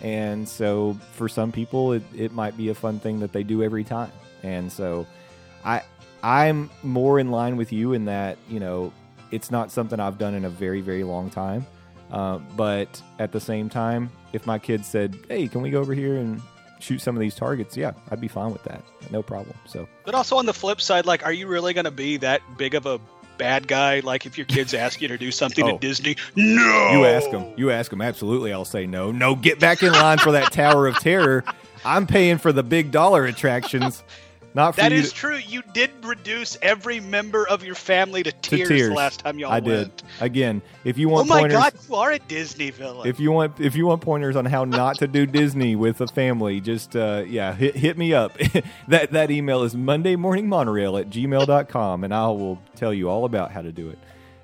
And 0.02 0.48
so, 0.48 0.98
for 1.14 1.28
some 1.28 1.52
people, 1.52 1.92
it, 1.94 2.04
it 2.16 2.32
might 2.32 2.56
be 2.56 2.70
a 2.70 2.76
fun 2.76 3.00
thing 3.00 3.20
that 3.20 3.34
they 3.34 3.44
do 3.44 3.64
every 3.64 3.84
time. 3.84 4.12
And 4.44 4.72
so, 4.72 5.06
I 5.66 5.82
I'm 6.24 6.70
more 6.84 7.20
in 7.20 7.32
line 7.32 7.58
with 7.58 7.72
you 7.72 7.94
in 7.94 8.06
that 8.06 8.38
you 8.48 8.60
know 8.60 8.94
it's 9.32 9.52
not 9.52 9.72
something 9.72 10.00
I've 10.00 10.18
done 10.18 10.34
in 10.34 10.46
a 10.46 10.50
very 10.50 10.82
very 10.82 11.04
long 11.04 11.30
time. 11.30 11.66
Uh, 12.12 12.40
but 12.56 13.02
at 13.20 13.32
the 13.32 13.40
same 13.40 13.70
time, 13.70 14.10
if 14.34 14.48
my 14.48 14.58
kids 14.58 14.88
said, 14.88 15.18
"Hey, 15.28 15.48
can 15.48 15.62
we 15.62 15.70
go 15.70 15.80
over 15.80 15.94
here 15.94 16.16
and 16.16 16.42
shoot 16.80 17.02
some 17.02 17.16
of 17.16 17.20
these 17.20 17.36
targets?" 17.36 17.78
Yeah, 17.78 17.92
I'd 18.10 18.22
be 18.22 18.28
fine 18.28 18.52
with 18.52 18.64
that, 18.64 18.84
no 19.12 19.22
problem. 19.22 19.56
So 19.66 19.88
But 20.06 20.16
also 20.16 20.38
on 20.38 20.46
the 20.46 20.54
flip 20.54 20.82
side, 20.82 21.06
like, 21.06 21.24
are 21.26 21.34
you 21.34 21.48
really 21.48 21.74
going 21.74 21.86
to 21.86 21.92
be 21.92 22.18
that 22.18 22.42
big 22.58 22.74
of 22.74 22.86
a 22.88 23.00
bad 23.40 23.68
guy? 23.68 24.02
Like, 24.02 24.28
if 24.28 24.38
your 24.38 24.46
kids 24.46 24.76
ask 24.76 25.02
you 25.02 25.08
to 25.08 25.18
do 25.18 25.32
something 25.32 25.66
Oh. 25.66 25.70
at 25.76 25.82
Disney, 25.82 26.16
no. 26.36 26.92
you 26.92 27.06
ask 27.06 27.32
them, 27.32 27.46
you 27.58 27.72
ask 27.72 27.90
them. 27.90 28.02
Absolutely, 28.02 28.54
I'll 28.54 28.66
say 28.66 28.86
no. 28.86 29.12
No, 29.12 29.36
get 29.36 29.60
back 29.60 29.82
in 29.82 29.92
line 29.92 30.20
for 30.20 30.34
that 30.34 30.52
Tower 30.52 30.86
of 30.88 31.00
Terror. 31.00 31.44
I'm 31.84 32.06
paying 32.06 32.38
for 32.38 32.52
the 32.52 32.62
big 32.62 32.92
dollar 32.92 33.26
attractions, 33.26 34.04
not 34.54 34.76
for 34.76 34.82
That 34.82 34.92
is 34.92 35.10
to- 35.10 35.16
true. 35.16 35.38
You 35.38 35.62
did 35.74 35.92
reduce 36.04 36.58
every 36.62 37.00
member 37.00 37.48
of 37.48 37.64
your 37.64 37.76
family 37.76 38.24
to 38.24 38.32
to 38.32 38.38
tears, 38.58 38.68
tears. 38.70 38.92
last 38.94 39.20
time 39.22 39.38
y'all 39.40 39.52
I 39.52 39.60
went. 39.60 39.98
did. 39.98 40.04
Again, 40.22 40.62
if 40.84 40.98
you 40.98 41.08
want, 41.10 41.28
pointers 41.30 41.56
Oh 41.56 41.60
my 41.60 41.70
pointers, 41.70 41.82
God, 41.88 41.90
you 41.90 41.96
are 41.96 42.12
a 42.14 42.20
Disney 42.20 42.70
villain. 42.72 43.08
if 43.08 43.20
you 43.20 43.32
want 43.32 43.60
if 43.60 43.76
you 43.76 43.86
want 43.86 44.02
pointers 44.02 44.36
on 44.36 44.46
how 44.46 44.66
not 44.66 44.98
to 45.00 45.08
do 45.08 45.26
Disney 45.26 45.76
with 45.76 46.02
a 46.02 46.08
family, 46.08 46.60
just 46.62 46.96
uh, 46.96 47.24
yeah, 47.28 47.54
hit, 47.54 47.76
hit 47.76 47.98
me 47.98 48.14
up. 48.14 48.38
that 48.88 49.12
that 49.12 49.32
email 49.32 49.64
is 49.64 49.76
Monday 49.76 50.16
morning 50.16 50.48
monorail 50.50 50.98
at 50.98 51.10
gmail.com 51.10 52.04
and 52.04 52.14
I 52.14 52.28
will 52.28 52.60
tell 52.76 52.94
you 52.94 53.10
all 53.10 53.26
about 53.26 53.52
how 53.52 53.62
to 53.62 53.72
do 53.72 53.90
it. 53.90 54.00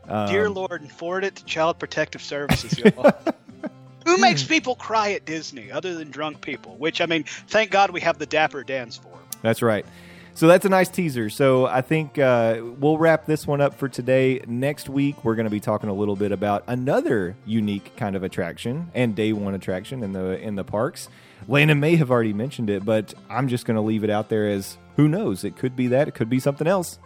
Um, 0.07 0.27
Dear 0.29 0.49
Lord, 0.51 0.81
and 0.81 0.91
forward 0.91 1.23
it 1.23 1.35
to 1.37 1.45
Child 1.45 1.79
Protective 1.79 2.21
Services. 2.21 2.77
y'all. 2.77 3.11
Who 4.05 4.17
makes 4.17 4.43
people 4.43 4.75
cry 4.75 5.13
at 5.13 5.25
Disney 5.25 5.71
other 5.71 5.95
than 5.95 6.11
drunk 6.11 6.41
people? 6.41 6.75
Which, 6.75 7.01
I 7.01 7.07
mean, 7.07 7.23
thank 7.47 7.71
God 7.71 7.89
we 7.89 8.01
have 8.01 8.19
the 8.19 8.27
Dapper 8.27 8.63
Dans 8.63 8.95
for. 8.95 9.09
That's 9.45 9.61
right. 9.61 9.85
So 10.33 10.47
that's 10.47 10.65
a 10.65 10.69
nice 10.69 10.89
teaser. 10.89 11.29
So 11.29 11.65
I 11.67 11.81
think 11.81 12.17
uh, 12.17 12.59
we'll 12.79 12.97
wrap 12.97 13.25
this 13.25 13.45
one 13.47 13.61
up 13.61 13.75
for 13.75 13.87
today. 13.87 14.41
Next 14.47 14.89
week, 14.89 15.23
we're 15.23 15.35
going 15.35 15.45
to 15.45 15.51
be 15.51 15.59
talking 15.59 15.87
a 15.87 15.93
little 15.93 16.15
bit 16.15 16.31
about 16.33 16.63
another 16.67 17.37
unique 17.45 17.95
kind 17.95 18.15
of 18.15 18.23
attraction 18.23 18.91
and 18.93 19.15
day 19.15 19.31
one 19.31 19.53
attraction 19.53 20.03
in 20.03 20.11
the 20.13 20.37
in 20.39 20.55
the 20.55 20.63
parks. 20.63 21.07
Landon 21.47 21.79
may 21.79 21.95
have 21.95 22.09
already 22.09 22.33
mentioned 22.33 22.69
it, 22.69 22.83
but 22.83 23.13
I'm 23.29 23.47
just 23.47 23.65
going 23.65 23.75
to 23.75 23.81
leave 23.81 24.03
it 24.03 24.09
out 24.09 24.29
there 24.29 24.49
as 24.49 24.77
who 24.95 25.07
knows? 25.07 25.43
It 25.43 25.57
could 25.57 25.75
be 25.75 25.87
that. 25.87 26.07
It 26.07 26.15
could 26.15 26.29
be 26.29 26.39
something 26.39 26.67
else. 26.67 26.97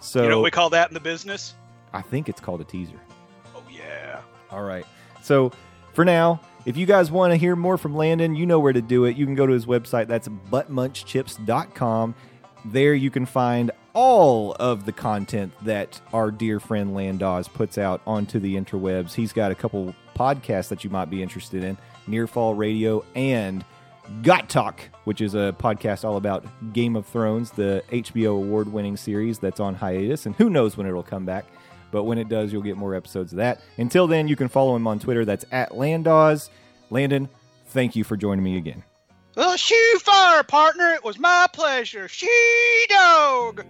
So 0.00 0.22
You 0.22 0.28
know 0.28 0.38
what 0.38 0.44
we 0.44 0.50
call 0.50 0.70
that 0.70 0.88
in 0.88 0.94
the 0.94 1.00
business? 1.00 1.54
I 1.92 2.02
think 2.02 2.28
it's 2.28 2.40
called 2.40 2.60
a 2.60 2.64
teaser. 2.64 3.00
Oh, 3.54 3.62
yeah. 3.72 4.20
All 4.50 4.62
right. 4.62 4.84
So 5.22 5.50
for 5.94 6.04
now, 6.04 6.40
if 6.66 6.76
you 6.76 6.84
guys 6.84 7.10
want 7.12 7.32
to 7.32 7.36
hear 7.36 7.54
more 7.56 7.78
from 7.78 7.94
Landon, 7.94 8.34
you 8.34 8.44
know 8.44 8.58
where 8.58 8.72
to 8.72 8.82
do 8.82 9.04
it. 9.04 9.16
You 9.16 9.24
can 9.24 9.36
go 9.36 9.46
to 9.46 9.52
his 9.52 9.66
website. 9.66 10.08
That's 10.08 10.28
buttmunchchips.com. 10.28 12.14
There 12.64 12.94
you 12.94 13.10
can 13.10 13.24
find 13.24 13.70
all 13.94 14.52
of 14.54 14.84
the 14.84 14.92
content 14.92 15.52
that 15.64 16.00
our 16.12 16.32
dear 16.32 16.58
friend 16.58 16.94
Landaws 16.94 17.50
puts 17.50 17.78
out 17.78 18.02
onto 18.06 18.40
the 18.40 18.56
interwebs. 18.56 19.14
He's 19.14 19.32
got 19.32 19.52
a 19.52 19.54
couple 19.54 19.94
podcasts 20.16 20.68
that 20.68 20.82
you 20.82 20.90
might 20.90 21.08
be 21.08 21.22
interested 21.22 21.62
in 21.62 21.78
Nearfall 22.08 22.54
Radio 22.54 23.04
and 23.14 23.64
Got 24.22 24.48
Talk, 24.48 24.80
which 25.04 25.20
is 25.20 25.34
a 25.34 25.54
podcast 25.58 26.04
all 26.04 26.16
about 26.16 26.44
Game 26.72 26.96
of 26.96 27.06
Thrones, 27.06 27.52
the 27.52 27.84
HBO 27.90 28.36
award 28.36 28.72
winning 28.72 28.96
series 28.96 29.38
that's 29.38 29.60
on 29.60 29.74
hiatus. 29.74 30.26
And 30.26 30.34
who 30.34 30.50
knows 30.50 30.76
when 30.76 30.86
it'll 30.86 31.02
come 31.02 31.24
back. 31.24 31.46
But 31.96 32.04
when 32.04 32.18
it 32.18 32.28
does, 32.28 32.52
you'll 32.52 32.60
get 32.60 32.76
more 32.76 32.94
episodes 32.94 33.32
of 33.32 33.38
that. 33.38 33.62
Until 33.78 34.06
then, 34.06 34.28
you 34.28 34.36
can 34.36 34.48
follow 34.48 34.76
him 34.76 34.86
on 34.86 34.98
Twitter. 34.98 35.24
That's 35.24 35.46
at 35.50 35.70
Landaws. 35.70 36.50
Landon, 36.90 37.26
thank 37.68 37.96
you 37.96 38.04
for 38.04 38.18
joining 38.18 38.44
me 38.44 38.58
again. 38.58 38.84
Well, 39.34 39.56
shoe 39.56 39.98
fire, 40.00 40.42
partner. 40.42 40.90
It 40.90 41.02
was 41.02 41.18
my 41.18 41.46
pleasure. 41.54 42.06
She 42.06 42.28
dog. 42.90 43.64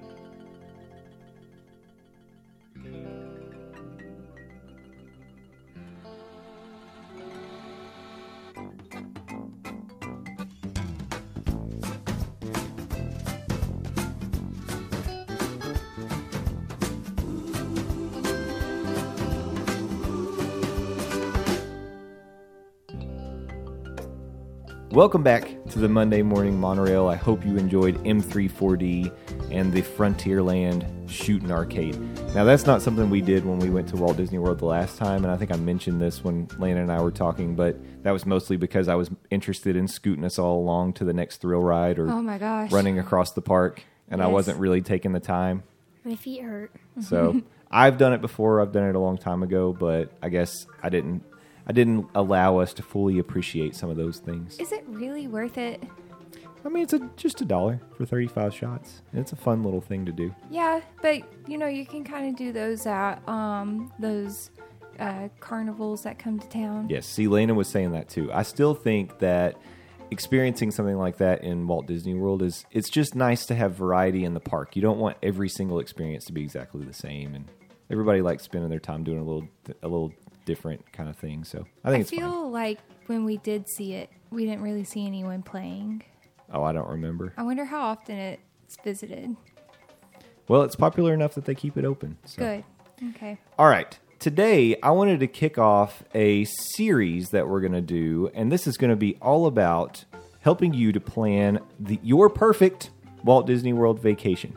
Welcome 24.97 25.22
back 25.22 25.51
to 25.72 25.78
the 25.78 25.90
Monday 25.90 26.22
Morning 26.22 26.59
Monorail. 26.59 27.07
I 27.07 27.16
hope 27.16 27.44
you 27.44 27.59
enjoyed 27.59 28.03
M34D 28.05 29.12
and 29.53 29.70
the 29.70 29.82
Frontierland 29.82 30.86
Shooting 31.07 31.53
Arcade. 31.53 32.01
Now, 32.34 32.44
that's 32.44 32.64
not 32.64 32.80
something 32.80 33.11
we 33.11 33.20
did 33.20 33.44
when 33.44 33.59
we 33.59 33.68
went 33.68 33.90
to 33.90 33.97
Walt 33.97 34.16
Disney 34.16 34.38
World 34.38 34.59
the 34.59 34.64
last 34.64 34.97
time, 34.97 35.22
and 35.22 35.30
I 35.30 35.36
think 35.36 35.53
I 35.53 35.57
mentioned 35.57 36.01
this 36.01 36.24
when 36.24 36.49
Lana 36.59 36.80
and 36.80 36.90
I 36.90 37.03
were 37.03 37.11
talking, 37.11 37.55
but 37.55 37.76
that 38.05 38.11
was 38.12 38.24
mostly 38.24 38.57
because 38.57 38.88
I 38.88 38.94
was 38.94 39.11
interested 39.30 39.76
in 39.76 39.86
scooting 39.86 40.24
us 40.24 40.38
all 40.38 40.59
along 40.59 40.94
to 40.94 41.05
the 41.05 41.12
next 41.12 41.42
thrill 41.42 41.61
ride 41.61 41.99
or 41.99 42.09
Oh 42.11 42.22
my 42.22 42.38
gosh. 42.38 42.72
running 42.72 42.99
across 42.99 43.32
the 43.32 43.42
park, 43.42 43.82
and 44.09 44.22
I 44.22 44.28
wasn't 44.28 44.59
really 44.59 44.80
taking 44.80 45.12
the 45.12 45.20
time. 45.20 45.62
My 46.07 46.16
feet 46.16 46.40
hurt. 46.40 46.72
So 47.03 47.42
I've 47.70 47.99
done 47.99 48.14
it 48.14 48.22
before. 48.22 48.62
I've 48.62 48.72
done 48.72 48.88
it 48.88 48.94
a 48.94 49.01
long 49.01 49.18
time 49.18 49.42
ago, 49.42 49.74
but 49.78 50.11
I 50.22 50.30
guess 50.30 50.66
I 50.82 50.88
didn't. 50.88 51.22
I 51.66 51.72
didn't 51.72 52.08
allow 52.14 52.58
us 52.58 52.72
to 52.74 52.82
fully 52.82 53.18
appreciate 53.18 53.74
some 53.74 53.90
of 53.90 53.96
those 53.96 54.18
things. 54.18 54.56
Is 54.58 54.72
it 54.72 54.84
really 54.86 55.26
worth 55.26 55.58
it? 55.58 55.82
I 56.64 56.68
mean, 56.68 56.82
it's 56.82 56.92
a, 56.92 57.10
just 57.16 57.40
a 57.40 57.44
dollar 57.44 57.80
for 57.96 58.04
35 58.04 58.52
shots. 58.52 59.02
It's 59.12 59.32
a 59.32 59.36
fun 59.36 59.62
little 59.62 59.80
thing 59.80 60.04
to 60.06 60.12
do. 60.12 60.34
Yeah, 60.50 60.80
but 61.00 61.22
you 61.48 61.58
know, 61.58 61.66
you 61.68 61.86
can 61.86 62.02
kind 62.02 62.28
of 62.28 62.36
do 62.36 62.52
those 62.52 62.86
at 62.86 63.26
um 63.28 63.92
those 64.00 64.50
uh, 64.98 65.28
carnivals 65.40 66.02
that 66.02 66.18
come 66.18 66.38
to 66.38 66.48
town. 66.48 66.88
Yes, 66.88 67.06
see, 67.06 67.28
Lena 67.28 67.54
was 67.54 67.68
saying 67.68 67.92
that 67.92 68.08
too. 68.08 68.32
I 68.32 68.42
still 68.42 68.74
think 68.74 69.18
that 69.20 69.56
experiencing 70.10 70.70
something 70.70 70.96
like 70.96 71.18
that 71.18 71.44
in 71.44 71.66
Walt 71.66 71.86
Disney 71.86 72.14
World 72.14 72.42
is 72.42 72.64
it's 72.70 72.88
just 72.88 73.14
nice 73.14 73.46
to 73.46 73.54
have 73.54 73.74
variety 73.74 74.24
in 74.24 74.34
the 74.34 74.40
park. 74.40 74.76
You 74.76 74.82
don't 74.82 74.98
want 74.98 75.16
every 75.22 75.48
single 75.48 75.78
experience 75.78 76.24
to 76.26 76.32
be 76.32 76.42
exactly 76.42 76.84
the 76.84 76.94
same, 76.94 77.34
and 77.34 77.50
everybody 77.90 78.22
likes 78.22 78.42
spending 78.42 78.70
their 78.70 78.80
time 78.80 79.04
doing 79.04 79.18
a 79.18 79.24
little 79.24 79.48
a 79.82 79.88
little 79.88 80.12
different 80.47 80.90
kind 80.92 81.11
of 81.11 81.16
thing. 81.16 81.44
So 81.44 81.66
I 81.84 81.90
think 81.90 81.99
I 81.99 82.01
it's 82.01 82.11
feel 82.11 82.30
fine. 82.30 82.53
like 82.53 82.78
when 83.07 83.24
we 83.26 83.36
did 83.36 83.68
see 83.68 83.92
it, 83.92 84.09
we 84.30 84.47
didn't 84.47 84.62
really 84.62 84.84
see 84.84 85.07
anyone 85.07 85.42
playing. 85.42 86.03
Oh, 86.51 86.62
I 86.62 86.72
don't 86.72 86.88
remember. 86.88 87.34
I 87.36 87.42
wonder 87.42 87.66
how 87.66 87.82
often 87.82 88.16
it's 88.16 88.76
visited. 88.82 89.36
Well, 90.49 90.62
it's 90.62 90.76
popular 90.76 91.12
enough 91.12 91.34
that 91.34 91.44
they 91.44 91.55
keep 91.55 91.76
it 91.76 91.84
open. 91.84 92.16
So. 92.24 92.38
Good. 92.38 92.64
Okay. 93.14 93.38
All 93.59 93.68
right. 93.68 93.99
Today, 94.18 94.76
I 94.82 94.92
wanted 94.92 95.20
to 95.20 95.26
kick 95.26 95.59
off 95.59 96.03
a 96.14 96.44
series 96.44 97.30
that 97.30 97.49
we're 97.49 97.61
going 97.61 97.72
to 97.72 97.82
do, 97.82 98.30
and 98.32 98.51
this 98.51 98.66
is 98.66 98.78
going 98.78 98.90
to 98.90 98.97
be 98.97 99.16
all 99.20 99.47
about 99.47 100.05
helping 100.40 100.72
you 100.72 100.92
to 100.92 101.01
plan 101.01 101.59
the, 101.78 102.01
your 102.03 102.30
perfect 102.30 102.90
Walt 103.24 103.47
Disney 103.47 103.72
World 103.74 104.01
vacation. 104.01 104.57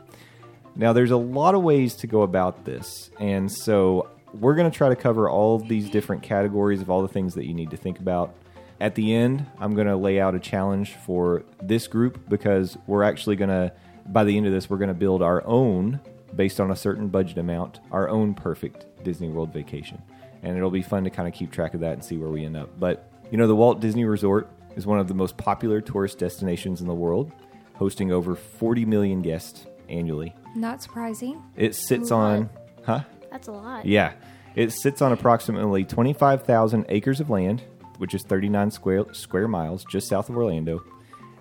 Now, 0.76 0.92
there's 0.92 1.10
a 1.10 1.16
lot 1.16 1.54
of 1.54 1.62
ways 1.62 1.94
to 1.96 2.06
go 2.06 2.22
about 2.22 2.64
this, 2.64 3.10
and 3.18 3.50
so 3.52 4.08
we're 4.34 4.54
going 4.54 4.70
to 4.70 4.76
try 4.76 4.88
to 4.88 4.96
cover 4.96 5.28
all 5.28 5.58
these 5.58 5.90
different 5.90 6.22
categories 6.22 6.80
of 6.80 6.90
all 6.90 7.02
the 7.02 7.08
things 7.08 7.34
that 7.34 7.46
you 7.46 7.54
need 7.54 7.70
to 7.70 7.76
think 7.76 7.98
about. 7.98 8.34
At 8.80 8.94
the 8.94 9.14
end, 9.14 9.44
I'm 9.58 9.74
going 9.74 9.86
to 9.86 9.96
lay 9.96 10.20
out 10.20 10.34
a 10.34 10.40
challenge 10.40 10.94
for 10.94 11.44
this 11.62 11.86
group 11.86 12.28
because 12.28 12.78
we're 12.86 13.02
actually 13.02 13.36
going 13.36 13.50
to, 13.50 13.72
by 14.06 14.24
the 14.24 14.36
end 14.36 14.46
of 14.46 14.52
this, 14.52 14.70
we're 14.70 14.78
going 14.78 14.88
to 14.88 14.94
build 14.94 15.22
our 15.22 15.46
own, 15.46 16.00
based 16.34 16.60
on 16.60 16.70
a 16.70 16.76
certain 16.76 17.08
budget 17.08 17.38
amount, 17.38 17.80
our 17.90 18.08
own 18.08 18.34
perfect 18.34 18.86
Disney 19.04 19.28
World 19.28 19.52
vacation. 19.52 20.00
And 20.42 20.56
it'll 20.56 20.70
be 20.70 20.82
fun 20.82 21.04
to 21.04 21.10
kind 21.10 21.28
of 21.28 21.34
keep 21.34 21.50
track 21.50 21.74
of 21.74 21.80
that 21.80 21.92
and 21.92 22.04
see 22.04 22.16
where 22.16 22.30
we 22.30 22.44
end 22.44 22.56
up. 22.56 22.78
But, 22.80 23.10
you 23.30 23.36
know, 23.36 23.46
the 23.46 23.56
Walt 23.56 23.80
Disney 23.80 24.04
Resort 24.04 24.48
is 24.76 24.86
one 24.86 24.98
of 24.98 25.08
the 25.08 25.14
most 25.14 25.36
popular 25.36 25.80
tourist 25.80 26.18
destinations 26.18 26.80
in 26.80 26.86
the 26.86 26.94
world, 26.94 27.32
hosting 27.74 28.12
over 28.12 28.34
40 28.34 28.86
million 28.86 29.20
guests 29.20 29.66
annually. 29.90 30.34
Not 30.54 30.82
surprising. 30.82 31.42
It 31.56 31.74
sits 31.74 32.10
on, 32.10 32.48
huh? 32.84 33.02
That's 33.30 33.48
a 33.48 33.52
lot. 33.52 33.86
Yeah. 33.86 34.12
It 34.56 34.72
sits 34.72 35.00
on 35.00 35.12
approximately 35.12 35.84
25,000 35.84 36.86
acres 36.88 37.20
of 37.20 37.30
land, 37.30 37.62
which 37.98 38.14
is 38.14 38.22
39 38.22 38.70
square, 38.70 39.04
square 39.12 39.48
miles 39.48 39.84
just 39.84 40.08
south 40.08 40.28
of 40.28 40.36
Orlando. 40.36 40.82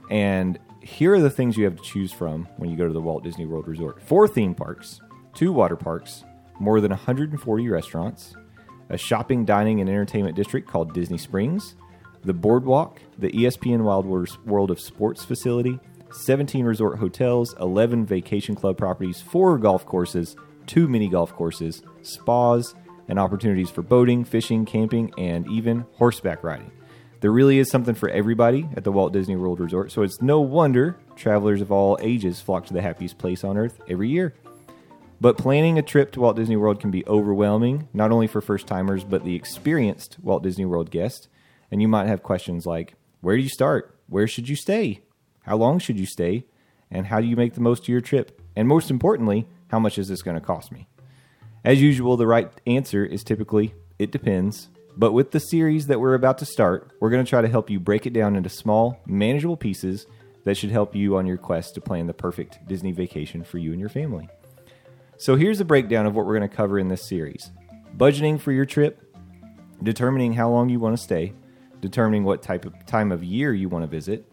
And 0.09 0.59
here 0.81 1.13
are 1.13 1.19
the 1.19 1.29
things 1.29 1.57
you 1.57 1.65
have 1.65 1.75
to 1.75 1.83
choose 1.83 2.11
from 2.11 2.47
when 2.57 2.69
you 2.69 2.77
go 2.77 2.87
to 2.87 2.93
the 2.93 3.01
Walt 3.01 3.23
Disney 3.23 3.45
World 3.45 3.67
Resort 3.67 4.01
four 4.01 4.27
theme 4.27 4.53
parks, 4.55 5.01
two 5.33 5.51
water 5.51 5.75
parks, 5.75 6.23
more 6.59 6.81
than 6.81 6.91
140 6.91 7.69
restaurants, 7.69 8.35
a 8.89 8.97
shopping, 8.97 9.45
dining, 9.45 9.81
and 9.81 9.89
entertainment 9.89 10.35
district 10.35 10.67
called 10.67 10.93
Disney 10.93 11.17
Springs, 11.17 11.75
the 12.23 12.33
Boardwalk, 12.33 13.01
the 13.17 13.31
ESPN 13.31 13.81
Wide 13.81 14.29
World 14.45 14.71
of 14.71 14.79
Sports 14.79 15.23
facility, 15.23 15.79
17 16.11 16.65
resort 16.65 16.99
hotels, 16.99 17.55
11 17.59 18.05
vacation 18.05 18.55
club 18.55 18.77
properties, 18.77 19.21
four 19.21 19.57
golf 19.57 19.85
courses, 19.85 20.35
two 20.69 20.87
mini 20.87 21.09
golf 21.09 21.33
courses, 21.33 21.81
spas, 22.03 22.75
and 23.07 23.17
opportunities 23.17 23.71
for 23.71 23.81
boating, 23.81 24.23
fishing, 24.23 24.65
camping, 24.65 25.11
and 25.17 25.49
even 25.49 25.83
horseback 25.93 26.43
riding. 26.43 26.71
There 27.21 27.31
really 27.31 27.57
is 27.57 27.69
something 27.69 27.95
for 27.95 28.07
everybody 28.07 28.69
at 28.77 28.83
the 28.83 28.91
Walt 28.91 29.11
Disney 29.11 29.35
World 29.35 29.59
Resort, 29.59 29.91
so 29.91 30.03
it's 30.03 30.21
no 30.21 30.39
wonder 30.39 30.95
travelers 31.15 31.59
of 31.59 31.71
all 31.71 31.97
ages 32.01 32.39
flock 32.39 32.67
to 32.67 32.73
the 32.73 32.83
happiest 32.83 33.17
place 33.17 33.43
on 33.43 33.57
earth 33.57 33.81
every 33.89 34.09
year. 34.09 34.35
But 35.19 35.37
planning 35.37 35.77
a 35.77 35.81
trip 35.81 36.11
to 36.13 36.21
Walt 36.21 36.37
Disney 36.37 36.55
World 36.55 36.79
can 36.79 36.91
be 36.91 37.05
overwhelming, 37.07 37.89
not 37.93 38.11
only 38.11 38.27
for 38.27 38.39
first 38.39 38.67
timers, 38.67 39.03
but 39.03 39.25
the 39.25 39.35
experienced 39.35 40.17
Walt 40.21 40.43
Disney 40.43 40.65
World 40.65 40.91
guest. 40.91 41.27
And 41.71 41.81
you 41.81 41.87
might 41.87 42.07
have 42.07 42.23
questions 42.23 42.65
like 42.65 42.93
where 43.21 43.35
do 43.35 43.41
you 43.41 43.49
start? 43.49 43.99
Where 44.07 44.27
should 44.27 44.47
you 44.47 44.55
stay? 44.55 45.01
How 45.41 45.57
long 45.57 45.79
should 45.79 45.99
you 45.99 46.05
stay? 46.05 46.45
And 46.89 47.07
how 47.07 47.19
do 47.19 47.27
you 47.27 47.35
make 47.35 47.55
the 47.55 47.61
most 47.61 47.83
of 47.83 47.89
your 47.89 48.01
trip? 48.01 48.39
And 48.55 48.67
most 48.67 48.89
importantly, 48.89 49.47
how 49.69 49.79
much 49.79 49.97
is 49.97 50.07
this 50.07 50.21
going 50.21 50.35
to 50.35 50.45
cost 50.45 50.71
me? 50.71 50.87
As 51.63 51.81
usual, 51.81 52.17
the 52.17 52.27
right 52.27 52.51
answer 52.67 53.05
is 53.05 53.23
typically 53.23 53.73
it 53.97 54.11
depends. 54.11 54.69
But 54.97 55.13
with 55.13 55.31
the 55.31 55.39
series 55.39 55.87
that 55.87 55.99
we're 55.99 56.13
about 56.13 56.37
to 56.39 56.45
start, 56.45 56.91
we're 56.99 57.09
going 57.09 57.23
to 57.23 57.29
try 57.29 57.41
to 57.41 57.47
help 57.47 57.69
you 57.69 57.79
break 57.79 58.05
it 58.05 58.13
down 58.13 58.35
into 58.35 58.49
small, 58.49 58.99
manageable 59.05 59.57
pieces 59.57 60.07
that 60.43 60.57
should 60.57 60.71
help 60.71 60.95
you 60.95 61.15
on 61.15 61.25
your 61.25 61.37
quest 61.37 61.75
to 61.75 61.81
plan 61.81 62.07
the 62.07 62.13
perfect 62.13 62.59
Disney 62.67 62.91
vacation 62.91 63.43
for 63.43 63.57
you 63.57 63.71
and 63.71 63.79
your 63.79 63.89
family. 63.89 64.27
So 65.17 65.35
here's 65.35 65.59
a 65.59 65.65
breakdown 65.65 66.05
of 66.05 66.15
what 66.15 66.25
we're 66.25 66.37
going 66.37 66.49
to 66.49 66.55
cover 66.55 66.79
in 66.79 66.87
this 66.87 67.07
series 67.07 67.51
budgeting 67.97 68.39
for 68.39 68.51
your 68.51 68.65
trip, 68.65 69.03
determining 69.83 70.33
how 70.33 70.49
long 70.49 70.69
you 70.69 70.79
want 70.79 70.97
to 70.97 71.03
stay, 71.03 71.33
determining 71.81 72.23
what 72.23 72.41
type 72.41 72.65
of 72.65 72.73
time 72.85 73.11
of 73.11 73.23
year 73.23 73.53
you 73.53 73.67
want 73.67 73.83
to 73.83 73.87
visit, 73.87 74.31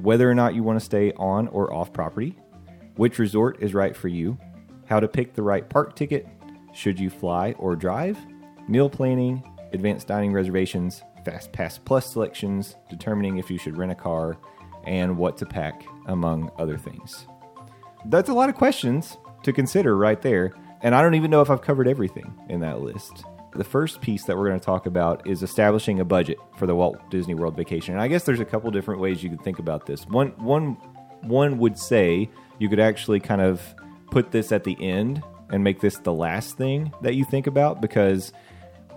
whether 0.00 0.30
or 0.30 0.34
not 0.34 0.54
you 0.54 0.62
want 0.62 0.78
to 0.78 0.84
stay 0.84 1.12
on 1.16 1.48
or 1.48 1.72
off 1.72 1.92
property, 1.92 2.36
which 2.96 3.18
resort 3.18 3.62
is 3.62 3.74
right 3.74 3.96
for 3.96 4.08
you, 4.08 4.38
how 4.86 5.00
to 5.00 5.08
pick 5.08 5.34
the 5.34 5.42
right 5.42 5.68
park 5.68 5.96
ticket, 5.96 6.26
should 6.72 6.98
you 6.98 7.10
fly 7.10 7.52
or 7.58 7.76
drive, 7.76 8.18
meal 8.68 8.88
planning, 8.88 9.42
advanced 9.72 10.06
dining 10.06 10.32
reservations, 10.32 11.02
fast 11.24 11.52
pass 11.52 11.78
plus 11.78 12.12
selections, 12.12 12.76
determining 12.90 13.38
if 13.38 13.50
you 13.50 13.58
should 13.58 13.76
rent 13.76 13.92
a 13.92 13.94
car, 13.96 14.36
and 14.84 15.16
what 15.16 15.36
to 15.36 15.46
pack, 15.46 15.86
among 16.06 16.50
other 16.58 16.76
things. 16.76 17.26
That's 18.06 18.28
a 18.28 18.34
lot 18.34 18.48
of 18.48 18.56
questions 18.56 19.16
to 19.44 19.52
consider 19.52 19.96
right 19.96 20.20
there, 20.20 20.52
and 20.82 20.94
I 20.94 21.02
don't 21.02 21.14
even 21.14 21.30
know 21.30 21.40
if 21.40 21.50
I've 21.50 21.62
covered 21.62 21.86
everything 21.86 22.34
in 22.48 22.60
that 22.60 22.80
list. 22.80 23.24
The 23.54 23.64
first 23.64 24.00
piece 24.00 24.24
that 24.24 24.36
we're 24.36 24.48
going 24.48 24.58
to 24.58 24.64
talk 24.64 24.86
about 24.86 25.26
is 25.26 25.42
establishing 25.42 26.00
a 26.00 26.04
budget 26.04 26.38
for 26.56 26.66
the 26.66 26.74
Walt 26.74 26.98
Disney 27.10 27.34
World 27.34 27.54
vacation. 27.54 27.94
And 27.94 28.02
I 28.02 28.08
guess 28.08 28.24
there's 28.24 28.40
a 28.40 28.46
couple 28.46 28.70
different 28.70 29.00
ways 29.00 29.22
you 29.22 29.28
could 29.28 29.42
think 29.42 29.58
about 29.58 29.84
this. 29.84 30.06
One 30.06 30.28
one 30.38 30.78
one 31.20 31.58
would 31.58 31.78
say 31.78 32.30
you 32.62 32.68
could 32.68 32.80
actually 32.80 33.18
kind 33.18 33.40
of 33.40 33.60
put 34.12 34.30
this 34.30 34.52
at 34.52 34.62
the 34.62 34.76
end 34.80 35.20
and 35.50 35.64
make 35.64 35.80
this 35.80 35.98
the 35.98 36.12
last 36.12 36.56
thing 36.56 36.92
that 37.02 37.14
you 37.14 37.24
think 37.24 37.48
about 37.48 37.80
because 37.82 38.32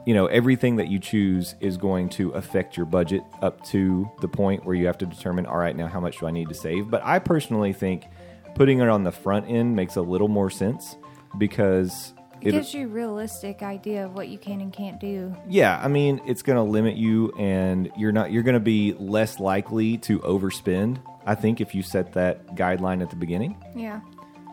you 0.06 0.14
know 0.14 0.28
everything 0.28 0.76
that 0.76 0.88
you 0.88 1.00
choose 1.00 1.56
is 1.62 1.78
going 1.78 2.08
to 2.08 2.30
affect 2.32 2.78
your 2.78 2.86
budget 2.86 3.24
up 3.42 3.64
to 3.66 4.10
the 4.22 4.28
point 4.28 4.64
where 4.66 4.76
you 4.76 4.86
have 4.86 5.00
to 5.00 5.06
determine 5.08 5.48
all 5.48 5.58
right 5.58 5.76
now 5.76 5.88
how 5.88 6.00
much 6.00 6.20
do 6.20 6.28
i 6.28 6.32
need 6.32 6.48
to 6.48 6.54
save 6.54 6.90
but 6.92 7.02
i 7.04 7.18
personally 7.18 7.74
think 7.74 8.06
putting 8.54 8.80
it 8.80 8.88
on 8.88 9.04
the 9.04 9.12
front 9.12 9.50
end 9.50 9.76
makes 9.76 9.96
a 9.96 10.02
little 10.02 10.28
more 10.28 10.50
sense 10.52 10.96
because 11.40 12.14
It 12.42 12.52
gives 12.52 12.74
you 12.76 12.86
a 12.86 12.88
realistic 12.88 13.64
idea 13.64 14.06
of 14.06 14.14
what 14.14 14.28
you 14.28 14.38
can 14.38 14.62
and 14.62 14.72
can't 14.72 15.00
do. 15.00 15.36
yeah 15.50 15.82
i 15.84 15.88
mean 15.88 16.22
it's 16.28 16.44
going 16.44 16.58
to 16.58 16.64
limit 16.64 16.96
you 16.96 17.32
and 17.40 17.90
you're 17.98 18.12
not 18.12 18.32
you're 18.32 18.44
going 18.44 18.54
to 18.54 18.60
be 18.60 18.94
less 19.00 19.40
likely 19.40 19.98
to 20.00 20.20
overspend 20.20 21.00
i 21.26 21.36
think 21.36 21.60
if 21.62 21.74
you 21.76 21.82
set 21.82 22.14
that 22.14 22.46
guideline 22.56 23.02
at 23.02 23.10
the 23.10 23.16
beginning 23.16 23.58
Yeah. 23.76 24.02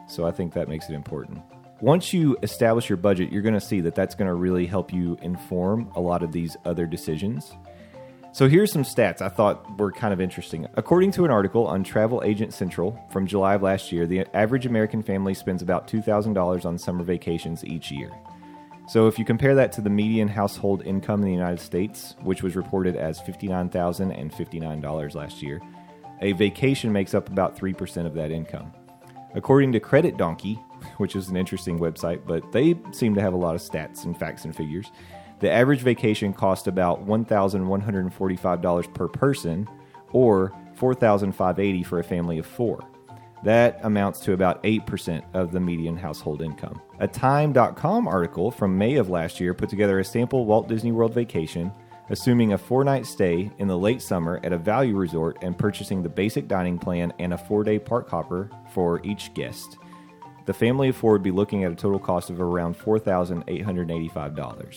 so 0.08 0.26
I 0.26 0.30
think 0.32 0.52
that 0.54 0.68
makes 0.68 0.88
it 0.90 0.94
important. 0.94 1.40
Once 1.80 2.12
you 2.12 2.36
establish 2.44 2.88
your 2.88 2.96
budget, 2.96 3.32
you're 3.32 3.42
going 3.42 3.54
to 3.54 3.60
see 3.60 3.80
that 3.80 3.94
that's 3.96 4.14
going 4.14 4.28
to 4.28 4.34
really 4.34 4.66
help 4.66 4.92
you 4.92 5.18
inform 5.20 5.90
a 5.96 6.00
lot 6.00 6.22
of 6.22 6.30
these 6.30 6.56
other 6.64 6.86
decisions. 6.86 7.52
So 8.32 8.48
here's 8.48 8.70
some 8.72 8.84
stats 8.84 9.20
I 9.20 9.28
thought 9.28 9.78
were 9.80 9.90
kind 9.90 10.12
of 10.12 10.20
interesting. 10.20 10.66
According 10.74 11.10
to 11.12 11.24
an 11.24 11.32
article 11.32 11.66
on 11.66 11.82
Travel 11.82 12.22
Agent 12.24 12.54
Central 12.54 12.96
from 13.10 13.26
July 13.26 13.54
of 13.56 13.62
last 13.62 13.90
year, 13.90 14.06
the 14.06 14.24
average 14.32 14.64
American 14.64 15.02
family 15.02 15.34
spends 15.34 15.60
about 15.60 15.88
$2,000 15.88 16.64
on 16.64 16.78
summer 16.78 17.02
vacations 17.02 17.64
each 17.64 17.90
year. 17.90 18.12
So 18.88 19.08
if 19.08 19.18
you 19.18 19.24
compare 19.24 19.56
that 19.56 19.72
to 19.72 19.80
the 19.80 19.90
median 19.90 20.28
household 20.28 20.82
income 20.86 21.20
in 21.22 21.26
the 21.26 21.32
United 21.34 21.60
States, 21.60 22.14
which 22.22 22.42
was 22.44 22.54
reported 22.54 22.94
as 22.94 23.18
$59,059 23.22 25.14
last 25.14 25.42
year, 25.42 25.60
a 26.22 26.32
vacation 26.32 26.92
makes 26.92 27.12
up 27.12 27.28
about 27.28 27.58
3% 27.58 28.06
of 28.06 28.14
that 28.14 28.30
income. 28.30 28.72
According 29.34 29.72
to 29.72 29.80
Credit 29.80 30.16
Donkey, 30.16 30.54
which 30.96 31.16
is 31.16 31.28
an 31.28 31.36
interesting 31.36 31.78
website, 31.78 32.26
but 32.26 32.50
they 32.52 32.78
seem 32.92 33.14
to 33.14 33.20
have 33.20 33.34
a 33.34 33.36
lot 33.36 33.54
of 33.54 33.60
stats 33.60 34.04
and 34.04 34.18
facts 34.18 34.44
and 34.44 34.56
figures, 34.56 34.90
the 35.40 35.50
average 35.50 35.80
vacation 35.80 36.32
cost 36.32 36.68
about 36.68 37.04
$1,145 37.04 38.94
per 38.94 39.08
person 39.08 39.68
or 40.12 40.52
$4,580 40.78 41.84
for 41.84 41.98
a 41.98 42.04
family 42.04 42.38
of 42.38 42.46
four. 42.46 42.80
That 43.42 43.80
amounts 43.82 44.20
to 44.20 44.34
about 44.34 44.62
8% 44.62 45.22
of 45.34 45.50
the 45.50 45.58
median 45.58 45.96
household 45.96 46.42
income. 46.42 46.80
A 47.00 47.08
Time.com 47.08 48.06
article 48.06 48.52
from 48.52 48.78
May 48.78 48.96
of 48.96 49.10
last 49.10 49.40
year 49.40 49.52
put 49.52 49.68
together 49.68 49.98
a 49.98 50.04
sample 50.04 50.44
Walt 50.44 50.68
Disney 50.68 50.92
World 50.92 51.12
vacation, 51.12 51.72
assuming 52.12 52.52
a 52.52 52.58
four 52.58 52.84
night 52.84 53.06
stay 53.06 53.50
in 53.58 53.66
the 53.66 53.76
late 53.76 54.00
summer 54.00 54.38
at 54.44 54.52
a 54.52 54.58
value 54.58 54.94
resort 54.94 55.38
and 55.42 55.58
purchasing 55.58 56.02
the 56.02 56.08
basic 56.08 56.46
dining 56.46 56.78
plan 56.78 57.12
and 57.18 57.32
a 57.32 57.38
four 57.38 57.64
day 57.64 57.78
park 57.78 58.08
hopper 58.08 58.48
for 58.72 59.04
each 59.04 59.34
guest. 59.34 59.78
The 60.44 60.52
family 60.52 60.90
of 60.90 60.96
four 60.96 61.12
would 61.12 61.22
be 61.22 61.30
looking 61.30 61.64
at 61.64 61.72
a 61.72 61.74
total 61.74 61.98
cost 61.98 62.28
of 62.28 62.40
around 62.40 62.78
$4,885. 62.78 64.76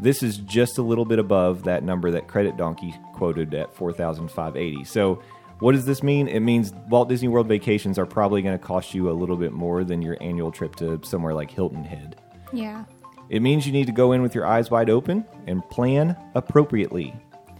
This 0.00 0.22
is 0.22 0.38
just 0.38 0.78
a 0.78 0.82
little 0.82 1.04
bit 1.04 1.18
above 1.18 1.64
that 1.64 1.82
number 1.82 2.10
that 2.10 2.28
Credit 2.28 2.56
Donkey 2.56 2.94
quoted 3.14 3.54
at 3.54 3.74
4,580. 3.74 4.84
So, 4.84 5.22
what 5.60 5.72
does 5.72 5.86
this 5.86 6.04
mean? 6.04 6.28
It 6.28 6.40
means 6.40 6.72
Walt 6.88 7.08
Disney 7.08 7.26
World 7.28 7.48
vacations 7.48 7.98
are 7.98 8.06
probably 8.06 8.42
going 8.42 8.56
to 8.56 8.64
cost 8.64 8.94
you 8.94 9.10
a 9.10 9.12
little 9.12 9.36
bit 9.36 9.52
more 9.52 9.82
than 9.82 10.02
your 10.02 10.16
annual 10.20 10.52
trip 10.52 10.76
to 10.76 11.00
somewhere 11.02 11.34
like 11.34 11.50
Hilton 11.50 11.82
Head. 11.82 12.14
Yeah. 12.52 12.84
It 13.30 13.42
means 13.42 13.66
you 13.66 13.72
need 13.72 13.86
to 13.86 13.92
go 13.92 14.12
in 14.12 14.22
with 14.22 14.34
your 14.34 14.46
eyes 14.46 14.70
wide 14.70 14.88
open 14.88 15.24
and 15.46 15.66
plan 15.68 16.16
appropriately. 16.34 17.14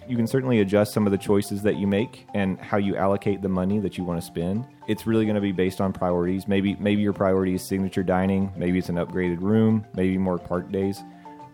You 0.09 0.16
can 0.16 0.27
certainly 0.27 0.61
adjust 0.61 0.95
some 0.95 1.05
of 1.05 1.12
the 1.12 1.19
choices 1.19 1.62
that 1.62 1.77
you 1.77 1.87
make 1.87 2.27
and 2.33 2.59
how 2.59 2.79
you 2.79 2.97
allocate 2.97 3.43
the 3.43 3.49
money 3.51 3.79
that 3.81 3.99
you 3.99 4.05
want 4.05 4.19
to 4.19 4.27
spend. 4.27 4.66
It's 4.87 5.07
really 5.07 5.27
going 5.27 5.35
to 5.35 5.43
be 5.43 5.53
based 5.53 5.83
on 5.83 5.93
priorities. 5.93 6.49
Maybe 6.49 6.77
maybe 6.81 7.03
your 7.03 7.12
priority 7.12 7.55
is 7.55 7.62
signature 7.62 8.03
dining, 8.03 8.51
maybe 8.57 8.79
it's 8.79 8.89
an 8.89 8.97
upgraded 8.97 9.43
room, 9.43 9.85
maybe 9.95 10.16
more 10.16 10.39
park 10.39 10.73
days. 10.73 11.05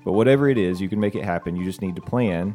But 0.04 0.12
whatever 0.12 0.48
it 0.48 0.58
is, 0.58 0.80
you 0.80 0.88
can 0.88 1.00
make 1.00 1.16
it 1.16 1.24
happen. 1.24 1.56
You 1.56 1.64
just 1.64 1.82
need 1.82 1.96
to 1.96 2.02
plan 2.02 2.54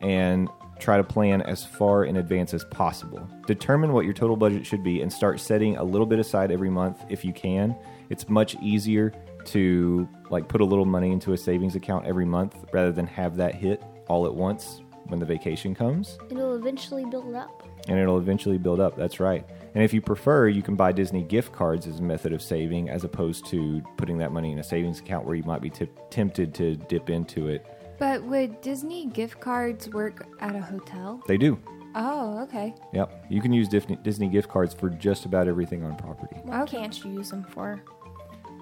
and 0.00 0.48
try 0.78 0.96
to 0.96 1.04
plan 1.04 1.42
as 1.42 1.64
far 1.64 2.04
in 2.04 2.16
advance 2.16 2.54
as 2.54 2.64
possible. 2.64 3.28
Determine 3.46 3.92
what 3.92 4.04
your 4.04 4.14
total 4.14 4.36
budget 4.36 4.66
should 4.66 4.82
be 4.82 5.00
and 5.00 5.12
start 5.12 5.40
setting 5.40 5.76
a 5.76 5.84
little 5.84 6.06
bit 6.06 6.18
aside 6.18 6.50
every 6.50 6.70
month 6.70 7.04
if 7.08 7.24
you 7.24 7.32
can. 7.32 7.74
It's 8.10 8.28
much 8.28 8.56
easier 8.60 9.12
to 9.46 10.08
like 10.30 10.48
put 10.48 10.60
a 10.60 10.64
little 10.64 10.84
money 10.84 11.10
into 11.12 11.32
a 11.32 11.36
savings 11.36 11.74
account 11.76 12.06
every 12.06 12.24
month 12.24 12.56
rather 12.72 12.92
than 12.92 13.06
have 13.06 13.36
that 13.36 13.54
hit 13.54 13.82
all 14.08 14.26
at 14.26 14.34
once 14.34 14.80
when 15.06 15.18
the 15.18 15.26
vacation 15.26 15.74
comes 15.74 16.16
It'll 16.30 16.54
eventually 16.54 17.04
build 17.04 17.34
up. 17.34 17.62
and 17.88 17.98
it'll 17.98 18.18
eventually 18.18 18.56
build 18.58 18.80
up. 18.80 18.96
That's 18.96 19.18
right. 19.20 19.44
And 19.74 19.82
if 19.82 19.92
you 19.92 20.00
prefer, 20.00 20.48
you 20.48 20.62
can 20.62 20.76
buy 20.76 20.92
Disney 20.92 21.22
gift 21.22 21.52
cards 21.52 21.86
as 21.86 21.98
a 21.98 22.02
method 22.02 22.32
of 22.32 22.40
saving 22.42 22.88
as 22.90 23.04
opposed 23.04 23.46
to 23.46 23.82
putting 23.96 24.18
that 24.18 24.30
money 24.32 24.52
in 24.52 24.58
a 24.58 24.62
savings 24.62 25.00
account 25.00 25.24
where 25.26 25.34
you 25.34 25.42
might 25.44 25.60
be 25.62 25.70
tip 25.70 25.90
tempted 26.10 26.54
to 26.54 26.76
dip 26.76 27.10
into 27.10 27.48
it. 27.48 27.66
But 27.98 28.22
would 28.24 28.60
Disney 28.60 29.06
gift 29.06 29.40
cards 29.40 29.88
work 29.88 30.26
at 30.40 30.54
a 30.54 30.60
hotel? 30.60 31.22
They 31.26 31.36
do. 31.36 31.58
Oh, 31.94 32.38
okay. 32.44 32.74
Yep. 32.94 33.26
You 33.28 33.40
can 33.42 33.52
use 33.52 33.68
Disney, 33.68 33.96
Disney 33.96 34.28
gift 34.28 34.48
cards 34.48 34.72
for 34.72 34.88
just 34.88 35.24
about 35.26 35.46
everything 35.48 35.84
on 35.84 35.94
property. 35.96 36.36
What 36.44 36.62
Okay. 36.62 36.78
can't 36.78 37.04
you 37.04 37.12
use 37.12 37.30
them 37.30 37.44
for? 37.44 37.82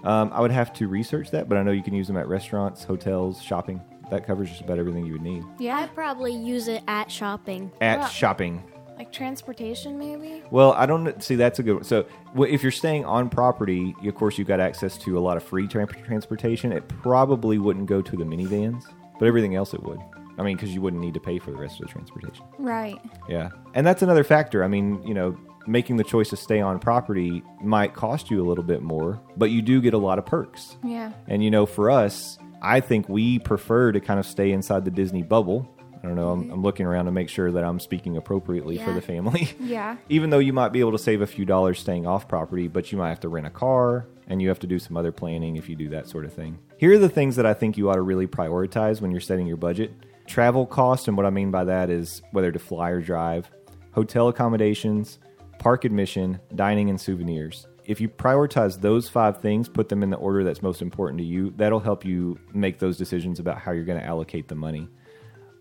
Um, 0.05 0.31
I 0.33 0.41
would 0.41 0.51
have 0.51 0.73
to 0.75 0.89
research 0.89 1.31
that, 1.31 1.49
but 1.49 1.59
I 1.59 1.63
know 1.63 1.73
you 1.73 1.83
can 1.83 1.95
use 1.95 2.07
them 2.07 2.17
at 2.17 2.27
restaurants, 2.29 2.85
hotels, 2.85 3.41
shopping. 3.43 3.81
That 4.11 4.27
covers 4.27 4.49
just 4.49 4.63
about 4.63 4.79
everything 4.79 5.07
you 5.07 5.13
would 5.13 5.23
need. 5.23 5.45
Yeah. 5.59 5.79
I'd 5.79 5.95
probably 5.95 6.35
use 6.35 6.67
it 6.69 6.83
at 6.89 7.11
shopping. 7.11 7.71
At 7.81 8.01
Wow. 8.01 8.07
shopping. 8.07 8.63
Like 8.99 9.13
transportation, 9.13 9.99
maybe? 9.99 10.43
Well, 10.51 10.73
I 10.73 10.85
don't 10.85 11.05
kn- 11.05 11.21
see 11.21 11.35
that's 11.37 11.59
a 11.59 11.63
good 11.63 11.75
one. 11.75 11.85
So, 11.85 12.05
w- 12.35 12.53
if 12.53 12.63
you're 12.63 12.73
staying 12.73 13.05
on 13.05 13.31
property, 13.31 13.95
you- 14.03 14.09
of 14.11 14.15
course, 14.15 14.37
you've 14.37 14.49
got 14.49 14.59
access 14.61 14.99
to 14.99 15.17
a 15.17 15.21
lot 15.21 15.37
of 15.37 15.43
free 15.43 15.67
tra- 15.69 15.87
transportation. 15.87 16.73
It 16.73 16.87
probably 16.89 17.59
wouldn't 17.59 17.87
go 17.87 18.03
to 18.03 18.17
the 18.17 18.25
minivans, 18.25 18.83
but 19.19 19.27
everything 19.27 19.55
else 19.55 19.73
it 19.75 19.83
would. 19.85 20.01
I 20.39 20.43
mean, 20.43 20.57
because 20.57 20.75
you 20.75 20.81
wouldn't 20.83 21.01
need 21.03 21.15
to 21.15 21.21
pay 21.21 21.39
for 21.39 21.51
the 21.51 21.57
rest 21.57 21.81
of 21.81 21.87
the 21.87 21.93
transportation. 21.93 22.45
Right. 22.59 22.99
Yeah. 23.29 23.51
And 23.75 23.87
that's 23.87 24.03
another 24.03 24.25
factor. 24.25 24.65
I 24.65 24.69
mean, 24.69 25.03
you 25.07 25.15
know, 25.15 25.37
making 25.71 25.97
the 25.97 26.05
choice 26.05 26.29
to 26.31 26.37
stay 26.37 26.61
on 26.61 26.79
property 26.79 27.43
might 27.63 27.95
cost 27.95 28.31
you 28.31 28.45
a 28.45 28.47
little 28.47 28.65
bit 28.65 28.83
more, 28.83 29.21
but 29.37 29.51
you 29.51 29.63
do 29.63 29.81
get 29.81 29.95
a 29.95 29.99
lot 29.99 30.19
of 30.19 30.27
perks. 30.27 30.77
Yeah. 30.85 31.13
And 31.29 31.43
you 31.45 31.51
know, 31.51 31.65
for 31.65 31.91
us, 31.91 32.39
I 32.61 32.81
think 32.81 33.09
we 33.09 33.39
prefer 33.39 33.93
to 33.93 34.01
kind 34.01 34.19
of 34.19 34.27
stay 34.27 34.51
inside 34.53 34.85
the 34.85 34.91
Disney 34.91 35.23
bubble. 35.23 35.69
I 36.03 36.07
don't 36.07 36.17
know. 36.17 36.31
I'm, 36.31 36.43
mm-hmm. 36.43 36.53
I'm 36.53 36.63
looking 36.63 36.87
around 36.87 37.05
to 37.07 37.13
make 37.13 37.29
sure 37.29 37.53
that 37.53 37.63
I'm 37.63 37.79
speaking 37.79 38.17
appropriately 38.17 38.79
for 38.79 38.93
the 38.93 39.03
family. 39.03 39.55
Yeah. 39.61 39.97
Even 40.09 40.31
though 40.31 40.39
you 40.39 40.53
might 40.53 40.71
be 40.71 40.81
able 40.81 40.93
to 40.93 40.99
save 40.99 41.21
a 41.21 41.27
few 41.27 41.45
dollars 41.45 41.79
staying 41.79 42.07
off 42.07 42.27
property, 42.27 42.67
but 42.67 42.91
you 42.91 42.99
might 42.99 43.11
have 43.11 43.21
to 43.21 43.29
rent 43.29 43.47
a 43.47 43.51
car 43.51 44.07
and 44.27 44.41
you 44.41 44.49
have 44.49 44.59
to 44.61 44.67
do 44.67 44.79
some 44.79 44.97
other 44.97 45.13
planning 45.13 45.57
if 45.57 45.69
you 45.69 45.77
do 45.77 45.91
that 45.91 46.09
sort 46.09 46.25
of 46.25 46.33
thing. 46.33 46.59
Here 46.79 46.93
are 46.93 46.99
the 46.99 47.09
things 47.09 47.37
that 47.37 47.47
I 47.47 47.55
think 47.55 47.77
you 47.77 47.91
ought 47.91 47.97
to 47.97 48.03
really 48.03 48.27
prioritize 48.27 49.01
when 49.01 49.11
you're 49.11 49.21
setting 49.21 49.47
your 49.47 49.59
budget 49.59 49.93
travel 50.27 50.67
cost. 50.67 51.09
And 51.09 51.17
what 51.17 51.27
I 51.27 51.31
mean 51.31 51.51
by 51.51 51.65
that 51.65 51.91
is 51.91 52.23
whether 52.33 52.51
to 52.51 52.59
fly 52.59 52.91
or 52.91 53.01
drive, 53.01 53.51
hotel 53.93 54.29
accommodations, 54.29 55.19
park 55.61 55.85
admission, 55.85 56.41
dining, 56.55 56.91
and 56.91 57.01
souvenirs. 57.01 57.69
If 57.85 58.01
you 58.01 58.09
prioritize 58.09 58.81
those 58.81 59.09
five 59.09 59.41
things, 59.41 59.69
put 59.69 59.91
them 59.91 60.03
in 60.03 60.11
the 60.11 60.17
order 60.17 60.43
that's 60.43 60.63
most 60.63 60.81
important 60.81 61.19
to 61.19 61.25
you, 61.25 61.53
that'll 61.57 61.81
help 61.81 62.05
you 62.05 62.39
make 62.53 62.79
those 62.79 62.97
decisions 62.97 63.39
about 63.39 63.59
how 63.59 63.73
you're 63.73 63.85
going 63.85 64.01
to 64.01 64.07
allocate 64.07 64.49
the 64.49 64.55
money. 64.55 64.89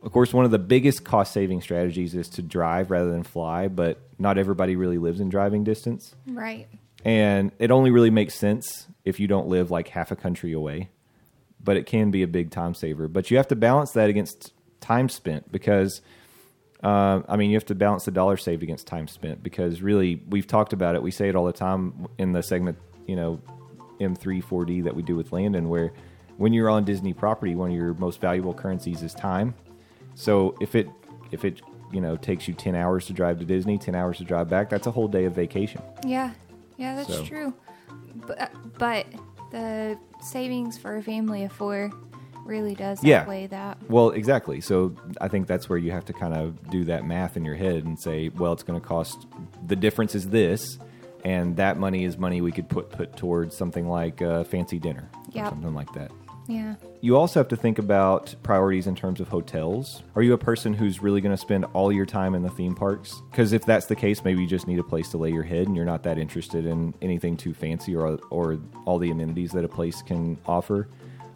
Of 0.01 0.13
course, 0.13 0.33
one 0.33 0.45
of 0.45 0.51
the 0.51 0.59
biggest 0.59 1.03
cost 1.03 1.33
saving 1.33 1.61
strategies 1.61 2.15
is 2.15 2.29
to 2.29 2.41
drive 2.41 2.91
rather 2.91 3.11
than 3.11 3.23
fly, 3.23 3.67
but 3.67 3.99
not 4.17 4.37
everybody 4.37 4.77
really 4.77 4.97
lives 4.97 5.19
in 5.19 5.27
driving 5.27 5.65
distance. 5.65 6.15
Right. 6.25 6.69
And 7.03 7.51
it 7.59 7.69
only 7.69 7.91
really 7.91 8.09
makes 8.09 8.35
sense 8.35 8.87
if 9.03 9.19
you 9.19 9.27
don't 9.27 9.47
live 9.47 9.69
like 9.69 9.89
half 9.89 10.11
a 10.11 10.15
country 10.15 10.53
away. 10.53 10.89
But 11.61 11.75
it 11.75 11.85
can 11.85 12.09
be 12.09 12.23
a 12.23 12.27
big 12.27 12.51
time 12.51 12.73
saver. 12.73 13.09
But 13.09 13.29
you 13.29 13.35
have 13.35 13.49
to 13.49 13.55
balance 13.57 13.91
that 13.91 14.09
against 14.09 14.53
time 14.79 15.09
spent 15.09 15.51
because, 15.51 16.01
uh, 16.83 17.21
I 17.27 17.35
mean, 17.35 17.49
you 17.49 17.55
have 17.57 17.65
to 17.65 17.75
balance 17.75 18.05
the 18.05 18.11
dollar 18.11 18.37
saved 18.37 18.63
against 18.63 18.87
time 18.87 19.07
spent 19.07 19.43
because 19.43 19.81
really, 19.81 20.21
we've 20.29 20.47
talked 20.47 20.73
about 20.73 20.95
it. 20.95 21.03
We 21.03 21.11
say 21.11 21.29
it 21.29 21.35
all 21.35 21.45
the 21.45 21.53
time 21.53 22.07
in 22.17 22.31
the 22.31 22.41
segment, 22.41 22.77
you 23.07 23.15
know, 23.15 23.41
M3 23.99 24.43
4D 24.43 24.83
that 24.85 24.95
we 24.95 25.03
do 25.03 25.15
with 25.15 25.31
Landon, 25.33 25.67
where 25.69 25.91
when 26.37 26.53
you're 26.53 26.69
on 26.69 26.85
Disney 26.85 27.13
property, 27.13 27.53
one 27.55 27.71
of 27.71 27.75
your 27.75 27.93
most 27.95 28.21
valuable 28.21 28.53
currencies 28.53 29.03
is 29.03 29.13
time. 29.13 29.53
So 30.15 30.55
if 30.61 30.73
it 30.75 30.87
if 31.31 31.43
it 31.43 31.61
you 31.91 31.99
know 32.01 32.15
takes 32.15 32.47
you 32.47 32.53
ten 32.53 32.75
hours 32.75 33.05
to 33.07 33.13
drive 33.13 33.39
to 33.39 33.45
Disney, 33.45 33.77
ten 33.77 33.93
hours 33.95 34.17
to 34.19 34.23
drive 34.23 34.47
back, 34.49 34.69
that's 34.69 34.87
a 34.87 34.91
whole 34.91 35.07
day 35.09 35.25
of 35.25 35.33
vacation. 35.33 35.81
Yeah. 36.05 36.31
Yeah, 36.77 36.95
that's 36.95 37.13
So- 37.13 37.25
true. 37.25 37.53
But, 38.25 38.51
but 38.77 39.05
the 39.51 39.97
savings 40.21 40.77
for 40.77 40.95
a 40.97 41.03
family 41.03 41.43
of 41.43 41.51
four 41.51 41.91
really 42.49 42.75
does 42.75 43.01
Yeah. 43.03 43.21
outweigh 43.21 43.47
that. 43.47 43.77
Well, 43.89 44.09
exactly. 44.09 44.59
So 44.59 44.93
I 45.21 45.27
think 45.29 45.47
that's 45.47 45.69
where 45.69 45.77
you 45.77 45.91
have 45.91 46.05
to 46.05 46.13
kind 46.13 46.33
of 46.33 46.69
do 46.69 46.83
that 46.85 47.05
math 47.05 47.37
in 47.37 47.45
your 47.45 47.55
head 47.55 47.85
and 47.85 47.97
say, 47.97 48.29
well, 48.29 48.51
it's 48.51 48.63
going 48.63 48.79
to 48.79 48.85
cost 48.85 49.27
the 49.65 49.75
difference 49.75 50.15
is 50.15 50.29
this, 50.29 50.77
and 51.23 51.55
that 51.57 51.77
money 51.77 52.03
is 52.03 52.17
money 52.17 52.41
we 52.41 52.51
could 52.51 52.67
put 52.67 52.89
put 52.89 53.15
towards 53.15 53.55
something 53.55 53.87
like 53.87 54.21
a 54.21 54.43
fancy 54.45 54.79
dinner, 54.79 55.09
or 55.35 55.45
something 55.45 55.73
like 55.73 55.91
that. 55.93 56.11
Yeah. 56.47 56.75
You 57.01 57.15
also 57.15 57.39
have 57.39 57.47
to 57.49 57.55
think 57.55 57.77
about 57.77 58.33
priorities 58.41 58.87
in 58.87 58.95
terms 58.95 59.19
of 59.19 59.27
hotels. 59.27 60.01
Are 60.15 60.23
you 60.23 60.33
a 60.33 60.37
person 60.37 60.73
who's 60.73 60.99
really 60.99 61.21
going 61.21 61.31
to 61.33 61.37
spend 61.37 61.65
all 61.73 61.91
your 61.91 62.07
time 62.07 62.33
in 62.33 62.41
the 62.41 62.49
theme 62.49 62.73
parks? 62.73 63.21
Because 63.29 63.53
if 63.53 63.65
that's 63.65 63.85
the 63.85 63.95
case, 63.95 64.23
maybe 64.23 64.41
you 64.41 64.47
just 64.47 64.65
need 64.65 64.79
a 64.79 64.83
place 64.83 65.09
to 65.09 65.17
lay 65.19 65.29
your 65.31 65.43
head 65.43 65.67
and 65.67 65.75
you're 65.75 65.85
not 65.85 66.01
that 66.03 66.17
interested 66.17 66.65
in 66.65 66.95
anything 67.03 67.37
too 67.37 67.53
fancy 67.53 67.95
or, 67.95 68.17
or 68.31 68.57
all 68.85 68.97
the 68.97 69.11
amenities 69.11 69.51
that 69.51 69.63
a 69.63 69.67
place 69.67 70.01
can 70.01 70.39
offer. 70.47 70.87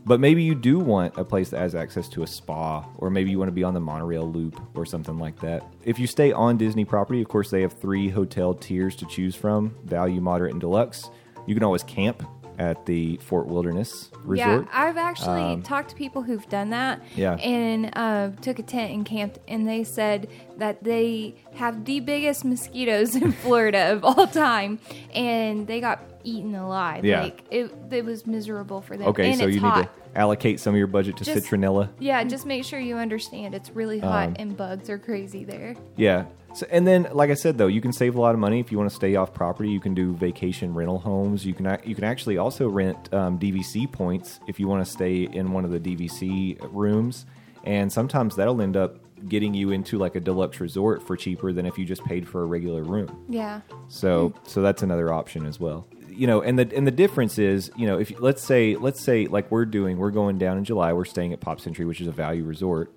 But 0.05 0.19
maybe 0.19 0.43
you 0.43 0.53
do 0.53 0.79
want 0.79 1.17
a 1.17 1.23
place 1.23 1.49
that 1.49 1.59
has 1.59 1.75
access 1.75 2.09
to 2.09 2.23
a 2.23 2.27
spa, 2.27 2.85
or 2.97 3.09
maybe 3.09 3.31
you 3.31 3.39
want 3.39 3.47
to 3.47 3.53
be 3.53 3.63
on 3.63 3.73
the 3.73 3.79
monorail 3.79 4.29
loop 4.29 4.59
or 4.75 4.85
something 4.85 5.17
like 5.17 5.39
that. 5.39 5.63
If 5.85 5.97
you 5.97 6.07
stay 6.07 6.33
on 6.33 6.57
Disney 6.57 6.83
property, 6.83 7.21
of 7.21 7.29
course, 7.29 7.49
they 7.49 7.61
have 7.61 7.73
three 7.73 8.09
hotel 8.09 8.53
tiers 8.53 8.97
to 8.97 9.05
choose 9.05 9.33
from 9.33 9.75
value, 9.85 10.19
moderate, 10.19 10.51
and 10.51 10.59
deluxe. 10.59 11.09
You 11.45 11.55
can 11.55 11.63
always 11.63 11.83
camp 11.83 12.23
at 12.59 12.85
the 12.85 13.17
Fort 13.17 13.47
Wilderness 13.47 14.09
Resort. 14.23 14.65
Yeah, 14.65 14.69
I've 14.71 14.97
actually 14.97 15.41
Um, 15.41 15.61
talked 15.63 15.89
to 15.89 15.95
people 15.95 16.21
who've 16.21 16.47
done 16.49 16.69
that. 16.71 17.01
Yeah. 17.15 17.33
And 17.35 17.89
uh, 17.93 18.29
took 18.41 18.59
a 18.59 18.63
tent 18.63 18.93
and 18.93 19.05
camped, 19.05 19.39
and 19.47 19.67
they 19.67 19.83
said 19.83 20.27
that 20.57 20.83
they 20.83 21.35
have 21.55 21.85
the 21.85 21.99
biggest 21.99 22.45
mosquitoes 22.53 23.15
in 23.15 23.31
Florida 23.43 23.91
of 23.93 24.03
all 24.03 24.27
time, 24.27 24.79
and 25.13 25.67
they 25.67 25.79
got 25.81 26.01
eaten 26.23 26.55
alive. 26.55 27.03
Yeah. 27.03 27.23
Like 27.23 27.43
it, 27.51 27.73
it 27.91 28.05
was 28.05 28.25
miserable 28.25 28.81
for 28.81 28.95
them. 28.97 29.07
Okay, 29.09 29.31
and 29.31 29.39
so 29.39 29.47
you 29.47 29.59
hot. 29.59 29.77
need 29.77 29.83
to 29.83 29.89
allocate 30.19 30.59
some 30.59 30.73
of 30.73 30.77
your 30.77 30.87
budget 30.87 31.17
to 31.17 31.25
Just- 31.25 31.45
citronella. 31.47 31.89
Yeah, 31.99 32.23
just 32.23 32.45
make 32.45 32.63
sure 32.63 32.79
you 32.79 32.95
understand 32.97 33.55
it's 33.55 33.71
really 33.71 33.99
hot 33.99 34.27
Um, 34.29 34.35
and 34.39 34.55
bugs 34.57 34.89
are 34.89 34.97
crazy 34.99 35.43
there. 35.43 35.75
Yeah. 35.97 36.25
So, 36.53 36.67
and 36.69 36.85
then, 36.85 37.07
like 37.11 37.31
I 37.31 37.33
said, 37.33 37.57
though, 37.57 37.67
you 37.67 37.81
can 37.81 37.91
save 37.91 38.15
a 38.15 38.21
lot 38.21 38.35
of 38.35 38.39
money 38.39 38.59
if 38.59 38.71
you 38.71 38.77
want 38.77 38.89
to 38.89 38.95
stay 38.95 39.15
off 39.15 39.33
property. 39.33 39.71
You 39.71 39.79
can 39.79 39.95
do 39.95 40.13
vacation 40.13 40.73
rental 40.73 40.99
homes. 40.99 41.45
You 41.45 41.53
can 41.53 41.79
you 41.83 41.95
can 41.95 42.03
actually 42.03 42.37
also 42.37 42.69
rent 42.69 43.11
um, 43.13 43.39
DVC 43.39 43.91
points 43.91 44.39
if 44.47 44.59
you 44.59 44.67
want 44.67 44.85
to 44.85 44.91
stay 44.91 45.23
in 45.23 45.51
one 45.51 45.65
of 45.65 45.71
the 45.71 45.79
DVC 45.79 46.57
rooms, 46.71 47.25
and 47.63 47.91
sometimes 47.91 48.35
that'll 48.35 48.61
end 48.61 48.77
up 48.77 48.97
getting 49.27 49.53
you 49.53 49.71
into 49.71 49.97
like 49.97 50.15
a 50.15 50.19
deluxe 50.19 50.59
resort 50.59 51.01
for 51.05 51.15
cheaper 51.15 51.53
than 51.53 51.65
if 51.65 51.77
you 51.77 51.85
just 51.85 52.03
paid 52.05 52.27
for 52.27 52.43
a 52.43 52.45
regular 52.45 52.83
room. 52.83 53.25
Yeah. 53.29 53.61
So 53.87 54.33
so 54.43 54.61
that's 54.61 54.83
another 54.83 55.11
option 55.11 55.47
as 55.47 55.59
well. 55.59 55.87
You 56.07 56.27
know, 56.27 56.41
and 56.41 56.59
the 56.59 56.71
and 56.75 56.85
the 56.85 56.91
difference 56.91 57.39
is, 57.39 57.71
you 57.75 57.87
know, 57.87 57.97
if 57.99 58.19
let's 58.19 58.43
say 58.43 58.75
let's 58.75 59.01
say 59.01 59.25
like 59.25 59.49
we're 59.49 59.65
doing, 59.65 59.97
we're 59.97 60.11
going 60.11 60.37
down 60.37 60.59
in 60.59 60.63
July, 60.63 60.93
we're 60.93 61.05
staying 61.05 61.33
at 61.33 61.39
Pop 61.39 61.59
Century, 61.59 61.85
which 61.85 61.99
is 61.99 62.05
a 62.05 62.11
value 62.11 62.43
resort, 62.43 62.91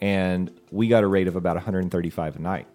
and 0.00 0.50
we 0.70 0.88
got 0.88 1.04
a 1.04 1.06
rate 1.06 1.28
of 1.28 1.36
about 1.36 1.56
135 1.56 2.36
a 2.36 2.38
night. 2.38 2.66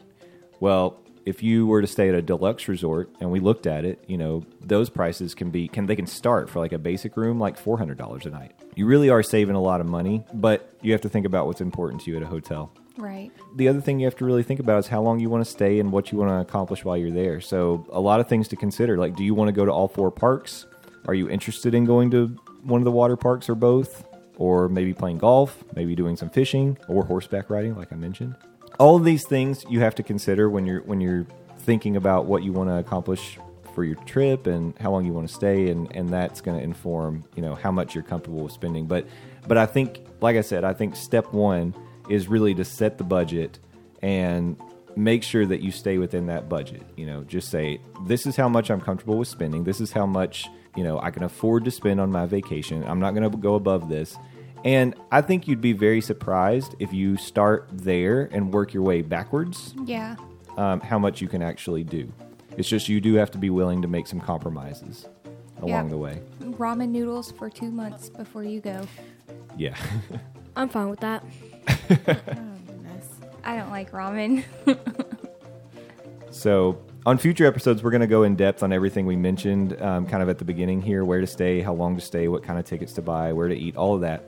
Well, 0.61 0.99
if 1.25 1.43
you 1.43 1.67
were 1.67 1.81
to 1.81 1.87
stay 1.87 2.07
at 2.07 2.15
a 2.15 2.21
deluxe 2.21 2.67
resort 2.67 3.09
and 3.19 3.31
we 3.31 3.39
looked 3.39 3.67
at 3.67 3.83
it, 3.83 4.03
you 4.07 4.17
know, 4.17 4.43
those 4.61 4.89
prices 4.89 5.35
can 5.35 5.49
be 5.49 5.67
can 5.67 5.87
they 5.87 5.95
can 5.95 6.07
start 6.07 6.49
for 6.49 6.59
like 6.59 6.71
a 6.71 6.77
basic 6.79 7.17
room 7.17 7.39
like 7.39 7.61
$400 7.61 8.25
a 8.25 8.29
night. 8.29 8.53
You 8.75 8.85
really 8.85 9.09
are 9.09 9.21
saving 9.23 9.55
a 9.55 9.61
lot 9.61 9.81
of 9.81 9.87
money, 9.87 10.23
but 10.33 10.73
you 10.81 10.91
have 10.93 11.01
to 11.01 11.09
think 11.09 11.25
about 11.25 11.47
what's 11.47 11.61
important 11.61 12.03
to 12.03 12.11
you 12.11 12.17
at 12.17 12.23
a 12.23 12.27
hotel 12.27 12.71
Right. 12.97 13.31
the 13.55 13.67
other 13.67 13.81
thing 13.81 13.99
you 13.99 14.05
have 14.05 14.15
to 14.17 14.25
really 14.25 14.43
think 14.43 14.59
about 14.59 14.79
is 14.79 14.87
how 14.87 15.01
long 15.01 15.19
you 15.19 15.29
want 15.29 15.43
to 15.43 15.49
stay 15.49 15.79
and 15.79 15.91
what 15.91 16.11
you 16.11 16.17
want 16.17 16.29
to 16.29 16.39
accomplish 16.39 16.85
while 16.85 16.97
you're 16.97 17.11
there. 17.11 17.41
So, 17.41 17.85
a 17.91 17.99
lot 17.99 18.19
of 18.19 18.27
things 18.27 18.47
to 18.49 18.55
consider. 18.55 18.97
Like, 18.97 19.15
do 19.15 19.23
you 19.23 19.33
want 19.33 19.47
to 19.47 19.53
go 19.53 19.65
to 19.65 19.71
all 19.71 19.87
four 19.87 20.11
parks? 20.11 20.67
Are 21.05 21.13
you 21.15 21.29
interested 21.29 21.73
in 21.73 21.85
going 21.85 22.11
to 22.11 22.27
one 22.63 22.79
of 22.79 22.85
the 22.85 22.91
water 22.91 23.15
parks 23.17 23.49
or 23.49 23.55
both? 23.55 24.03
Or 24.37 24.69
maybe 24.69 24.93
playing 24.93 25.19
golf, 25.19 25.63
maybe 25.75 25.95
doing 25.95 26.15
some 26.17 26.29
fishing 26.29 26.77
or 26.87 27.05
horseback 27.05 27.49
riding, 27.49 27.75
like 27.75 27.93
I 27.93 27.95
mentioned. 27.95 28.35
All 28.81 28.95
of 28.95 29.03
these 29.03 29.27
things 29.27 29.63
you 29.69 29.79
have 29.81 29.93
to 29.93 30.01
consider 30.01 30.49
when 30.49 30.65
you're 30.65 30.81
when 30.81 30.99
you're 31.01 31.27
thinking 31.59 31.97
about 31.97 32.25
what 32.25 32.41
you 32.41 32.51
want 32.51 32.67
to 32.71 32.77
accomplish 32.77 33.37
for 33.75 33.83
your 33.83 33.95
trip 34.05 34.47
and 34.47 34.75
how 34.79 34.89
long 34.89 35.05
you 35.05 35.13
want 35.13 35.27
to 35.27 35.33
stay 35.33 35.69
and, 35.69 35.95
and 35.95 36.09
that's 36.09 36.41
going 36.41 36.57
to 36.57 36.63
inform 36.63 37.23
you 37.35 37.43
know 37.43 37.53
how 37.53 37.71
much 37.71 37.93
you're 37.93 38.03
comfortable 38.03 38.39
with 38.39 38.51
spending. 38.51 38.87
But 38.87 39.05
but 39.47 39.55
i 39.55 39.67
think 39.67 40.03
like 40.19 40.35
i 40.35 40.41
said 40.41 40.63
i 40.63 40.73
think 40.73 40.95
step 40.95 41.31
one 41.31 41.75
is 42.09 42.27
really 42.27 42.55
to 42.55 42.65
set 42.65 42.97
the 42.97 43.03
budget 43.03 43.59
and 44.01 44.57
make 44.95 45.21
sure 45.21 45.45
that 45.45 45.61
you 45.61 45.69
stay 45.69 45.99
within 45.99 46.25
that 46.25 46.49
budget. 46.49 46.81
You 46.97 47.05
know 47.05 47.23
just 47.23 47.51
say 47.51 47.79
this 48.07 48.25
is 48.25 48.35
how 48.35 48.49
much 48.49 48.71
i'm 48.71 48.81
comfortable 48.81 49.19
with 49.19 49.27
spending. 49.27 49.63
This 49.63 49.79
is 49.79 49.91
how 49.91 50.07
much 50.07 50.49
you 50.75 50.83
know 50.83 50.99
i 51.01 51.11
can 51.11 51.21
afford 51.21 51.65
to 51.65 51.71
spend 51.71 52.01
on 52.01 52.11
my 52.11 52.25
vacation. 52.25 52.83
I'm 52.85 52.99
not 52.99 53.13
going 53.13 53.29
to 53.29 53.37
go 53.37 53.53
above 53.53 53.89
this 53.89 54.17
and 54.63 54.95
i 55.11 55.21
think 55.21 55.47
you'd 55.47 55.61
be 55.61 55.73
very 55.73 56.01
surprised 56.01 56.75
if 56.79 56.93
you 56.93 57.17
start 57.17 57.67
there 57.71 58.29
and 58.31 58.53
work 58.53 58.73
your 58.73 58.83
way 58.83 59.01
backwards 59.01 59.73
Yeah. 59.85 60.15
um, 60.57 60.79
how 60.81 60.99
much 60.99 61.21
you 61.21 61.27
can 61.27 61.41
actually 61.41 61.83
do. 61.83 62.11
It's 62.57 62.67
just 62.67 62.89
you 62.89 62.99
do 62.99 63.13
have 63.15 63.31
to 63.31 63.37
be 63.37 63.49
willing 63.49 63.81
to 63.81 63.87
make 63.87 64.07
some 64.07 64.19
compromises 64.19 65.07
along 65.61 65.69
Yeah. 65.85 65.89
the 65.89 65.97
way. 65.97 66.21
Ramen 66.41 66.89
noodles 66.89 67.31
for 67.31 67.49
two 67.49 67.71
months 67.71 68.09
before 68.09 68.43
you 68.43 68.59
go. 68.59 68.81
Yeah. 69.57 69.75
I'm 70.57 70.67
fine 70.69 70.89
with 70.89 70.99
that. 70.99 71.23
Oh, 71.89 71.95
goodness. 72.67 73.07
I 73.43 73.55
don't 73.55 73.69
like 73.69 73.91
ramen. 73.91 74.43
so 76.29 76.77
on 77.05 77.17
future 77.17 77.45
episodes, 77.45 77.81
we're 77.83 77.91
going 77.91 78.01
to 78.01 78.07
go 78.07 78.23
in 78.23 78.35
depth 78.35 78.63
on 78.63 78.71
everything 78.71 79.05
we 79.05 79.15
mentioned, 79.15 79.79
um, 79.81 80.05
kind 80.05 80.21
of 80.21 80.29
at 80.29 80.37
the 80.37 80.45
beginning 80.45 80.81
here 80.81 81.03
where 81.03 81.19
to 81.21 81.27
stay, 81.27 81.61
how 81.61 81.73
long 81.73 81.95
to 81.95 82.01
stay, 82.01 82.27
what 82.27 82.43
kind 82.43 82.59
of 82.59 82.65
tickets 82.65 82.93
to 82.93 83.01
buy, 83.01 83.33
where 83.33 83.47
to 83.47 83.55
eat, 83.55 83.75
all 83.75 83.95
of 83.95 84.01
that. 84.01 84.23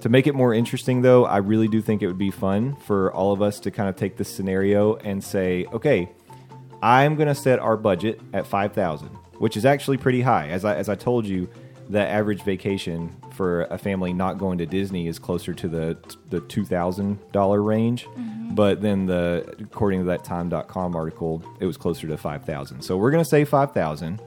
To 0.00 0.08
make 0.08 0.26
it 0.26 0.34
more 0.34 0.54
interesting, 0.54 1.02
though, 1.02 1.24
I 1.24 1.38
really 1.38 1.68
do 1.68 1.82
think 1.82 2.02
it 2.02 2.06
would 2.06 2.18
be 2.18 2.30
fun 2.30 2.76
for 2.76 3.12
all 3.12 3.32
of 3.32 3.42
us 3.42 3.58
to 3.60 3.70
kind 3.70 3.88
of 3.88 3.96
take 3.96 4.16
this 4.16 4.28
scenario 4.28 4.96
and 4.96 5.22
say, 5.22 5.66
okay, 5.72 6.08
I'm 6.82 7.16
going 7.16 7.28
to 7.28 7.34
set 7.34 7.58
our 7.58 7.76
budget 7.76 8.20
at 8.32 8.46
5000 8.46 9.10
which 9.38 9.56
is 9.56 9.64
actually 9.64 9.96
pretty 9.96 10.20
high. 10.20 10.48
As 10.48 10.64
I, 10.64 10.74
as 10.74 10.88
I 10.88 10.94
told 10.94 11.26
you, 11.26 11.48
the 11.88 12.06
average 12.06 12.42
vacation 12.42 13.16
for 13.32 13.62
a 13.64 13.78
family 13.78 14.12
not 14.12 14.36
going 14.36 14.58
to 14.58 14.66
Disney 14.66 15.06
is 15.06 15.18
closer 15.18 15.54
to 15.54 15.68
the 15.68 15.98
the 16.28 16.40
$2,000 16.42 17.64
range. 17.64 18.04
Mm-hmm. 18.04 18.54
But 18.54 18.82
then 18.82 19.06
the 19.06 19.54
according 19.60 20.00
to 20.00 20.06
that 20.06 20.22
time.com 20.24 20.94
article, 20.94 21.42
it 21.60 21.66
was 21.66 21.78
closer 21.78 22.06
to 22.06 22.16
5000 22.18 22.82
So 22.82 22.96
we're 22.96 23.10
going 23.10 23.24
to 23.24 23.28
say 23.28 23.44
5000 23.44 24.20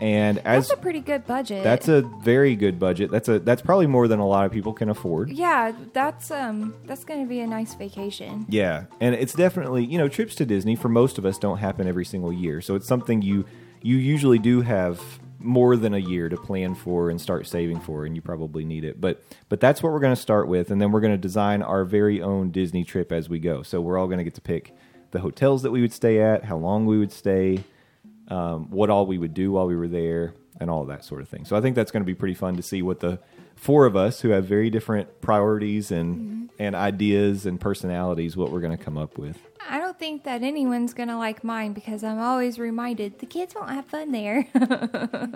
And 0.00 0.38
as 0.38 0.68
That's 0.68 0.78
a 0.78 0.82
pretty 0.82 1.00
good 1.00 1.26
budget. 1.26 1.64
that's 1.64 1.88
a 1.88 2.02
very 2.22 2.54
good 2.56 2.78
budget. 2.78 3.10
That's 3.10 3.28
a 3.28 3.38
that's 3.38 3.62
probably 3.62 3.86
more 3.86 4.06
than 4.08 4.20
a 4.20 4.26
lot 4.26 4.46
of 4.46 4.52
people 4.52 4.72
can 4.72 4.88
afford. 4.88 5.30
yeah. 5.30 5.72
That's 5.92 6.30
um. 6.30 6.74
That's 6.86 7.04
going 7.04 7.22
to 7.22 7.28
be 7.28 7.40
a 7.40 7.46
nice 7.46 7.74
vacation. 7.74 8.46
Yeah, 8.48 8.84
and 9.00 9.14
it's 9.14 9.34
definitely 9.34 9.84
you 9.84 9.98
know 9.98 10.08
trips 10.08 10.34
to 10.36 10.46
Disney 10.46 10.76
for 10.76 10.88
most 10.88 11.18
of 11.18 11.26
us 11.26 11.38
don't 11.38 11.58
happen 11.58 11.86
every 11.88 12.04
single 12.04 12.32
year, 12.32 12.60
so 12.60 12.74
it's 12.74 12.86
something 12.86 13.22
you 13.22 13.44
you 13.82 13.96
usually 13.96 14.38
do 14.38 14.60
have 14.62 15.00
more 15.40 15.76
than 15.76 15.94
a 15.94 15.98
year 15.98 16.28
to 16.28 16.36
plan 16.36 16.74
for 16.74 17.10
and 17.10 17.20
start 17.20 17.46
saving 17.46 17.80
for, 17.80 18.04
and 18.04 18.16
you 18.16 18.22
probably 18.22 18.64
need 18.64 18.84
it. 18.84 19.00
But 19.00 19.22
but 19.48 19.60
that's 19.60 19.82
what 19.82 19.92
we're 19.92 20.00
going 20.00 20.14
to 20.14 20.20
start 20.20 20.48
with, 20.48 20.70
and 20.70 20.80
then 20.80 20.90
we're 20.92 21.00
going 21.00 21.12
to 21.14 21.18
design 21.18 21.62
our 21.62 21.84
very 21.84 22.20
own 22.20 22.50
Disney 22.50 22.84
trip 22.84 23.12
as 23.12 23.28
we 23.28 23.38
go. 23.38 23.62
So 23.62 23.80
we're 23.80 23.98
all 23.98 24.06
going 24.06 24.18
to 24.18 24.24
get 24.24 24.34
to 24.34 24.40
pick 24.40 24.74
the 25.10 25.20
hotels 25.20 25.62
that 25.62 25.70
we 25.70 25.80
would 25.80 25.92
stay 25.92 26.20
at, 26.20 26.44
how 26.44 26.56
long 26.56 26.86
we 26.86 26.98
would 26.98 27.12
stay, 27.12 27.64
um, 28.28 28.70
what 28.70 28.90
all 28.90 29.06
we 29.06 29.18
would 29.18 29.34
do 29.34 29.52
while 29.52 29.66
we 29.66 29.76
were 29.76 29.88
there, 29.88 30.34
and 30.60 30.70
all 30.70 30.84
that 30.86 31.04
sort 31.04 31.20
of 31.20 31.28
thing. 31.28 31.44
So 31.44 31.56
I 31.56 31.60
think 31.60 31.76
that's 31.76 31.90
going 31.90 32.02
to 32.02 32.06
be 32.06 32.14
pretty 32.14 32.34
fun 32.34 32.56
to 32.56 32.62
see 32.62 32.82
what 32.82 33.00
the 33.00 33.18
four 33.56 33.86
of 33.86 33.96
us 33.96 34.20
who 34.20 34.30
have 34.30 34.44
very 34.44 34.70
different 34.70 35.20
priorities 35.20 35.90
and 35.90 36.50
and 36.58 36.74
ideas 36.74 37.46
and 37.46 37.60
personalities, 37.60 38.36
what 38.36 38.50
we're 38.50 38.60
going 38.60 38.76
to 38.76 38.82
come 38.82 38.98
up 38.98 39.16
with. 39.16 39.38
I 39.70 39.78
don't 39.78 39.98
think 39.98 40.24
that 40.24 40.42
anyone's 40.42 40.92
going 40.94 41.08
to 41.08 41.16
like 41.16 41.44
mine 41.44 41.72
because 41.72 42.02
I'm 42.02 42.18
always 42.18 42.58
reminded 42.58 43.20
the 43.20 43.26
kids 43.26 43.54
won't 43.54 43.70
have 43.70 43.84
fun 43.84 44.12
there. 44.12 44.48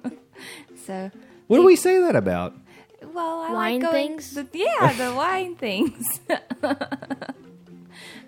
so, 0.86 1.10
What 1.46 1.58
do 1.58 1.64
we 1.64 1.76
say 1.76 2.00
that 2.00 2.16
about? 2.16 2.54
well, 3.14 3.40
I 3.40 3.52
Wine 3.52 3.80
like 3.80 3.92
going, 3.92 4.08
things? 4.08 4.34
The, 4.34 4.46
yeah, 4.52 4.92
the 4.94 5.14
wine 5.16 5.54
things. 5.56 6.20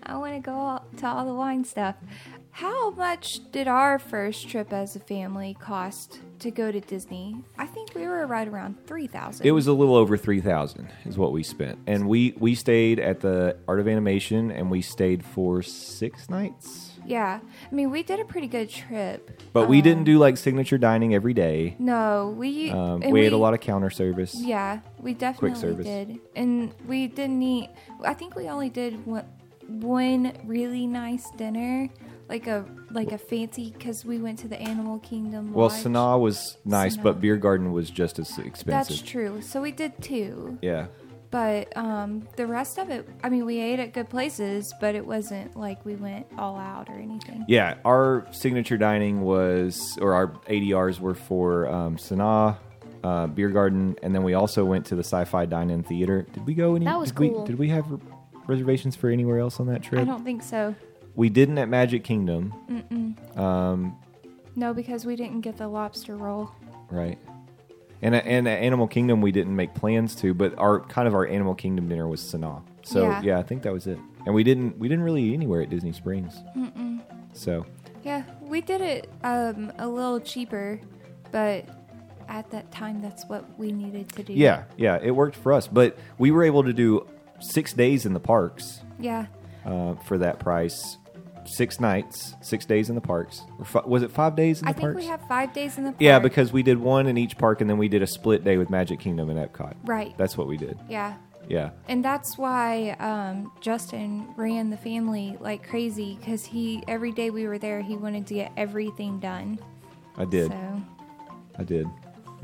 I 0.07 0.17
want 0.17 0.35
to 0.35 0.41
go 0.41 0.53
all, 0.53 0.85
to 0.99 1.07
all 1.07 1.25
the 1.25 1.35
wine 1.35 1.65
stuff. 1.65 1.97
How 2.59 2.91
much 2.91 3.41
did 3.51 3.67
our 3.67 3.99
first 3.99 4.49
trip 4.49 4.73
as 4.73 4.95
a 4.95 5.01
family 5.01 5.57
cost 5.59 6.21
to 6.39 6.53
go 6.53 6.71
to 6.71 6.79
Disney? 6.81 7.35
I 7.59 7.67
think 7.67 7.93
we 7.97 8.07
were 8.07 8.29
right 8.29 8.47
around 8.47 8.77
three 8.87 9.09
thousand. 9.09 9.45
It 9.45 9.51
was 9.51 9.67
a 9.67 9.73
little 9.73 9.97
over 9.97 10.17
three 10.17 10.41
thousand 10.41 10.89
is 11.05 11.19
what 11.19 11.33
we 11.33 11.43
spent, 11.43 11.81
and 11.89 12.07
we 12.09 12.33
we 12.39 12.55
stayed 12.55 13.01
at 13.01 13.19
the 13.21 13.57
Art 13.67 13.81
of 13.81 13.89
Animation, 13.89 14.53
and 14.53 14.71
we 14.71 14.83
stayed 14.83 15.25
for 15.25 15.63
six 15.63 16.31
nights. 16.31 16.93
Yeah, 17.05 17.41
I 17.71 17.75
mean, 17.75 17.91
we 17.91 18.05
did 18.05 18.21
a 18.21 18.25
pretty 18.25 18.47
good 18.47 18.71
trip. 18.71 19.43
But 19.53 19.69
we 19.69 19.79
Um, 19.79 19.83
didn't 19.83 20.05
do 20.05 20.19
like 20.19 20.37
signature 20.37 20.79
dining 20.79 21.13
every 21.13 21.35
day. 21.35 21.75
No, 21.81 22.33
we 22.39 22.71
Um, 22.71 23.03
and 23.03 23.13
we 23.13 23.23
ate 23.23 23.33
a 23.33 23.37
lot 23.37 23.53
of 23.55 23.59
counter 23.61 23.91
service. 23.91 24.33
Yeah, 24.41 24.79
we 25.03 25.13
definitely 25.13 25.59
service. 25.59 25.87
did, 25.87 26.21
and 26.37 26.73
we 26.87 27.09
didn't 27.09 27.43
eat. 27.43 27.71
I 28.05 28.15
think 28.15 28.37
we 28.37 28.49
only 28.49 28.71
did 28.71 29.05
one, 29.05 29.25
one 29.67 30.33
really 30.47 30.87
nice 30.87 31.31
dinner, 31.33 31.91
like 32.29 32.47
a 32.47 32.65
like 32.91 33.13
a 33.13 33.19
fancy 33.19 33.71
because 33.77 34.05
we 34.05 34.19
went 34.19 34.39
to 34.41 34.49
the 34.49 34.61
Animal 34.61 34.99
Kingdom. 35.01 35.53
Well, 35.53 35.69
Lodge. 35.69 35.83
Sanaa 35.83 36.19
was 36.21 36.57
nice, 36.65 36.97
Sanaa. 36.97 37.03
but 37.03 37.21
Biergarten 37.21 37.73
was 37.73 37.91
just 37.91 38.19
as 38.19 38.31
expensive. 38.39 38.67
That's 38.89 39.03
true. 39.03 39.41
So 39.43 39.61
we 39.61 39.73
did 39.73 39.93
two, 40.01 40.59
Yeah. 40.63 40.87
but 41.31 41.77
um, 41.77 42.27
the 42.37 42.47
rest 42.47 42.79
of 42.79 42.91
it, 42.91 43.09
I 43.23 43.29
mean, 43.29 43.45
we 43.45 43.59
ate 43.61 43.79
at 43.81 43.93
good 43.93 44.09
places, 44.09 44.73
but 44.81 44.95
it 44.95 45.05
wasn't 45.07 45.57
like 45.57 45.85
we 45.85 45.97
went 45.97 46.27
all 46.39 46.57
out 46.57 46.89
or 46.89 46.95
anything. 46.99 47.45
Yeah, 47.49 47.75
our 47.85 48.27
signature 48.31 48.77
dining 48.79 49.21
was, 49.23 49.99
or 50.01 50.15
our 50.15 50.29
ADRs 50.49 51.01
were 51.01 51.15
for 51.15 51.69
um, 51.69 51.97
Sanaa, 51.97 52.57
uh, 53.03 53.27
Biergarten, 53.27 53.99
and 54.03 54.15
then 54.15 54.23
we 54.23 54.33
also 54.35 54.65
went 54.65 54.87
to 54.87 54.95
the 54.95 55.03
Sci-Fi 55.05 55.45
Dine-In 55.47 55.83
Theater. 55.83 56.27
Did 56.33 56.47
we 56.47 56.55
go 56.55 56.75
any? 56.77 56.87
That 56.87 56.99
was 56.99 57.11
did 57.11 57.19
we- 57.19 57.29
cool. 57.31 57.45
did 57.45 57.59
we 57.59 57.69
have 57.69 57.85
reservations 58.47 58.95
for 58.97 59.11
anywhere 59.11 59.39
else 59.41 59.61
on 59.61 59.67
that 59.67 59.83
trip? 59.83 60.01
I 60.01 60.05
don't 60.05 60.25
think 60.25 60.43
so. 60.43 60.75
We 61.15 61.29
didn't 61.29 61.59
at 61.59 61.69
Magic 61.69 62.03
Kingdom, 62.05 62.53
Um, 63.37 63.97
No, 64.57 64.75
because 64.75 65.05
we 65.07 65.17
didn't 65.17 65.41
get 65.41 65.57
the 65.57 65.69
lobster 65.69 66.17
roll. 66.17 66.51
right? 66.91 67.19
And 68.03 68.15
and 68.15 68.47
at 68.49 68.59
Animal 68.59 68.87
Kingdom, 68.87 69.21
we 69.23 69.33
didn't 69.33 69.57
make 69.57 69.73
plans 69.75 70.15
to, 70.17 70.35
but 70.35 70.59
our 70.59 70.81
kind 70.81 71.09
of 71.09 71.15
our 71.15 71.27
Animal 71.27 71.55
Kingdom 71.55 71.89
dinner 71.89 72.07
was 72.07 72.21
Sanaa. 72.21 72.63
So 72.83 73.03
yeah. 73.05 73.23
Yeah. 73.23 73.39
I 73.39 73.43
think 73.43 73.63
that 73.63 73.73
was 73.73 73.87
it. 73.87 73.99
And 74.27 74.35
we 74.35 74.45
didn't 74.45 74.79
we 74.79 74.89
didn't 74.89 75.05
really 75.05 75.23
eat 75.23 75.35
anywhere 75.35 75.63
at 75.63 75.71
Disney 75.71 75.93
Springs. 75.93 76.43
So 77.33 77.65
Yeah, 78.03 78.23
we 78.43 78.61
did 78.61 78.81
it 78.83 79.11
um, 79.23 79.73
a 79.79 79.89
little 79.89 80.21
cheaper, 80.21 80.81
but 81.33 81.65
at 82.29 82.51
that 82.51 82.71
time, 82.73 83.01
that's 83.03 83.25
what 83.27 83.45
we 83.59 83.71
needed 83.73 84.09
to 84.13 84.23
do. 84.23 84.33
yeah, 84.33 84.65
yeah, 84.77 84.99
it 85.03 85.11
worked 85.11 85.37
for 85.37 85.53
us. 85.53 85.67
But 85.69 85.97
we 86.19 86.31
were 86.31 86.43
able 86.45 86.63
to 86.65 86.73
do 86.73 87.07
six 87.41 87.73
days 87.73 88.05
in 88.07 88.13
the 88.15 88.21
parks. 88.21 88.81
Yeah. 88.99 89.27
uh, 89.67 89.95
for 90.07 90.19
that 90.19 90.39
price. 90.41 90.99
Six 91.47 91.79
nights, 91.79 92.35
six 92.41 92.65
days 92.65 92.89
in 92.89 92.95
the 92.95 93.01
parks. 93.01 93.43
Or 93.59 93.65
fi- 93.65 93.87
was 93.87 94.03
it 94.03 94.11
five 94.11 94.35
days 94.35 94.61
in 94.61 94.67
the 94.67 94.73
parks? 94.73 94.79
I 94.79 94.81
think 94.81 94.95
parks? 94.95 95.05
we 95.05 95.11
have 95.11 95.29
five 95.29 95.53
days 95.53 95.79
in 95.79 95.85
the 95.85 95.91
park. 95.91 96.01
yeah, 96.01 96.19
because 96.19 96.53
we 96.53 96.63
did 96.63 96.79
one 96.79 97.07
in 97.07 97.19
each 97.19 97.37
park, 97.37 97.61
and 97.61 97.69
then 97.69 97.79
we 97.79 97.89
did 97.89 98.03
a 98.03 98.07
split 98.07 98.45
day 98.45 98.57
with 98.57 98.71
Magic 98.71 98.99
Kingdom 99.01 99.31
and 99.31 99.39
Epcot. 99.39 99.75
Right. 99.85 100.17
That's 100.17 100.37
what 100.39 100.47
we 100.47 100.57
did. 100.57 100.79
Yeah. 100.89 101.15
Yeah. 101.49 101.71
And 101.89 102.05
that's 102.05 102.39
why 102.39 102.91
um, 102.99 103.53
Justin 103.61 104.33
ran 104.37 104.71
the 104.71 104.77
family 104.77 105.37
like 105.41 105.69
crazy 105.69 106.17
because 106.19 106.45
he, 106.45 106.83
every 106.89 107.13
day 107.13 107.31
we 107.31 107.47
were 107.47 107.59
there, 107.59 107.83
he 107.83 107.97
wanted 107.97 108.27
to 108.29 108.35
get 108.35 108.53
everything 108.57 109.21
done. 109.21 109.59
I 110.17 110.25
did. 110.25 110.51
So, 110.51 110.83
I 111.59 111.65
did. 111.65 111.87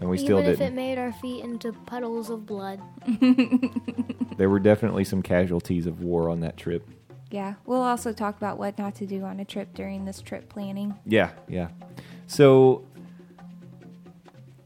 And 0.00 0.08
we 0.08 0.16
Even 0.16 0.26
still 0.26 0.38
if 0.38 0.60
it 0.60 0.72
made 0.72 0.98
our 0.98 1.12
feet 1.12 1.44
into 1.44 1.72
puddles 1.72 2.30
of 2.30 2.46
blood. 2.46 2.80
there 4.36 4.48
were 4.48 4.58
definitely 4.60 5.04
some 5.04 5.22
casualties 5.22 5.86
of 5.86 6.00
war 6.02 6.28
on 6.30 6.40
that 6.40 6.56
trip. 6.56 6.88
Yeah. 7.30 7.54
We'll 7.64 7.82
also 7.82 8.12
talk 8.12 8.36
about 8.36 8.58
what 8.58 8.78
not 8.78 8.94
to 8.96 9.06
do 9.06 9.22
on 9.24 9.40
a 9.40 9.44
trip 9.44 9.74
during 9.74 10.04
this 10.04 10.20
trip 10.20 10.48
planning. 10.48 10.94
Yeah, 11.06 11.30
yeah. 11.48 11.68
So, 12.26 12.84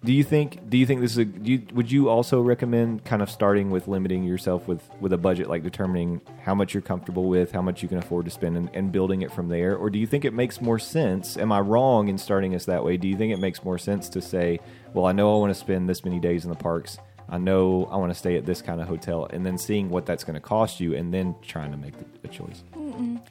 do 0.05 0.13
you 0.13 0.25
think? 0.25 0.69
Do 0.69 0.77
you 0.77 0.85
think 0.85 1.01
this 1.01 1.13
is 1.13 1.19
a? 1.19 1.25
Do 1.25 1.53
you, 1.53 1.63
would 1.73 1.91
you 1.91 2.09
also 2.09 2.41
recommend 2.41 3.05
kind 3.05 3.23
of 3.23 3.31
starting 3.31 3.71
with 3.71 3.89
limiting 3.89 4.25
yourself 4.25 4.69
with 4.69 4.83
with 5.01 5.13
a 5.13 5.19
budget, 5.19 5.49
like 5.49 5.63
determining 5.63 6.21
how 6.43 6.55
much 6.55 6.75
you're 6.75 6.83
comfortable 6.83 7.25
with, 7.25 7.53
how 7.53 7.63
much 7.63 7.83
you 7.83 7.89
can 7.89 7.99
afford 7.99 8.27
to 8.27 8.31
spend, 8.31 8.57
and, 8.57 8.71
and 8.75 8.93
building 8.93 9.23
it 9.23 9.33
from 9.33 9.49
there? 9.49 9.77
Or 9.77 9.89
do 9.89 9.99
you 9.99 10.07
think 10.07 10.25
it 10.25 10.35
makes 10.35 10.61
more 10.61 10.79
sense? 10.79 11.37
Am 11.37 11.53
I 11.53 11.61
wrong 11.61 12.09
in 12.09 12.19
starting 12.19 12.55
us 12.55 12.67
that 12.67 12.85
way? 12.85 12.97
Do 12.97 13.09
you 13.09 13.17
think 13.17 13.33
it 13.33 13.39
makes 13.39 13.65
more 13.65 13.79
sense 13.79 14.09
to 14.11 14.21
say, 14.21 14.61
well, 14.93 15.07
I 15.07 15.13
know 15.13 15.35
I 15.35 15.39
want 15.39 15.55
to 15.55 15.59
spend 15.59 15.89
this 15.89 16.05
many 16.05 16.19
days 16.19 16.45
in 16.45 16.51
the 16.51 16.57
parks. 16.57 16.99
I 17.29 17.39
know 17.39 17.89
I 17.91 17.97
want 17.97 18.11
to 18.13 18.19
stay 18.19 18.37
at 18.37 18.47
this 18.47 18.61
kind 18.63 18.81
of 18.81 18.89
hotel, 18.89 19.27
and 19.31 19.45
then 19.45 19.59
seeing 19.59 19.89
what 19.89 20.07
that's 20.07 20.25
going 20.25 20.35
to 20.35 20.41
cost 20.41 20.81
you, 20.81 20.95
and 20.95 21.13
then 21.13 21.35
trying 21.43 21.71
to 21.71 21.77
make 21.77 21.95
the, 21.99 22.29
a 22.29 22.29
choice. 22.29 22.63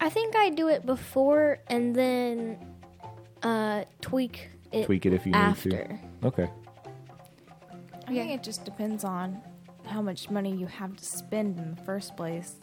I 0.02 0.10
think 0.10 0.36
I 0.36 0.50
do 0.50 0.68
it 0.68 0.86
before 0.86 1.60
and 1.68 1.96
then 1.96 2.58
uh, 3.44 3.86
tweak 4.02 4.50
it 4.72 4.86
Tweak 4.86 5.06
it 5.06 5.14
if 5.14 5.26
you 5.26 5.32
need 5.32 5.56
to. 5.58 6.00
Okay. 6.24 6.50
I 8.08 8.12
think 8.12 8.32
it 8.32 8.44
just 8.44 8.66
depends 8.66 9.04
on 9.04 9.42
how 9.86 10.02
much 10.02 10.30
money 10.30 10.54
you 10.54 10.66
have 10.66 10.96
to 10.98 11.06
spend 11.06 11.60
in 11.60 11.76
the 11.76 11.82
first 11.84 12.18
place. 12.18 12.56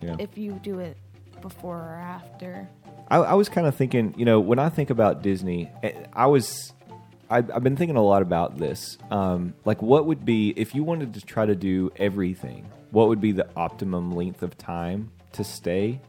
Yeah. 0.00 0.16
If 0.18 0.36
you 0.36 0.60
do 0.62 0.78
it 0.78 0.96
before 1.40 1.76
or 1.78 1.94
after. 2.00 2.68
I, 3.08 3.18
I 3.18 3.34
was 3.34 3.48
kind 3.48 3.66
of 3.66 3.74
thinking, 3.74 4.14
you 4.16 4.24
know, 4.24 4.38
when 4.40 4.58
I 4.58 4.68
think 4.68 4.90
about 4.90 5.22
Disney, 5.22 5.70
eh, 5.82 5.92
I 6.12 6.26
was, 6.26 6.72
I've 7.28 7.62
been 7.62 7.76
thinking 7.76 7.96
a 7.96 8.02
lot 8.02 8.22
about 8.22 8.56
this. 8.56 8.98
Um, 9.10 9.54
like, 9.64 9.82
what 9.82 10.06
would 10.06 10.24
be 10.24 10.50
if 10.56 10.74
you 10.74 10.84
wanted 10.84 11.14
to 11.14 11.20
try 11.20 11.44
to 11.44 11.56
do 11.56 11.90
everything? 11.96 12.70
What 12.90 13.08
would 13.08 13.20
be 13.20 13.32
the 13.32 13.48
optimum 13.56 14.14
length 14.14 14.42
of 14.42 14.56
time 14.56 15.10
to 15.32 15.42
stay? 15.42 16.00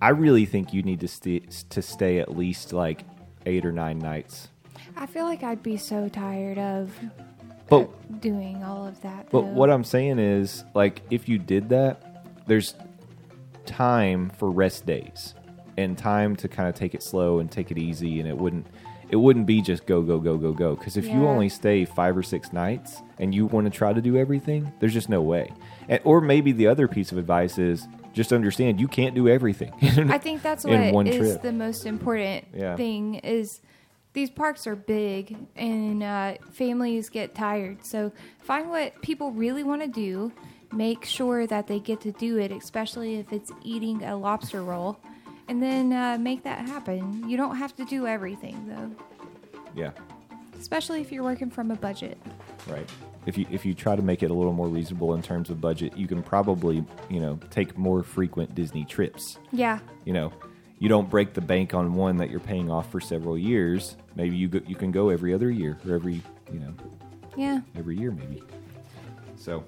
I 0.00 0.08
really 0.08 0.46
think 0.46 0.74
you 0.74 0.82
need 0.82 1.00
to 1.00 1.08
stay 1.08 1.42
to 1.70 1.80
stay 1.80 2.18
at 2.18 2.36
least 2.36 2.72
like 2.72 3.04
eight 3.46 3.64
or 3.64 3.70
nine 3.70 4.00
nights. 4.00 4.48
I 4.96 5.06
feel 5.06 5.24
like 5.24 5.44
I'd 5.44 5.62
be 5.62 5.76
so 5.76 6.08
tired 6.08 6.58
of 6.58 6.92
But 7.68 8.20
doing 8.20 8.62
all 8.64 8.86
of 8.86 9.00
that. 9.02 9.30
But 9.30 9.42
though. 9.42 9.46
what 9.46 9.70
I'm 9.70 9.84
saying 9.84 10.18
is, 10.18 10.64
like, 10.74 11.02
if 11.10 11.28
you 11.28 11.38
did 11.38 11.68
that, 11.68 12.26
there's 12.46 12.74
time 13.64 14.30
for 14.30 14.50
rest 14.50 14.86
days 14.86 15.34
and 15.78 15.96
time 15.96 16.36
to 16.36 16.48
kind 16.48 16.68
of 16.68 16.74
take 16.74 16.94
it 16.94 17.02
slow 17.02 17.38
and 17.38 17.50
take 17.50 17.70
it 17.70 17.78
easy, 17.78 18.18
and 18.18 18.28
it 18.28 18.36
wouldn't 18.36 18.66
it 19.12 19.16
wouldn't 19.16 19.46
be 19.46 19.60
just 19.62 19.86
go 19.86 20.02
go 20.02 20.18
go 20.18 20.36
go 20.36 20.52
go. 20.52 20.74
Because 20.74 20.96
if 20.96 21.06
you 21.06 21.26
only 21.28 21.48
stay 21.48 21.84
five 21.84 22.16
or 22.16 22.22
six 22.24 22.52
nights 22.52 23.00
and 23.20 23.32
you 23.34 23.46
want 23.46 23.66
to 23.66 23.70
try 23.70 23.92
to 23.92 24.00
do 24.00 24.16
everything, 24.16 24.72
there's 24.80 24.92
just 24.94 25.08
no 25.08 25.22
way. 25.22 25.52
And, 25.88 26.00
or 26.04 26.20
maybe 26.20 26.50
the 26.52 26.66
other 26.66 26.88
piece 26.88 27.12
of 27.12 27.18
advice 27.18 27.58
is 27.58 27.86
just 28.14 28.32
understand 28.32 28.80
you 28.80 28.88
can't 28.88 29.14
do 29.14 29.28
everything. 29.28 29.72
I 30.10 30.18
think 30.18 30.42
that's 30.42 30.64
what 30.64 31.06
is 31.06 31.16
trip. 31.16 31.42
the 31.42 31.52
most 31.52 31.86
important 31.86 32.46
Yeah. 32.54 32.74
thing 32.76 33.16
is 33.16 33.60
these 34.14 34.28
parks 34.30 34.66
are 34.66 34.76
big 34.76 35.36
and 35.56 36.02
uh, 36.02 36.34
families 36.52 37.08
get 37.08 37.34
tired. 37.34 37.84
So 37.84 38.12
find 38.42 38.68
what 38.68 39.00
people 39.02 39.30
really 39.30 39.62
want 39.62 39.82
to 39.82 39.88
do. 39.88 40.32
Make 40.72 41.04
sure 41.04 41.46
that 41.46 41.66
they 41.66 41.78
get 41.80 42.00
to 42.02 42.12
do 42.12 42.38
it, 42.38 42.50
especially 42.50 43.16
if 43.16 43.30
it's 43.32 43.52
eating 43.62 44.02
a 44.04 44.16
lobster 44.16 44.62
roll, 44.62 44.98
and 45.52 45.62
then 45.62 45.92
uh, 45.92 46.16
make 46.18 46.42
that 46.44 46.66
happen. 46.66 47.28
You 47.28 47.36
don't 47.36 47.56
have 47.56 47.76
to 47.76 47.84
do 47.84 48.06
everything 48.06 48.66
though, 48.66 48.90
yeah, 49.76 49.90
especially 50.58 51.02
if 51.02 51.12
you're 51.12 51.22
working 51.24 51.50
from 51.50 51.70
a 51.70 51.76
budget. 51.76 52.16
right. 52.66 52.88
If 53.26 53.36
you 53.38 53.46
if 53.50 53.64
you 53.66 53.74
try 53.74 53.94
to 53.94 54.02
make 54.02 54.22
it 54.22 54.30
a 54.30 54.34
little 54.34 54.54
more 54.54 54.66
reasonable 54.66 55.12
in 55.14 55.20
terms 55.22 55.50
of 55.50 55.60
budget, 55.60 55.96
you 55.96 56.08
can 56.08 56.22
probably 56.22 56.84
you 57.10 57.20
know 57.20 57.38
take 57.50 57.76
more 57.76 58.02
frequent 58.02 58.54
Disney 58.54 58.84
trips. 58.86 59.38
Yeah, 59.52 59.78
you 60.06 60.12
know 60.14 60.32
you 60.78 60.88
don't 60.88 61.08
break 61.10 61.32
the 61.34 61.40
bank 61.42 61.74
on 61.74 61.94
one 61.94 62.16
that 62.16 62.30
you're 62.30 62.40
paying 62.40 62.70
off 62.70 62.90
for 62.90 62.98
several 63.00 63.36
years. 63.38 63.96
Maybe 64.16 64.36
you 64.36 64.48
go, 64.48 64.60
you 64.66 64.74
can 64.74 64.90
go 64.90 65.10
every 65.10 65.32
other 65.34 65.50
year 65.50 65.76
or 65.86 65.94
every 65.94 66.22
you 66.52 66.60
know 66.60 66.72
Yeah. 67.36 67.60
every 67.76 67.96
year 67.98 68.10
maybe. 68.10 68.42
So, 69.36 69.64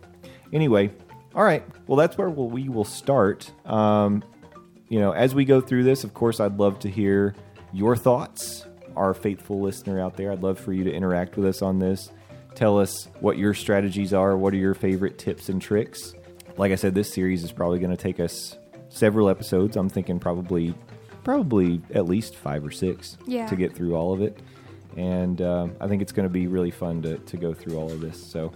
anyway, 0.52 0.90
all 1.34 1.44
right. 1.44 1.62
Well, 1.86 1.96
that's 1.96 2.16
where 2.18 2.30
we'll, 2.30 2.48
we 2.48 2.68
will 2.68 2.84
start. 2.84 3.50
Um, 3.66 4.22
you 4.88 5.00
know, 5.00 5.12
as 5.12 5.34
we 5.34 5.44
go 5.44 5.60
through 5.60 5.84
this, 5.84 6.04
of 6.04 6.14
course, 6.14 6.40
I'd 6.40 6.58
love 6.58 6.78
to 6.80 6.88
hear 6.90 7.34
your 7.72 7.96
thoughts. 7.96 8.66
Our 8.96 9.12
faithful 9.14 9.60
listener 9.60 10.00
out 10.00 10.16
there, 10.16 10.30
I'd 10.30 10.42
love 10.42 10.58
for 10.58 10.72
you 10.72 10.84
to 10.84 10.92
interact 10.92 11.36
with 11.36 11.46
us 11.46 11.62
on 11.62 11.78
this. 11.80 12.10
Tell 12.54 12.78
us 12.78 13.08
what 13.20 13.36
your 13.36 13.52
strategies 13.54 14.14
are. 14.14 14.36
What 14.36 14.54
are 14.54 14.58
your 14.58 14.74
favorite 14.74 15.18
tips 15.18 15.48
and 15.48 15.60
tricks? 15.60 16.14
Like 16.56 16.70
I 16.70 16.76
said, 16.76 16.94
this 16.94 17.12
series 17.12 17.42
is 17.42 17.50
probably 17.50 17.80
going 17.80 17.90
to 17.90 17.96
take 18.00 18.20
us 18.20 18.56
several 18.90 19.28
episodes. 19.28 19.76
I'm 19.76 19.88
thinking 19.88 20.20
probably, 20.20 20.72
probably 21.24 21.82
at 21.92 22.04
least 22.06 22.36
five 22.36 22.64
or 22.64 22.70
six 22.70 23.16
Yeah. 23.26 23.46
to 23.48 23.56
get 23.56 23.74
through 23.74 23.96
all 23.96 24.12
of 24.12 24.22
it. 24.22 24.38
And 24.96 25.42
um, 25.42 25.74
I 25.80 25.88
think 25.88 26.00
it's 26.02 26.12
going 26.12 26.28
to 26.28 26.32
be 26.32 26.46
really 26.46 26.70
fun 26.70 27.02
to, 27.02 27.18
to 27.18 27.36
go 27.36 27.52
through 27.52 27.76
all 27.76 27.90
of 27.90 28.00
this. 28.00 28.30
So 28.30 28.52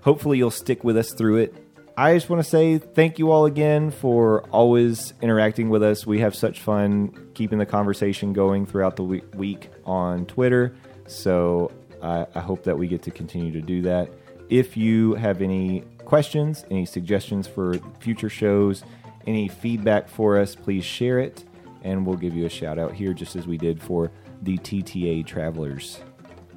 hopefully 0.00 0.38
you'll 0.38 0.50
stick 0.50 0.82
with 0.82 0.96
us 0.96 1.12
through 1.12 1.36
it. 1.36 1.54
I 2.00 2.14
just 2.14 2.30
want 2.30 2.42
to 2.42 2.48
say 2.48 2.78
thank 2.78 3.18
you 3.18 3.30
all 3.30 3.44
again 3.44 3.90
for 3.90 4.44
always 4.44 5.12
interacting 5.20 5.68
with 5.68 5.82
us. 5.82 6.06
We 6.06 6.20
have 6.20 6.34
such 6.34 6.60
fun 6.60 7.14
keeping 7.34 7.58
the 7.58 7.66
conversation 7.66 8.32
going 8.32 8.64
throughout 8.64 8.96
the 8.96 9.02
week 9.02 9.68
on 9.84 10.24
Twitter. 10.24 10.74
So 11.06 11.70
I, 12.02 12.26
I 12.34 12.40
hope 12.40 12.64
that 12.64 12.78
we 12.78 12.88
get 12.88 13.02
to 13.02 13.10
continue 13.10 13.52
to 13.52 13.60
do 13.60 13.82
that. 13.82 14.08
If 14.48 14.78
you 14.78 15.12
have 15.16 15.42
any 15.42 15.82
questions, 16.06 16.64
any 16.70 16.86
suggestions 16.86 17.46
for 17.46 17.74
future 17.98 18.30
shows, 18.30 18.82
any 19.26 19.48
feedback 19.48 20.08
for 20.08 20.38
us, 20.38 20.54
please 20.54 20.86
share 20.86 21.18
it 21.18 21.44
and 21.82 22.06
we'll 22.06 22.16
give 22.16 22.34
you 22.34 22.46
a 22.46 22.50
shout 22.50 22.78
out 22.78 22.94
here 22.94 23.12
just 23.12 23.36
as 23.36 23.46
we 23.46 23.58
did 23.58 23.78
for 23.78 24.10
the 24.40 24.56
TTA 24.56 25.26
Travelers. 25.26 26.00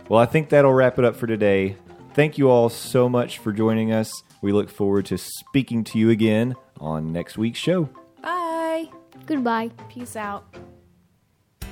Well, 0.07 0.21
I 0.21 0.25
think 0.25 0.47
that'll 0.47 0.73
wrap 0.73 0.97
it 0.97 1.03
up 1.03 1.17
for 1.17 1.27
today. 1.27 1.75
Thank 2.13 2.37
you 2.37 2.49
all 2.49 2.69
so 2.69 3.09
much 3.09 3.39
for 3.39 3.51
joining 3.51 3.91
us. 3.91 4.23
We 4.43 4.51
look 4.51 4.69
forward 4.69 5.05
to 5.05 5.17
speaking 5.17 5.85
to 5.85 5.97
you 5.97 6.09
again 6.09 6.55
on 6.79 7.13
next 7.13 7.37
week's 7.37 7.57
show. 7.57 7.89
Bye. 8.21 8.89
Goodbye. 9.25 9.71
Peace 9.87 10.17
out. 10.17 10.53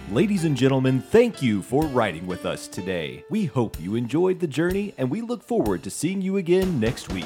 Ladies 0.09 0.45
and 0.45 0.55
gentlemen, 0.55 1.01
thank 1.01 1.41
you 1.41 1.61
for 1.61 1.85
riding 1.87 2.25
with 2.25 2.45
us 2.45 2.69
today. 2.69 3.25
We 3.29 3.45
hope 3.45 3.79
you 3.79 3.95
enjoyed 3.95 4.39
the 4.39 4.47
journey 4.47 4.93
and 4.97 5.11
we 5.11 5.21
look 5.21 5.43
forward 5.43 5.83
to 5.83 5.89
seeing 5.89 6.21
you 6.21 6.37
again 6.37 6.79
next 6.79 7.11
week. 7.11 7.25